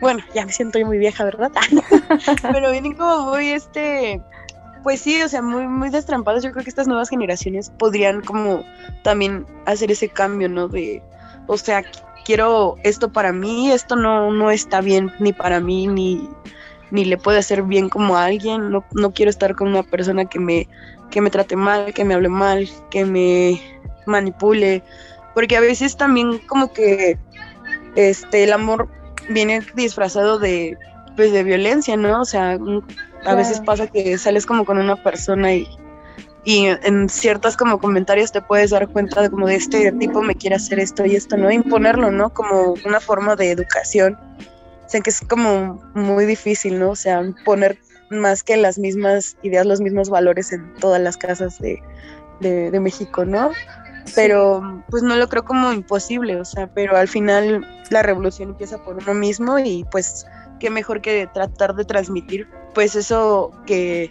bueno, 0.00 0.22
ya 0.34 0.46
me 0.46 0.52
siento 0.52 0.78
muy 0.84 0.98
vieja, 0.98 1.24
¿verdad? 1.24 1.50
pero 2.52 2.70
vienen 2.70 2.94
como 2.94 3.30
muy 3.30 3.50
este 3.50 4.20
pues 4.82 5.00
sí, 5.02 5.20
o 5.22 5.28
sea, 5.28 5.42
muy 5.42 5.66
muy 5.66 5.90
destrampadas. 5.90 6.42
Yo 6.42 6.52
creo 6.52 6.64
que 6.64 6.70
estas 6.70 6.88
nuevas 6.88 7.10
generaciones 7.10 7.70
podrían 7.70 8.22
como 8.22 8.64
también 9.02 9.46
hacer 9.66 9.90
ese 9.90 10.08
cambio, 10.08 10.48
¿no? 10.48 10.68
De 10.68 11.02
o 11.46 11.56
sea, 11.56 11.82
quiero 12.24 12.76
esto 12.84 13.12
para 13.12 13.32
mí, 13.32 13.70
esto 13.70 13.96
no, 13.96 14.30
no 14.32 14.50
está 14.50 14.80
bien 14.80 15.12
ni 15.18 15.32
para 15.32 15.60
mí, 15.60 15.86
ni, 15.86 16.28
ni 16.90 17.04
le 17.04 17.16
puede 17.16 17.38
hacer 17.38 17.62
bien 17.62 17.88
como 17.88 18.16
a 18.16 18.24
alguien, 18.26 18.70
no, 18.70 18.84
no 18.92 19.12
quiero 19.12 19.30
estar 19.30 19.54
con 19.54 19.68
una 19.68 19.82
persona 19.82 20.24
que 20.24 20.38
me, 20.38 20.68
que 21.10 21.20
me 21.20 21.30
trate 21.30 21.56
mal, 21.56 21.92
que 21.92 22.04
me 22.04 22.14
hable 22.14 22.28
mal, 22.28 22.68
que 22.90 23.04
me 23.04 23.60
manipule, 24.06 24.82
porque 25.34 25.56
a 25.56 25.60
veces 25.60 25.96
también 25.96 26.38
como 26.46 26.72
que 26.72 27.18
este 27.96 28.44
el 28.44 28.52
amor 28.52 28.88
viene 29.30 29.60
disfrazado 29.74 30.38
de 30.38 30.76
pues 31.16 31.32
de 31.32 31.42
violencia, 31.42 31.96
¿no? 31.96 32.20
O 32.20 32.24
sea, 32.24 32.58
a 33.24 33.34
veces 33.34 33.60
pasa 33.60 33.86
que 33.86 34.16
sales 34.16 34.46
como 34.46 34.64
con 34.64 34.78
una 34.78 34.96
persona 34.96 35.52
y, 35.54 35.66
y 36.44 36.66
en 36.66 37.08
ciertas 37.08 37.56
como 37.56 37.78
comentarios 37.78 38.32
te 38.32 38.40
puedes 38.40 38.70
dar 38.70 38.88
cuenta 38.88 39.22
de 39.22 39.30
como 39.30 39.46
de 39.46 39.56
este 39.56 39.92
tipo 39.92 40.22
me 40.22 40.34
quiere 40.34 40.56
hacer 40.56 40.78
esto 40.80 41.04
y 41.04 41.16
esto, 41.16 41.36
¿no? 41.36 41.50
Imponerlo, 41.50 42.10
¿no? 42.10 42.30
Como 42.30 42.74
una 42.84 43.00
forma 43.00 43.36
de 43.36 43.50
educación. 43.50 44.18
O 44.86 44.88
sea, 44.88 45.00
que 45.00 45.10
es 45.10 45.20
como 45.20 45.80
muy 45.94 46.26
difícil, 46.26 46.78
¿no? 46.78 46.90
O 46.90 46.96
sea, 46.96 47.22
poner 47.44 47.78
más 48.10 48.42
que 48.42 48.56
las 48.56 48.78
mismas 48.78 49.36
ideas, 49.42 49.66
los 49.66 49.80
mismos 49.80 50.10
valores 50.10 50.52
en 50.52 50.74
todas 50.74 51.00
las 51.00 51.16
casas 51.16 51.58
de, 51.58 51.82
de, 52.40 52.70
de 52.70 52.80
México, 52.80 53.24
¿no? 53.24 53.50
Pero 54.14 54.82
pues 54.90 55.02
no 55.02 55.16
lo 55.16 55.28
creo 55.28 55.44
como 55.44 55.72
imposible, 55.72 56.40
o 56.40 56.44
sea, 56.44 56.66
pero 56.68 56.96
al 56.96 57.08
final 57.08 57.66
la 57.90 58.02
revolución 58.02 58.50
empieza 58.50 58.82
por 58.82 58.96
uno 58.96 59.14
mismo 59.14 59.58
y 59.58 59.84
pues 59.90 60.26
qué 60.58 60.70
mejor 60.70 61.00
que 61.00 61.26
tratar 61.32 61.74
de 61.74 61.84
transmitir 61.84 62.48
pues 62.74 62.96
eso 62.96 63.50
que, 63.66 64.10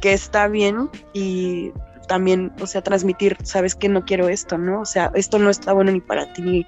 que 0.00 0.12
está 0.12 0.48
bien 0.48 0.90
y 1.12 1.72
también, 2.06 2.52
o 2.60 2.66
sea, 2.66 2.82
transmitir, 2.82 3.36
sabes 3.42 3.74
que 3.74 3.88
no 3.88 4.04
quiero 4.04 4.28
esto, 4.28 4.58
¿no? 4.58 4.80
O 4.80 4.84
sea, 4.84 5.10
esto 5.14 5.38
no 5.38 5.50
está 5.50 5.72
bueno 5.72 5.92
ni 5.92 6.00
para 6.00 6.32
ti, 6.32 6.42
ni, 6.42 6.66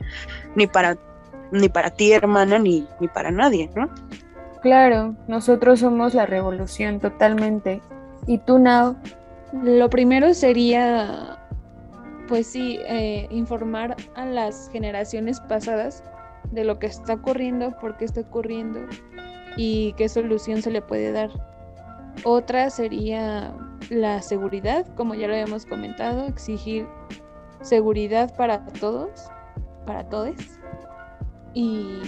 ni 0.57 0.66
para, 0.66 0.97
ni 1.53 1.69
para 1.69 1.91
ti, 1.91 2.12
hermana, 2.12 2.59
ni, 2.59 2.87
ni 3.01 3.09
para 3.09 3.31
nadie, 3.31 3.71
¿no? 3.75 3.89
Claro, 4.62 5.14
nosotros 5.29 5.81
somos 5.81 6.14
la 6.14 6.27
revolución 6.27 6.99
totalmente. 6.99 7.81
¿Y 8.27 8.39
tú, 8.39 8.59
Nao? 8.59 8.97
Lo 9.53 9.89
primero 9.89 10.35
sería, 10.35 11.39
pues 12.29 12.47
sí, 12.47 12.79
eh, 12.87 13.26
informar 13.31 13.97
a 14.14 14.26
las 14.26 14.68
generaciones 14.70 15.41
pasadas 15.41 16.05
de 16.53 16.64
lo 16.64 16.79
que 16.79 16.87
está 16.87 17.14
ocurriendo, 17.14 17.76
por 17.79 17.97
qué 17.97 18.05
está 18.05 18.20
ocurriendo 18.20 18.81
y 19.57 19.95
qué 19.95 20.09
solución 20.09 20.62
se 20.62 20.70
le 20.70 20.83
puede 20.83 21.11
dar. 21.12 21.31
Otra 22.24 22.70
sería 22.70 23.55
la 23.91 24.20
seguridad, 24.22 24.87
como 24.95 25.14
ya 25.14 25.26
lo 25.26 25.35
habíamos 25.35 25.66
comentado, 25.66 26.26
exigir 26.26 26.87
seguridad 27.62 28.35
para 28.37 28.64
todos, 28.66 29.31
para 29.87 30.09
todos. 30.09 30.37
Y 31.55 32.01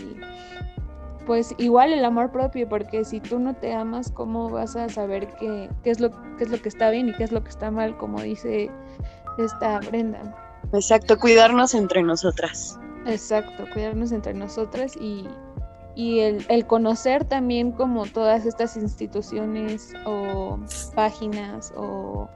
pues 1.26 1.54
igual 1.58 1.92
el 1.92 2.04
amor 2.04 2.30
propio, 2.30 2.68
porque 2.68 3.04
si 3.04 3.20
tú 3.20 3.38
no 3.38 3.54
te 3.54 3.72
amas, 3.72 4.10
¿cómo 4.10 4.50
vas 4.50 4.76
a 4.76 4.88
saber 4.88 5.28
qué, 5.38 5.70
qué, 5.82 5.90
es, 5.90 6.00
lo, 6.00 6.10
qué 6.36 6.44
es 6.44 6.50
lo 6.50 6.60
que 6.60 6.68
está 6.68 6.90
bien 6.90 7.08
y 7.08 7.12
qué 7.14 7.24
es 7.24 7.32
lo 7.32 7.42
que 7.42 7.50
está 7.50 7.70
mal, 7.70 7.96
como 7.96 8.20
dice 8.20 8.70
esta 9.38 9.80
Brenda? 9.80 10.34
Exacto, 10.72 11.18
cuidarnos 11.18 11.74
entre 11.74 12.02
nosotras. 12.02 12.78
Exacto, 13.06 13.64
cuidarnos 13.72 14.12
entre 14.12 14.34
nosotras 14.34 14.94
y, 14.96 15.26
y 15.94 16.20
el, 16.20 16.44
el, 16.48 16.66
conocer 16.66 17.24
también 17.24 17.72
como 17.72 18.06
todas 18.06 18.44
estas 18.44 18.76
instituciones 18.76 19.92
o 20.04 20.58
páginas 20.94 21.72
o, 21.76 22.28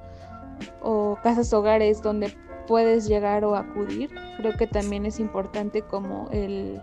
o 0.80 1.18
casas 1.22 1.52
hogares 1.52 2.02
donde 2.02 2.34
puedes 2.66 3.06
llegar 3.06 3.44
o 3.44 3.56
acudir, 3.56 4.10
creo 4.38 4.56
que 4.56 4.66
también 4.66 5.04
es 5.04 5.20
importante 5.20 5.82
como 5.82 6.28
el, 6.30 6.80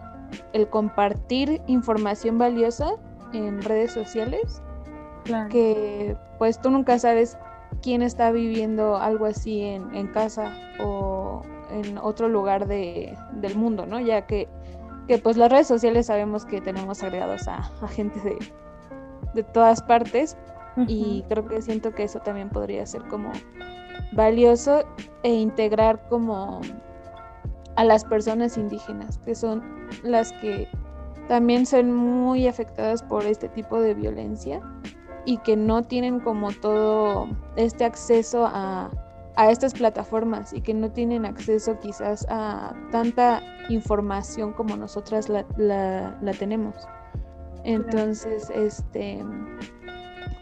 el 0.54 0.70
compartir 0.70 1.62
información 1.66 2.38
valiosa 2.38 2.92
en 3.34 3.62
redes 3.62 3.92
sociales, 3.92 4.62
Claro. 5.24 5.50
que 5.50 6.18
pues 6.40 6.60
tú 6.60 6.72
nunca 6.72 6.98
sabes 6.98 7.38
quién 7.82 8.02
está 8.02 8.32
viviendo 8.32 8.98
algo 8.98 9.26
así 9.26 9.62
en, 9.62 9.94
en 9.96 10.08
casa 10.08 10.54
o 10.80 11.42
en 11.72 11.98
otro 11.98 12.28
lugar 12.30 12.68
de, 12.68 13.18
del 13.34 13.56
mundo, 13.56 13.86
¿no? 13.86 14.00
Ya 14.00 14.26
que, 14.28 14.48
que 15.08 15.18
pues 15.18 15.38
las 15.38 15.52
redes 15.52 15.68
sociales 15.68 16.08
sabemos 16.08 16.46
que 16.46 16.62
tenemos 16.62 17.02
agregados 17.04 17.48
a, 17.48 17.72
a 17.82 17.88
gente 17.88 18.20
de, 18.22 18.38
de 19.34 19.44
todas 19.44 19.82
partes 19.82 20.38
y 20.88 21.24
creo 21.28 21.48
que 21.48 21.62
siento 21.62 21.92
que 21.92 22.04
eso 22.04 22.20
también 22.20 22.50
podría 22.50 22.86
ser 22.86 23.04
como 23.10 23.32
valioso 24.14 24.84
e 25.24 25.34
integrar 25.34 26.08
como 26.08 26.62
a 27.76 27.84
las 27.84 28.06
personas 28.06 28.58
indígenas, 28.58 29.18
que 29.20 29.36
son 29.36 29.62
las 30.04 30.32
que 30.34 30.68
también 31.28 31.66
son 31.66 31.94
muy 31.94 32.48
afectadas 32.48 33.04
por 33.04 33.26
este 33.26 33.48
tipo 33.50 33.80
de 33.80 33.94
violencia 33.94 34.62
y 35.26 35.38
que 35.40 35.56
no 35.56 35.84
tienen 35.84 36.20
como 36.20 36.52
todo 36.52 37.28
este 37.56 37.86
acceso 37.86 38.46
a, 38.46 38.90
a 39.36 39.52
estas 39.52 39.74
plataformas 39.74 40.54
y 40.54 40.62
que 40.62 40.74
no 40.74 40.92
tienen 40.92 41.26
acceso 41.26 41.80
quizás 41.80 42.26
a 42.30 42.74
tanta 42.92 43.42
información 43.70 44.54
como 44.54 44.76
nosotras 44.76 45.30
la, 45.30 45.46
la, 45.58 46.18
la 46.22 46.32
tenemos. 46.34 46.76
Entonces, 47.64 48.50
este, 48.54 49.24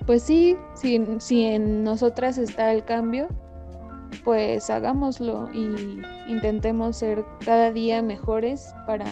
pues 0.06 0.24
sí, 0.24 0.58
si, 0.74 1.06
si 1.20 1.46
en 1.46 1.84
nosotras 1.84 2.38
está 2.38 2.72
el 2.72 2.84
cambio, 2.86 3.28
pues 4.24 4.70
hagámoslo 4.70 5.50
y 5.54 6.02
intentemos 6.28 6.98
ser 6.98 7.24
cada 7.46 7.72
día 7.72 8.02
mejores 8.02 8.74
para, 8.88 9.06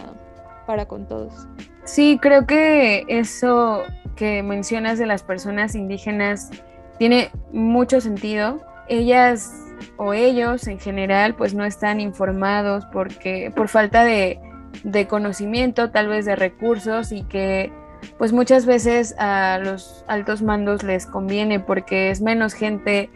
para 0.68 0.84
con 0.84 1.08
todos. 1.08 1.48
Sí, 1.84 2.18
creo 2.20 2.46
que 2.46 3.06
eso 3.08 3.84
que 4.16 4.42
mencionas 4.42 4.98
de 4.98 5.06
las 5.06 5.22
personas 5.22 5.74
indígenas 5.74 6.50
tiene 6.98 7.30
mucho 7.52 8.02
sentido. 8.02 8.60
Ellas 8.86 9.50
o 9.96 10.12
ellos 10.12 10.68
en 10.68 10.78
general 10.78 11.34
pues 11.36 11.54
no 11.54 11.64
están 11.64 12.00
informados 12.00 12.84
porque 12.92 13.50
por 13.56 13.68
falta 13.68 14.04
de, 14.04 14.38
de 14.84 15.06
conocimiento, 15.06 15.90
tal 15.90 16.08
vez 16.08 16.26
de 16.26 16.36
recursos 16.36 17.12
y 17.12 17.22
que 17.22 17.72
pues 18.18 18.34
muchas 18.34 18.66
veces 18.66 19.14
a 19.18 19.58
los 19.64 20.04
altos 20.06 20.42
mandos 20.42 20.82
les 20.82 21.06
conviene 21.06 21.60
porque 21.60 22.10
es 22.10 22.20
menos 22.20 22.52
gente 22.52 23.08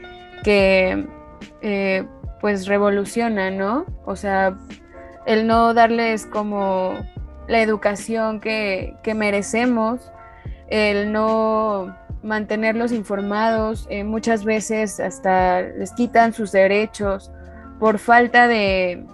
que 0.43 1.07
eh, 1.61 2.07
pues 2.41 2.67
revoluciona, 2.67 3.51
¿no? 3.51 3.85
O 4.07 4.17
sea, 4.17 4.57
el 5.27 5.47
no 5.47 5.75
darles 5.75 6.25
como 6.25 6.95
la 7.53 7.61
educación 7.61 8.41
que, 8.41 8.97
que 9.03 9.15
merecemos, 9.15 10.11
el 10.69 11.13
no 11.13 11.95
mantenerlos 12.23 12.93
informados, 12.93 13.87
eh, 13.91 14.05
muchas 14.05 14.45
veces 14.45 14.99
hasta 15.01 15.61
les 15.61 15.93
quitan 15.93 16.33
sus 16.33 16.51
derechos 16.51 17.31
por 17.79 17.99
falta 17.99 18.49
de, 18.49 19.05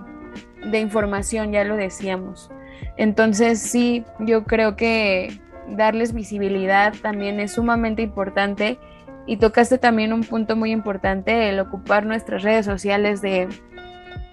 de 0.70 0.78
información, 0.78 1.53
ya 1.53 1.64
lo 1.64 1.76
decíamos. 1.76 2.51
Entonces 2.97 3.61
sí, 3.61 4.05
yo 4.20 4.45
creo 4.45 4.76
que 4.76 5.41
darles 5.68 6.12
visibilidad 6.12 6.95
también 7.03 7.41
es 7.41 7.53
sumamente 7.53 8.03
importante 8.03 8.78
y 9.26 9.39
tocaste 9.39 9.78
también 9.78 10.12
un 10.12 10.22
punto 10.22 10.55
muy 10.55 10.70
importante, 10.70 11.49
el 11.49 11.59
ocupar 11.59 12.07
nuestras 12.07 12.43
redes 12.43 12.64
sociales 12.64 13.20
de, 13.20 13.49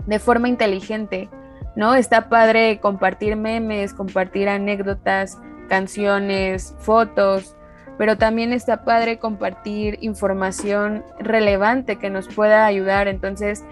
de 0.06 0.20
forma 0.20 0.48
inteligente, 0.48 1.28
¿no? 1.76 1.96
Está 1.96 2.30
padre 2.30 2.80
compartir 2.80 3.36
memes, 3.36 3.94
compartir 3.94 4.50
anécdotas, 4.50 5.38
canciones, 5.68 6.76
fotos, 6.80 7.56
pero 7.98 8.18
también 8.18 8.54
está 8.54 8.84
padre 8.84 9.20
compartir 9.20 9.98
información 10.02 11.04
relevante 11.20 11.98
que 11.98 12.10
nos 12.10 12.28
pueda 12.28 12.66
ayudar. 12.66 13.08
Entonces, 13.08 13.64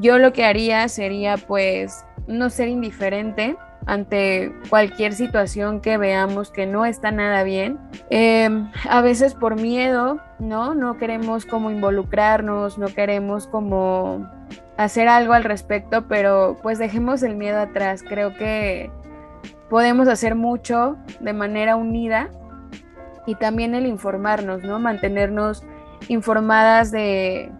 yo 0.00 0.18
lo 0.18 0.32
que 0.32 0.44
haría 0.44 0.88
sería 0.88 1.36
pues 1.36 2.04
no 2.26 2.50
ser 2.50 2.68
indiferente 2.68 3.56
ante 3.86 4.52
cualquier 4.68 5.12
situación 5.12 5.80
que 5.80 5.98
veamos 5.98 6.50
que 6.50 6.66
no 6.66 6.84
está 6.84 7.10
nada 7.10 7.42
bien. 7.42 7.78
Eh, 8.10 8.48
a 8.88 9.00
veces 9.00 9.34
por 9.34 9.60
miedo, 9.60 10.20
¿no? 10.38 10.74
No 10.74 10.96
queremos 10.98 11.46
como 11.46 11.70
involucrarnos, 11.70 12.78
no 12.78 12.86
queremos 12.88 13.46
como 13.46 14.28
hacer 14.76 15.08
algo 15.08 15.32
al 15.32 15.44
respecto, 15.44 16.06
pero 16.08 16.56
pues 16.62 16.78
dejemos 16.78 17.22
el 17.22 17.36
miedo 17.36 17.60
atrás. 17.60 18.02
Creo 18.02 18.34
que 18.34 18.90
podemos 19.68 20.08
hacer 20.08 20.34
mucho 20.34 20.96
de 21.20 21.32
manera 21.32 21.76
unida 21.76 22.30
y 23.26 23.34
también 23.34 23.74
el 23.74 23.86
informarnos, 23.86 24.62
¿no? 24.62 24.78
Mantenernos 24.78 25.64
informadas 26.08 26.90
de 26.90 27.50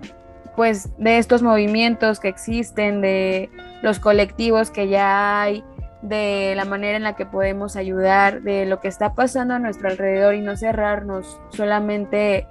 pues 0.57 0.91
de 0.99 1.17
estos 1.17 1.43
movimientos 1.43 2.21
que 2.21 2.29
existen, 2.29 3.01
de 3.01 3.49
los 3.81 3.99
colectivos 3.99 4.71
que 4.71 4.89
ya 4.89 5.41
hay, 5.41 5.65
de 6.03 6.55
la 6.57 6.65
manera 6.65 6.97
en 6.97 7.05
la 7.05 7.15
que 7.15 7.27
podemos 7.27 7.77
ayudar, 7.77 8.43
de 8.43 8.67
lo 8.67 8.81
que 8.81 8.89
está 8.89 9.15
pasando 9.15 9.55
a 9.55 9.59
nuestro 9.59 9.89
alrededor 9.89 10.35
y 10.35 10.41
no 10.41 10.57
cerrarnos 10.57 11.41
solamente 11.51 12.47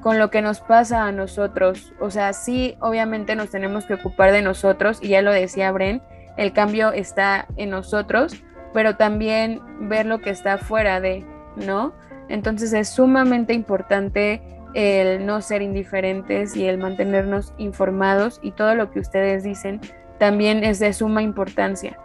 con 0.00 0.18
lo 0.18 0.30
que 0.30 0.42
nos 0.42 0.60
pasa 0.60 1.06
a 1.06 1.12
nosotros. 1.12 1.92
O 1.98 2.10
sea, 2.10 2.32
sí, 2.32 2.76
obviamente 2.80 3.36
nos 3.36 3.50
tenemos 3.50 3.86
que 3.86 3.94
ocupar 3.94 4.32
de 4.32 4.42
nosotros 4.42 4.98
y 5.02 5.08
ya 5.08 5.22
lo 5.22 5.32
decía 5.32 5.72
Bren, 5.72 6.02
el 6.36 6.52
cambio 6.52 6.92
está 6.92 7.46
en 7.56 7.70
nosotros, 7.70 8.42
pero 8.72 8.96
también 8.96 9.60
ver 9.88 10.06
lo 10.06 10.20
que 10.20 10.30
está 10.30 10.58
fuera 10.58 11.00
de, 11.00 11.24
¿no? 11.56 11.94
Entonces 12.28 12.72
es 12.72 12.88
sumamente 12.88 13.54
importante 13.54 14.42
el 14.74 15.24
no 15.24 15.40
ser 15.40 15.62
indiferentes 15.62 16.56
y 16.56 16.66
el 16.66 16.78
mantenernos 16.78 17.54
informados 17.58 18.40
y 18.42 18.52
todo 18.52 18.74
lo 18.74 18.90
que 18.90 19.00
ustedes 19.00 19.42
dicen 19.42 19.80
también 20.18 20.64
es 20.64 20.78
de 20.80 20.92
suma 20.92 21.22
importancia. 21.22 21.96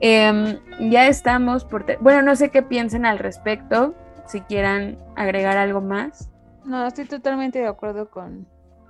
Em, 0.00 0.58
ya 0.90 1.08
estamos 1.08 1.64
por... 1.64 1.84
Bueno, 2.00 2.22
no 2.22 2.36
sé 2.36 2.50
qué 2.50 2.62
piensen 2.62 3.04
al 3.06 3.18
respecto, 3.18 3.94
si 4.26 4.40
quieran 4.42 4.98
agregar 5.16 5.56
algo 5.56 5.80
más. 5.80 6.28
No, 6.64 6.86
estoy 6.86 7.06
totalmente 7.06 7.58
de 7.58 7.66
acuerdo 7.66 8.10
con, 8.10 8.46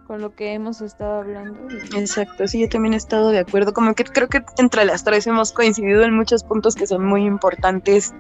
con 0.07 0.21
lo 0.21 0.35
que 0.35 0.53
hemos 0.53 0.81
estado 0.81 1.19
hablando. 1.21 1.59
Exacto, 1.97 2.47
sí, 2.49 2.61
yo 2.61 2.69
también 2.69 2.95
he 2.95 2.97
estado 2.97 3.31
de 3.31 3.39
acuerdo. 3.39 3.73
Como 3.73 3.95
que 3.95 4.05
creo 4.05 4.29
que 4.29 4.43
entre 4.59 4.85
las 4.85 5.05
tres 5.05 5.27
hemos 5.27 5.53
coincidido 5.53 6.03
en 6.03 6.15
muchos 6.15 6.45
puntos 6.45 6.75
que 6.75 6.87
son 6.87 7.05
muy 7.05 7.25
importantes 7.25 8.13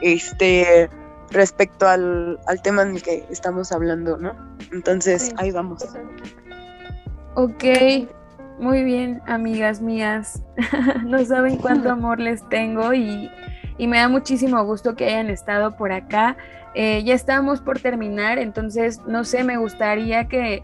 este, 0.00 0.88
respecto 1.30 1.86
al, 1.86 2.40
al 2.46 2.62
tema 2.62 2.82
en 2.82 2.96
el 2.96 3.02
que 3.02 3.26
estamos 3.30 3.72
hablando, 3.72 4.16
¿no? 4.16 4.32
Entonces, 4.72 5.26
Sí. 5.26 5.34
ahí 5.36 5.50
vamos. 5.50 5.84
Ok, 7.36 7.64
muy 8.58 8.84
bien, 8.84 9.20
amigas 9.26 9.80
mías. 9.80 10.42
no 11.04 11.24
saben 11.24 11.56
cuánto 11.56 11.90
amor 11.92 12.20
les 12.20 12.48
tengo 12.48 12.92
y, 12.94 13.30
y 13.78 13.86
me 13.86 13.98
da 13.98 14.08
muchísimo 14.08 14.64
gusto 14.64 14.94
que 14.94 15.06
hayan 15.06 15.30
estado 15.30 15.76
por 15.76 15.92
acá. 15.92 16.36
Eh, 16.74 17.02
ya 17.04 17.14
estamos 17.14 17.60
por 17.60 17.78
terminar, 17.78 18.38
entonces, 18.38 19.00
no 19.06 19.24
sé, 19.24 19.44
me 19.44 19.56
gustaría 19.56 20.26
que 20.26 20.62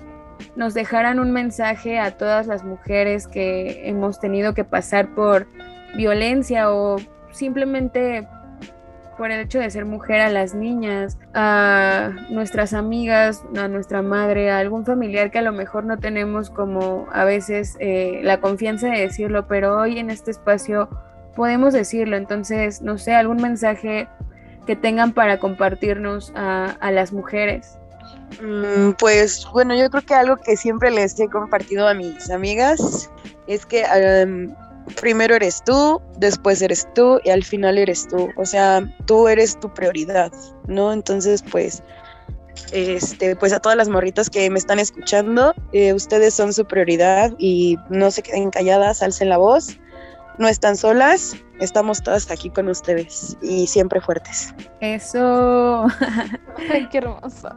nos 0.56 0.74
dejaran 0.74 1.20
un 1.20 1.30
mensaje 1.30 1.98
a 1.98 2.16
todas 2.16 2.46
las 2.46 2.64
mujeres 2.64 3.28
que 3.28 3.88
hemos 3.88 4.18
tenido 4.18 4.54
que 4.54 4.64
pasar 4.64 5.14
por 5.14 5.46
violencia 5.94 6.72
o 6.72 6.96
simplemente 7.30 8.26
por 9.20 9.30
el 9.30 9.40
hecho 9.40 9.58
de 9.58 9.68
ser 9.70 9.84
mujer 9.84 10.22
a 10.22 10.30
las 10.30 10.54
niñas, 10.54 11.18
a 11.34 12.08
nuestras 12.30 12.72
amigas, 12.72 13.44
a 13.54 13.68
nuestra 13.68 14.00
madre, 14.00 14.50
a 14.50 14.60
algún 14.60 14.86
familiar 14.86 15.30
que 15.30 15.40
a 15.40 15.42
lo 15.42 15.52
mejor 15.52 15.84
no 15.84 15.98
tenemos 15.98 16.48
como 16.48 17.06
a 17.12 17.24
veces 17.24 17.76
eh, 17.80 18.20
la 18.22 18.40
confianza 18.40 18.88
de 18.88 18.98
decirlo, 19.02 19.46
pero 19.46 19.76
hoy 19.76 19.98
en 19.98 20.08
este 20.08 20.30
espacio 20.30 20.88
podemos 21.36 21.74
decirlo. 21.74 22.16
Entonces, 22.16 22.80
no 22.80 22.96
sé, 22.96 23.12
algún 23.12 23.42
mensaje 23.42 24.08
que 24.66 24.74
tengan 24.74 25.12
para 25.12 25.38
compartirnos 25.38 26.32
a, 26.34 26.70
a 26.80 26.90
las 26.90 27.12
mujeres. 27.12 27.76
Mm, 28.42 28.92
Pues 28.92 29.46
bueno, 29.52 29.74
yo 29.74 29.90
creo 29.90 30.02
que 30.02 30.14
algo 30.14 30.38
que 30.38 30.56
siempre 30.56 30.90
les 30.90 31.20
he 31.20 31.28
compartido 31.28 31.86
a 31.86 31.92
mis 31.92 32.30
amigas 32.30 33.10
es 33.46 33.66
que 33.66 33.84
primero 35.00 35.34
eres 35.34 35.62
tú, 35.64 36.00
después 36.18 36.62
eres 36.62 36.86
tú 36.94 37.20
y 37.24 37.30
al 37.30 37.44
final 37.44 37.78
eres 37.78 38.06
tú. 38.08 38.28
O 38.36 38.44
sea, 38.44 38.82
tú 39.06 39.28
eres 39.28 39.58
tu 39.60 39.72
prioridad, 39.72 40.32
¿no? 40.66 40.92
Entonces, 40.92 41.42
pues, 41.50 41.82
este, 42.72 43.36
pues 43.36 43.52
a 43.52 43.60
todas 43.60 43.76
las 43.76 43.88
morritas 43.88 44.30
que 44.30 44.48
me 44.50 44.58
están 44.58 44.78
escuchando, 44.78 45.54
eh, 45.72 45.92
ustedes 45.92 46.34
son 46.34 46.52
su 46.52 46.64
prioridad 46.64 47.32
y 47.38 47.76
no 47.88 48.10
se 48.10 48.22
queden 48.22 48.50
calladas, 48.50 49.02
alcen 49.02 49.28
la 49.28 49.38
voz. 49.38 49.78
No 50.38 50.48
están 50.48 50.76
solas, 50.76 51.36
estamos 51.60 52.02
todas 52.02 52.30
aquí 52.30 52.48
con 52.48 52.68
ustedes 52.68 53.36
y 53.42 53.66
siempre 53.66 54.00
fuertes. 54.00 54.54
Eso. 54.80 55.86
Ay, 56.72 56.88
qué 56.90 56.98
hermoso. 56.98 57.50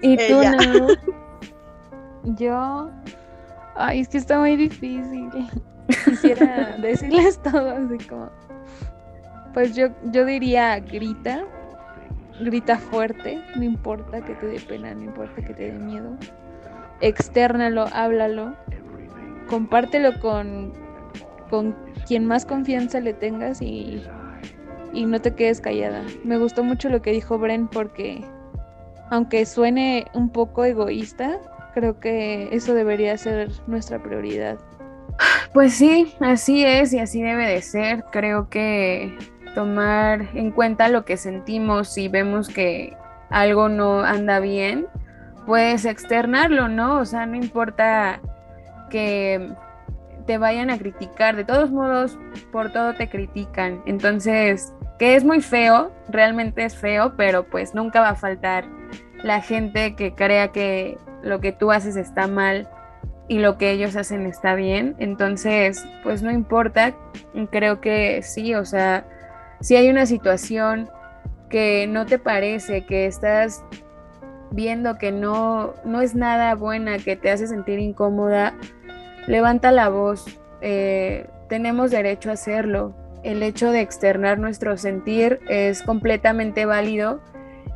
¿Y 0.00 0.16
tú, 0.16 0.40
Ella. 0.40 0.52
Nau? 0.52 0.88
Yo, 2.24 2.90
ay, 3.76 4.00
es 4.00 4.08
que 4.08 4.18
está 4.18 4.38
muy 4.38 4.56
difícil. 4.56 5.30
Quisiera 6.04 6.76
decirles 6.78 7.38
todo 7.42 7.70
así 7.70 7.98
como, 8.06 8.30
pues 9.52 9.74
yo, 9.74 9.88
yo 10.04 10.24
diría 10.24 10.78
grita, 10.80 11.44
grita 12.40 12.78
fuerte, 12.78 13.42
no 13.56 13.64
importa 13.64 14.20
que 14.24 14.34
te 14.34 14.46
dé 14.46 14.60
pena, 14.60 14.94
no 14.94 15.02
importa 15.02 15.42
que 15.42 15.54
te 15.54 15.72
dé 15.72 15.78
miedo. 15.78 16.16
Externalo, 17.00 17.86
háblalo, 17.92 18.54
compártelo 19.48 20.18
con, 20.20 20.72
con 21.48 21.74
quien 22.06 22.26
más 22.26 22.44
confianza 22.44 23.00
le 23.00 23.14
tengas 23.14 23.62
y, 23.62 24.02
y 24.92 25.06
no 25.06 25.20
te 25.20 25.34
quedes 25.34 25.60
callada. 25.60 26.02
Me 26.24 26.38
gustó 26.38 26.62
mucho 26.62 26.88
lo 26.88 27.02
que 27.02 27.12
dijo 27.12 27.38
Bren 27.38 27.68
porque 27.68 28.22
aunque 29.10 29.44
suene 29.44 30.06
un 30.14 30.30
poco 30.30 30.64
egoísta, 30.64 31.38
creo 31.74 31.98
que 31.98 32.48
eso 32.54 32.74
debería 32.74 33.16
ser 33.16 33.50
nuestra 33.66 34.00
prioridad. 34.00 34.58
Pues 35.52 35.74
sí, 35.74 36.14
así 36.20 36.64
es 36.64 36.92
y 36.92 37.00
así 37.00 37.22
debe 37.22 37.46
de 37.46 37.60
ser. 37.62 38.04
Creo 38.12 38.48
que 38.48 39.18
tomar 39.54 40.28
en 40.34 40.52
cuenta 40.52 40.88
lo 40.88 41.04
que 41.04 41.16
sentimos 41.16 41.92
si 41.92 42.08
vemos 42.08 42.48
que 42.48 42.96
algo 43.30 43.68
no 43.68 44.00
anda 44.00 44.38
bien, 44.38 44.86
puedes 45.46 45.84
externarlo, 45.84 46.68
¿no? 46.68 46.98
O 46.98 47.04
sea, 47.04 47.26
no 47.26 47.36
importa 47.36 48.20
que 48.90 49.52
te 50.26 50.38
vayan 50.38 50.70
a 50.70 50.78
criticar, 50.78 51.34
de 51.34 51.44
todos 51.44 51.70
modos, 51.70 52.16
por 52.52 52.72
todo 52.72 52.94
te 52.94 53.08
critican. 53.08 53.82
Entonces, 53.86 54.72
que 54.98 55.16
es 55.16 55.24
muy 55.24 55.40
feo, 55.40 55.92
realmente 56.08 56.64
es 56.64 56.76
feo, 56.76 57.14
pero 57.16 57.44
pues 57.44 57.74
nunca 57.74 58.00
va 58.00 58.10
a 58.10 58.14
faltar 58.14 58.66
la 59.22 59.40
gente 59.40 59.96
que 59.96 60.14
crea 60.14 60.52
que 60.52 60.98
lo 61.22 61.40
que 61.40 61.52
tú 61.52 61.72
haces 61.72 61.96
está 61.96 62.26
mal 62.26 62.68
y 63.30 63.38
lo 63.38 63.58
que 63.58 63.70
ellos 63.70 63.94
hacen 63.94 64.26
está 64.26 64.56
bien. 64.56 64.96
Entonces, 64.98 65.86
pues 66.02 66.20
no 66.20 66.32
importa, 66.32 66.96
creo 67.52 67.80
que 67.80 68.22
sí, 68.22 68.56
o 68.56 68.64
sea, 68.64 69.06
si 69.60 69.76
hay 69.76 69.88
una 69.88 70.04
situación 70.04 70.90
que 71.48 71.86
no 71.86 72.06
te 72.06 72.18
parece, 72.18 72.84
que 72.86 73.06
estás 73.06 73.62
viendo 74.50 74.98
que 74.98 75.12
no, 75.12 75.74
no 75.84 76.02
es 76.02 76.16
nada 76.16 76.56
buena, 76.56 76.98
que 76.98 77.14
te 77.14 77.30
hace 77.30 77.46
sentir 77.46 77.78
incómoda, 77.78 78.52
levanta 79.28 79.70
la 79.70 79.88
voz. 79.90 80.26
eh, 80.60 81.28
tenemos 81.48 81.92
derecho 81.92 82.30
a 82.30 82.32
hacerlo. 82.32 82.96
El 83.22 83.44
hecho 83.44 83.70
de 83.70 83.80
externar 83.80 84.40
nuestro 84.40 84.76
sentir 84.76 85.38
es 85.48 85.82
completamente 85.82 86.66
válido. 86.66 87.20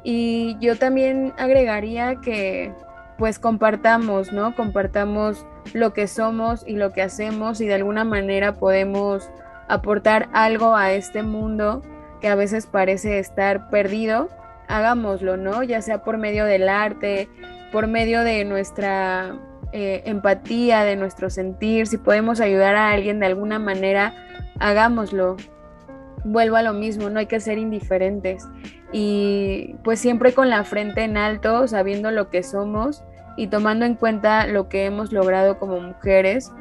Y 0.02 0.56
yo 0.60 0.76
también 0.76 1.32
agregaría 1.38 2.16
que 2.16 2.72
pues 3.18 3.38
compartamos, 3.38 4.32
¿no? 4.32 4.54
Compartamos 4.54 5.46
lo 5.72 5.92
que 5.92 6.06
somos 6.06 6.64
y 6.66 6.74
lo 6.74 6.92
que 6.92 7.02
hacemos 7.02 7.60
y 7.60 7.66
de 7.66 7.74
alguna 7.74 8.04
manera 8.04 8.54
podemos 8.54 9.30
aportar 9.68 10.28
algo 10.32 10.76
a 10.76 10.92
este 10.92 11.22
mundo 11.22 11.82
que 12.20 12.28
a 12.28 12.34
veces 12.34 12.66
parece 12.66 13.18
estar 13.18 13.70
perdido, 13.70 14.28
hagámoslo, 14.68 15.36
¿no? 15.36 15.62
Ya 15.62 15.82
sea 15.82 16.02
por 16.02 16.18
medio 16.18 16.44
del 16.44 16.68
arte, 16.68 17.28
por 17.70 17.86
medio 17.86 18.22
de 18.22 18.44
nuestra 18.44 19.38
eh, 19.72 20.02
empatía, 20.06 20.84
de 20.84 20.96
nuestro 20.96 21.30
sentir, 21.30 21.86
si 21.86 21.98
podemos 21.98 22.40
ayudar 22.40 22.76
a 22.76 22.90
alguien 22.90 23.20
de 23.20 23.26
alguna 23.26 23.58
manera, 23.58 24.14
hagámoslo. 24.58 25.36
Vuelvo 26.24 26.56
a 26.56 26.62
lo 26.62 26.72
mismo, 26.72 27.10
no 27.10 27.18
hay 27.18 27.26
que 27.26 27.38
ser 27.38 27.58
indiferentes 27.58 28.48
y 28.96 29.74
pues 29.82 29.98
siempre 29.98 30.34
con 30.34 30.50
la 30.50 30.62
frente 30.62 31.02
en 31.02 31.16
alto, 31.16 31.66
sabiendo 31.66 32.12
lo 32.12 32.30
que 32.30 32.44
somos 32.44 33.02
y 33.36 33.48
tomando 33.48 33.84
en 33.84 33.96
cuenta 33.96 34.46
lo 34.46 34.68
que 34.68 34.84
hemos 34.84 35.12
logrado 35.12 35.58
como 35.58 35.80
mujeres 35.80 36.52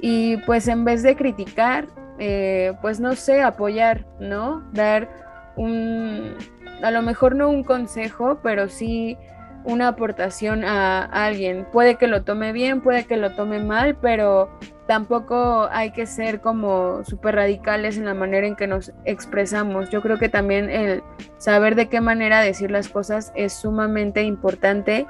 y 0.00 0.36
pues 0.46 0.68
en 0.68 0.84
vez 0.84 1.02
de 1.02 1.16
criticar, 1.16 1.88
eh, 2.20 2.74
pues 2.80 3.00
no 3.00 3.16
sé, 3.16 3.42
apoyar, 3.42 4.06
¿no? 4.20 4.62
Dar 4.72 5.08
un, 5.56 6.36
a 6.80 6.92
lo 6.92 7.02
mejor 7.02 7.34
no 7.34 7.48
un 7.48 7.64
consejo, 7.64 8.38
pero 8.40 8.68
sí 8.68 9.18
una 9.64 9.88
aportación 9.88 10.64
a, 10.64 11.06
a 11.06 11.24
alguien. 11.26 11.66
Puede 11.72 11.96
que 11.96 12.06
lo 12.06 12.22
tome 12.22 12.52
bien, 12.52 12.82
puede 12.82 13.04
que 13.04 13.16
lo 13.16 13.32
tome 13.32 13.58
mal, 13.58 13.96
pero 13.96 14.48
tampoco 14.90 15.68
hay 15.70 15.92
que 15.92 16.04
ser 16.04 16.40
como 16.40 17.04
súper 17.04 17.36
radicales 17.36 17.96
en 17.96 18.06
la 18.06 18.14
manera 18.14 18.48
en 18.48 18.56
que 18.56 18.66
nos 18.66 18.92
expresamos. 19.04 19.88
Yo 19.88 20.02
creo 20.02 20.18
que 20.18 20.28
también 20.28 20.68
el 20.68 21.04
saber 21.38 21.76
de 21.76 21.88
qué 21.88 22.00
manera 22.00 22.40
decir 22.40 22.72
las 22.72 22.88
cosas 22.88 23.30
es 23.36 23.52
sumamente 23.52 24.24
importante 24.24 25.06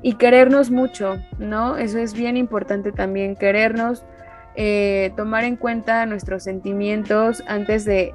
y 0.00 0.14
querernos 0.14 0.70
mucho, 0.70 1.18
¿no? 1.38 1.76
Eso 1.76 1.98
es 1.98 2.14
bien 2.14 2.38
importante 2.38 2.90
también, 2.90 3.36
querernos, 3.36 4.06
eh, 4.56 5.12
tomar 5.14 5.44
en 5.44 5.56
cuenta 5.56 6.06
nuestros 6.06 6.44
sentimientos 6.44 7.44
antes 7.46 7.84
de 7.84 8.14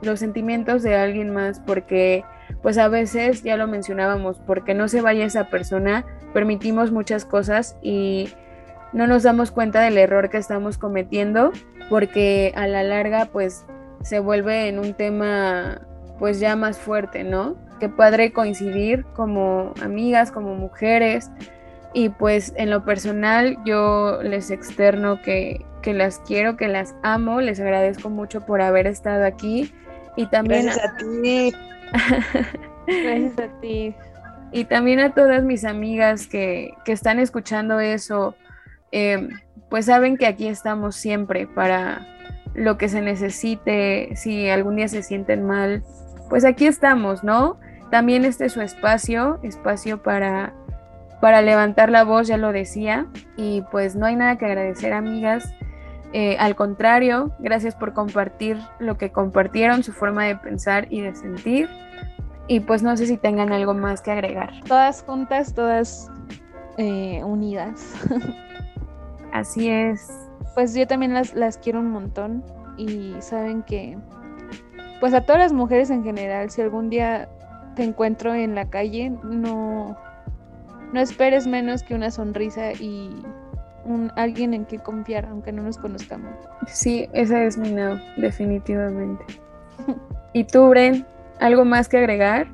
los 0.00 0.20
sentimientos 0.20 0.84
de 0.84 0.94
alguien 0.94 1.30
más, 1.30 1.58
porque 1.58 2.24
pues 2.62 2.78
a 2.78 2.86
veces, 2.86 3.42
ya 3.42 3.56
lo 3.56 3.66
mencionábamos, 3.66 4.38
porque 4.46 4.74
no 4.74 4.86
se 4.86 5.00
vaya 5.00 5.24
esa 5.24 5.48
persona, 5.48 6.04
permitimos 6.32 6.92
muchas 6.92 7.24
cosas 7.24 7.76
y 7.82 8.28
no 8.92 9.06
nos 9.06 9.22
damos 9.22 9.50
cuenta 9.50 9.80
del 9.80 9.98
error 9.98 10.30
que 10.30 10.38
estamos 10.38 10.78
cometiendo, 10.78 11.52
porque 11.88 12.52
a 12.56 12.66
la 12.66 12.82
larga 12.82 13.26
pues 13.26 13.64
se 14.02 14.18
vuelve 14.18 14.68
en 14.68 14.78
un 14.78 14.94
tema 14.94 15.80
pues 16.18 16.40
ya 16.40 16.56
más 16.56 16.78
fuerte, 16.78 17.24
¿no? 17.24 17.56
Qué 17.80 17.88
padre 17.88 18.32
coincidir 18.32 19.04
como 19.14 19.74
amigas, 19.82 20.30
como 20.30 20.54
mujeres. 20.54 21.30
Y 21.94 22.10
pues 22.10 22.52
en 22.56 22.70
lo 22.70 22.84
personal 22.84 23.58
yo 23.64 24.22
les 24.22 24.50
externo 24.50 25.20
que, 25.20 25.64
que 25.82 25.92
las 25.92 26.20
quiero, 26.20 26.56
que 26.56 26.68
las 26.68 26.94
amo, 27.02 27.40
les 27.40 27.60
agradezco 27.60 28.08
mucho 28.08 28.40
por 28.46 28.62
haber 28.62 28.86
estado 28.86 29.26
aquí 29.26 29.74
Y 30.16 30.26
también 30.26 30.66
Gracias 30.66 30.86
a 30.86 30.96
ti. 30.96 31.52
Gracias 32.86 33.38
a 33.38 33.60
ti. 33.60 33.94
Y 34.52 34.64
también 34.64 35.00
a 35.00 35.14
todas 35.14 35.42
mis 35.42 35.64
amigas 35.64 36.26
que, 36.26 36.74
que 36.84 36.92
están 36.92 37.18
escuchando 37.18 37.80
eso, 37.80 38.36
eh, 38.92 39.28
pues 39.68 39.86
saben 39.86 40.16
que 40.16 40.26
aquí 40.26 40.48
estamos 40.48 40.94
siempre 40.96 41.46
para 41.46 42.06
lo 42.54 42.76
que 42.76 42.88
se 42.88 43.00
necesite, 43.00 44.14
si 44.16 44.48
algún 44.48 44.76
día 44.76 44.88
se 44.88 45.02
sienten 45.02 45.46
mal, 45.46 45.82
pues 46.28 46.44
aquí 46.44 46.66
estamos, 46.66 47.24
¿no? 47.24 47.58
También 47.90 48.24
este 48.24 48.46
es 48.46 48.52
su 48.52 48.60
espacio, 48.60 49.38
espacio 49.42 50.02
para, 50.02 50.52
para 51.20 51.42
levantar 51.42 51.90
la 51.90 52.04
voz, 52.04 52.28
ya 52.28 52.36
lo 52.36 52.52
decía, 52.52 53.06
y 53.36 53.62
pues 53.70 53.96
no 53.96 54.06
hay 54.06 54.16
nada 54.16 54.36
que 54.36 54.46
agradecer, 54.46 54.92
amigas. 54.92 55.52
Eh, 56.12 56.36
al 56.38 56.54
contrario, 56.54 57.32
gracias 57.38 57.74
por 57.74 57.94
compartir 57.94 58.58
lo 58.78 58.98
que 58.98 59.10
compartieron, 59.10 59.82
su 59.82 59.92
forma 59.92 60.24
de 60.24 60.36
pensar 60.36 60.86
y 60.90 61.00
de 61.00 61.14
sentir. 61.14 61.68
Y 62.48 62.60
pues 62.60 62.82
no 62.82 62.96
sé 62.96 63.06
si 63.06 63.16
tengan 63.16 63.52
algo 63.52 63.72
más 63.72 64.02
que 64.02 64.10
agregar. 64.10 64.52
Todas 64.66 65.02
juntas, 65.02 65.54
todas 65.54 66.10
eh, 66.76 67.22
unidas. 67.24 67.94
Así 69.32 69.68
es. 69.68 70.10
Pues 70.54 70.74
yo 70.74 70.86
también 70.86 71.14
las, 71.14 71.34
las 71.34 71.58
quiero 71.58 71.80
un 71.80 71.90
montón 71.90 72.44
y 72.76 73.14
saben 73.20 73.62
que, 73.62 73.98
pues 75.00 75.14
a 75.14 75.22
todas 75.22 75.40
las 75.40 75.52
mujeres 75.52 75.90
en 75.90 76.04
general, 76.04 76.50
si 76.50 76.60
algún 76.60 76.90
día 76.90 77.28
te 77.74 77.84
encuentro 77.84 78.34
en 78.34 78.54
la 78.54 78.68
calle, 78.68 79.10
no, 79.24 79.96
no 80.92 81.00
esperes 81.00 81.46
menos 81.46 81.82
que 81.82 81.94
una 81.94 82.10
sonrisa 82.10 82.72
y 82.72 83.10
un, 83.84 84.12
alguien 84.16 84.54
en 84.54 84.64
que 84.66 84.78
confiar, 84.78 85.26
aunque 85.26 85.52
no 85.52 85.62
nos 85.62 85.78
conozcamos. 85.78 86.34
Sí, 86.66 87.08
esa 87.12 87.42
es 87.44 87.56
mi 87.56 87.72
no, 87.72 87.98
definitivamente. 88.16 89.24
¿Y 90.34 90.44
tú, 90.44 90.68
Bren? 90.68 91.06
¿Algo 91.40 91.64
más 91.64 91.88
que 91.88 91.98
agregar? 91.98 92.46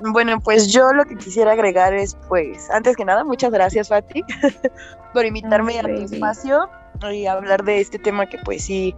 Bueno, 0.00 0.40
pues 0.40 0.72
yo 0.72 0.92
lo 0.92 1.04
que 1.04 1.16
quisiera 1.16 1.52
agregar 1.52 1.92
es, 1.92 2.16
pues, 2.28 2.70
antes 2.70 2.96
que 2.96 3.04
nada, 3.04 3.22
muchas 3.22 3.50
gracias, 3.50 3.88
Fati, 3.88 4.24
por 5.12 5.26
invitarme 5.26 5.78
a 5.78 5.82
tu 5.82 5.90
espacio 5.90 6.68
y 7.12 7.26
hablar 7.26 7.64
de 7.64 7.80
este 7.80 7.98
tema 7.98 8.26
que, 8.26 8.38
pues, 8.38 8.64
sí, 8.64 8.94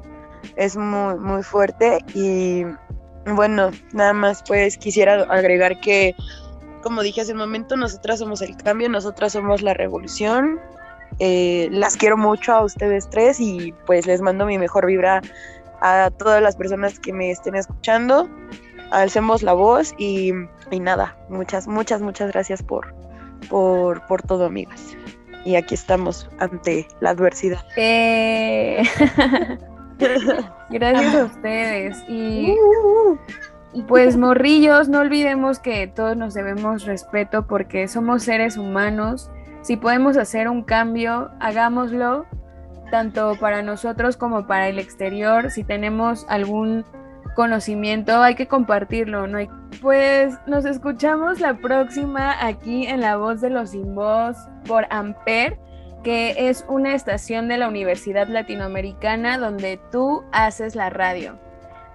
es 0.57 0.77
muy, 0.77 1.17
muy 1.19 1.43
fuerte. 1.43 1.99
Y 2.15 2.65
bueno, 3.27 3.73
nada 3.93 4.13
más, 4.13 4.45
pues, 4.47 4.77
quisiera 4.77 5.25
agregar 5.25 5.81
que, 5.81 6.15
como 6.83 7.03
dije 7.03 7.23
hace 7.23 7.33
un 7.33 7.39
momento, 7.39 7.77
nosotras 7.77 8.21
somos 8.21 8.41
el 8.41 8.57
cambio, 8.57 8.89
nosotras 8.89 9.33
somos 9.33 9.61
la 9.61 9.75
revolución. 9.75 10.61
Eh, 11.19 11.69
las 11.73 11.97
quiero 11.97 12.17
mucho 12.17 12.53
a 12.53 12.65
ustedes 12.65 13.11
tres 13.11 13.41
y, 13.41 13.75
pues, 13.87 14.07
les 14.07 14.21
mando 14.21 14.47
mi 14.47 14.57
mejor 14.57 14.87
vibra 14.87 15.21
a 15.81 16.11
todas 16.17 16.41
las 16.41 16.55
personas 16.55 17.01
que 17.01 17.13
me 17.13 17.33
estén 17.33 17.57
escuchando 17.57 18.29
alcemos 18.93 19.43
la 19.43 19.53
voz 19.53 19.95
y, 19.99 20.33
y 20.71 20.81
nada, 20.81 21.17
muchas, 21.29 21.67
muchas, 21.67 22.01
muchas 22.03 22.31
gracias 22.33 22.63
por, 22.63 22.95
por, 23.49 24.07
por 24.07 24.23
todo, 24.23 24.47
amigas. 24.47 24.97
Y 25.45 25.57
aquí 25.57 25.75
estamos 25.75 26.31
ante 26.39 26.87
la 27.01 27.11
adversidad. 27.11 27.65
Eh, 27.77 28.83
Gracias 30.71 31.15
a 31.15 31.25
ustedes. 31.25 31.99
Y 32.09 32.57
y 33.75 33.83
pues 33.85 34.19
morrillos, 34.19 34.91
no 34.91 35.01
olvidemos 35.01 35.59
que 35.59 35.87
todos 35.87 36.15
nos 36.15 36.35
debemos 36.35 36.85
respeto 36.85 37.47
porque 37.47 37.89
somos 37.89 38.23
seres 38.23 38.59
humanos. 38.59 39.31
Si 39.63 39.77
podemos 39.79 40.19
hacer 40.19 40.49
un 40.49 40.63
cambio, 40.63 41.31
hagámoslo, 41.41 42.27
tanto 42.91 43.35
para 43.41 43.63
nosotros 43.63 44.19
como 44.19 44.47
para 44.47 44.69
el 44.69 44.79
exterior. 44.79 45.51
Si 45.51 45.65
tenemos 45.65 46.27
algún 46.29 46.85
conocimiento, 47.35 48.23
hay 48.23 48.35
que 48.35 48.47
compartirlo, 48.49 49.27
¿no? 49.27 49.39
hay- 49.39 49.49
Pues 49.81 50.35
nos 50.47 50.65
escuchamos 50.65 51.41
la 51.41 51.55
próxima 51.55 52.35
aquí 52.45 52.87
en 52.87 53.01
La 53.01 53.17
Voz 53.17 53.41
de 53.41 53.51
los 53.51 53.71
Sin 53.71 53.95
Voz 53.95 54.37
por 54.67 54.87
Amper, 54.91 55.59
que 56.05 56.35
es 56.49 56.65
una 56.69 56.95
estación 56.95 57.49
de 57.49 57.59
la 57.59 57.69
Universidad 57.69 58.27
Latinoamericana 58.29 59.39
donde 59.39 59.81
tú 59.91 60.23
haces 60.33 60.75
la 60.75 60.91
radio. 60.91 61.39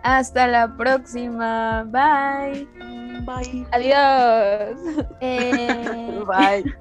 Hasta 0.03 0.47
la 0.47 0.75
próxima. 0.77 1.83
Bye. 1.87 2.67
Bye. 3.25 3.67
Adiós. 3.71 4.77
Eh, 5.19 6.21
Bye. 6.27 6.73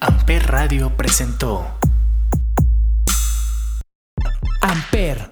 Amper 0.00 0.46
Radio 0.50 0.90
presentó 0.96 1.64
Amper, 4.62 5.31